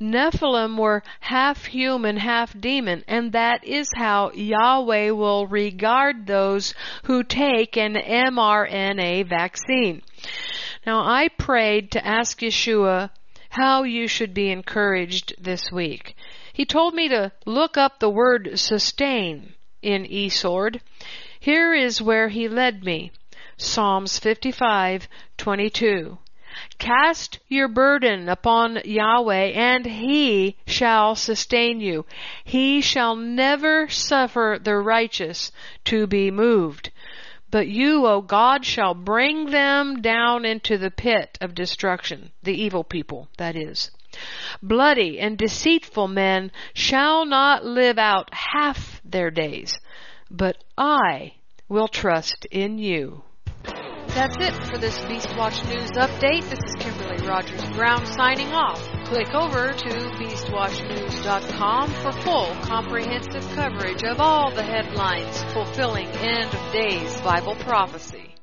Nephilim 0.00 0.78
were 0.78 1.02
half 1.20 1.66
human, 1.66 2.16
half 2.16 2.58
demon, 2.58 3.04
and 3.06 3.32
that 3.32 3.62
is 3.62 3.92
how 3.94 4.30
Yahweh 4.32 5.10
will 5.10 5.46
regard 5.46 6.26
those 6.26 6.72
who 7.04 7.22
take 7.22 7.76
an 7.76 7.94
mRNA 7.94 9.28
vaccine. 9.28 10.00
Now 10.86 11.00
I 11.00 11.28
prayed 11.28 11.90
to 11.90 12.06
ask 12.06 12.40
Yeshua 12.40 13.10
how 13.50 13.82
you 13.82 14.08
should 14.08 14.32
be 14.32 14.50
encouraged 14.50 15.34
this 15.38 15.70
week. 15.70 16.16
He 16.60 16.66
told 16.66 16.92
me 16.92 17.08
to 17.08 17.32
look 17.46 17.78
up 17.78 18.00
the 18.00 18.10
word 18.10 18.58
sustain 18.58 19.54
in 19.80 20.04
eSword. 20.04 20.82
Here 21.38 21.72
is 21.72 22.02
where 22.02 22.28
he 22.28 22.48
led 22.48 22.84
me. 22.84 23.12
Psalms 23.56 24.20
55:22. 24.20 26.18
Cast 26.76 27.38
your 27.48 27.66
burden 27.66 28.28
upon 28.28 28.82
Yahweh 28.84 29.52
and 29.54 29.86
he 29.86 30.58
shall 30.66 31.14
sustain 31.14 31.80
you. 31.80 32.04
He 32.44 32.82
shall 32.82 33.16
never 33.16 33.88
suffer 33.88 34.58
the 34.62 34.76
righteous 34.76 35.52
to 35.86 36.06
be 36.06 36.30
moved. 36.30 36.90
But 37.50 37.68
you, 37.68 38.06
O 38.06 38.20
God, 38.20 38.66
shall 38.66 38.92
bring 38.92 39.46
them 39.46 40.02
down 40.02 40.44
into 40.44 40.76
the 40.76 40.90
pit 40.90 41.38
of 41.40 41.54
destruction, 41.54 42.32
the 42.42 42.52
evil 42.52 42.84
people, 42.84 43.30
that 43.38 43.56
is. 43.56 43.90
Bloody 44.62 45.18
and 45.18 45.38
deceitful 45.38 46.08
men 46.08 46.52
shall 46.74 47.24
not 47.24 47.64
live 47.64 47.98
out 47.98 48.28
half 48.32 49.00
their 49.04 49.30
days, 49.30 49.78
but 50.30 50.56
I 50.76 51.34
will 51.68 51.88
trust 51.88 52.46
in 52.50 52.78
you. 52.78 53.22
That's 54.08 54.36
it 54.40 54.54
for 54.66 54.76
this 54.76 54.98
Beast 55.04 55.28
Watch 55.36 55.64
News 55.66 55.92
update. 55.92 56.50
This 56.50 56.58
is 56.58 56.74
Kimberly 56.80 57.24
Rogers 57.24 57.64
Brown 57.76 58.04
signing 58.04 58.52
off. 58.52 58.82
Click 59.04 59.32
over 59.34 59.72
to 59.72 59.88
beastwatchnews.com 59.88 61.90
for 62.02 62.12
full 62.22 62.52
comprehensive 62.62 63.48
coverage 63.54 64.02
of 64.02 64.20
all 64.20 64.52
the 64.52 64.64
headlines 64.64 65.44
fulfilling 65.52 66.08
end 66.08 66.52
of 66.52 66.72
days 66.72 67.20
Bible 67.20 67.54
prophecy. 67.56 68.29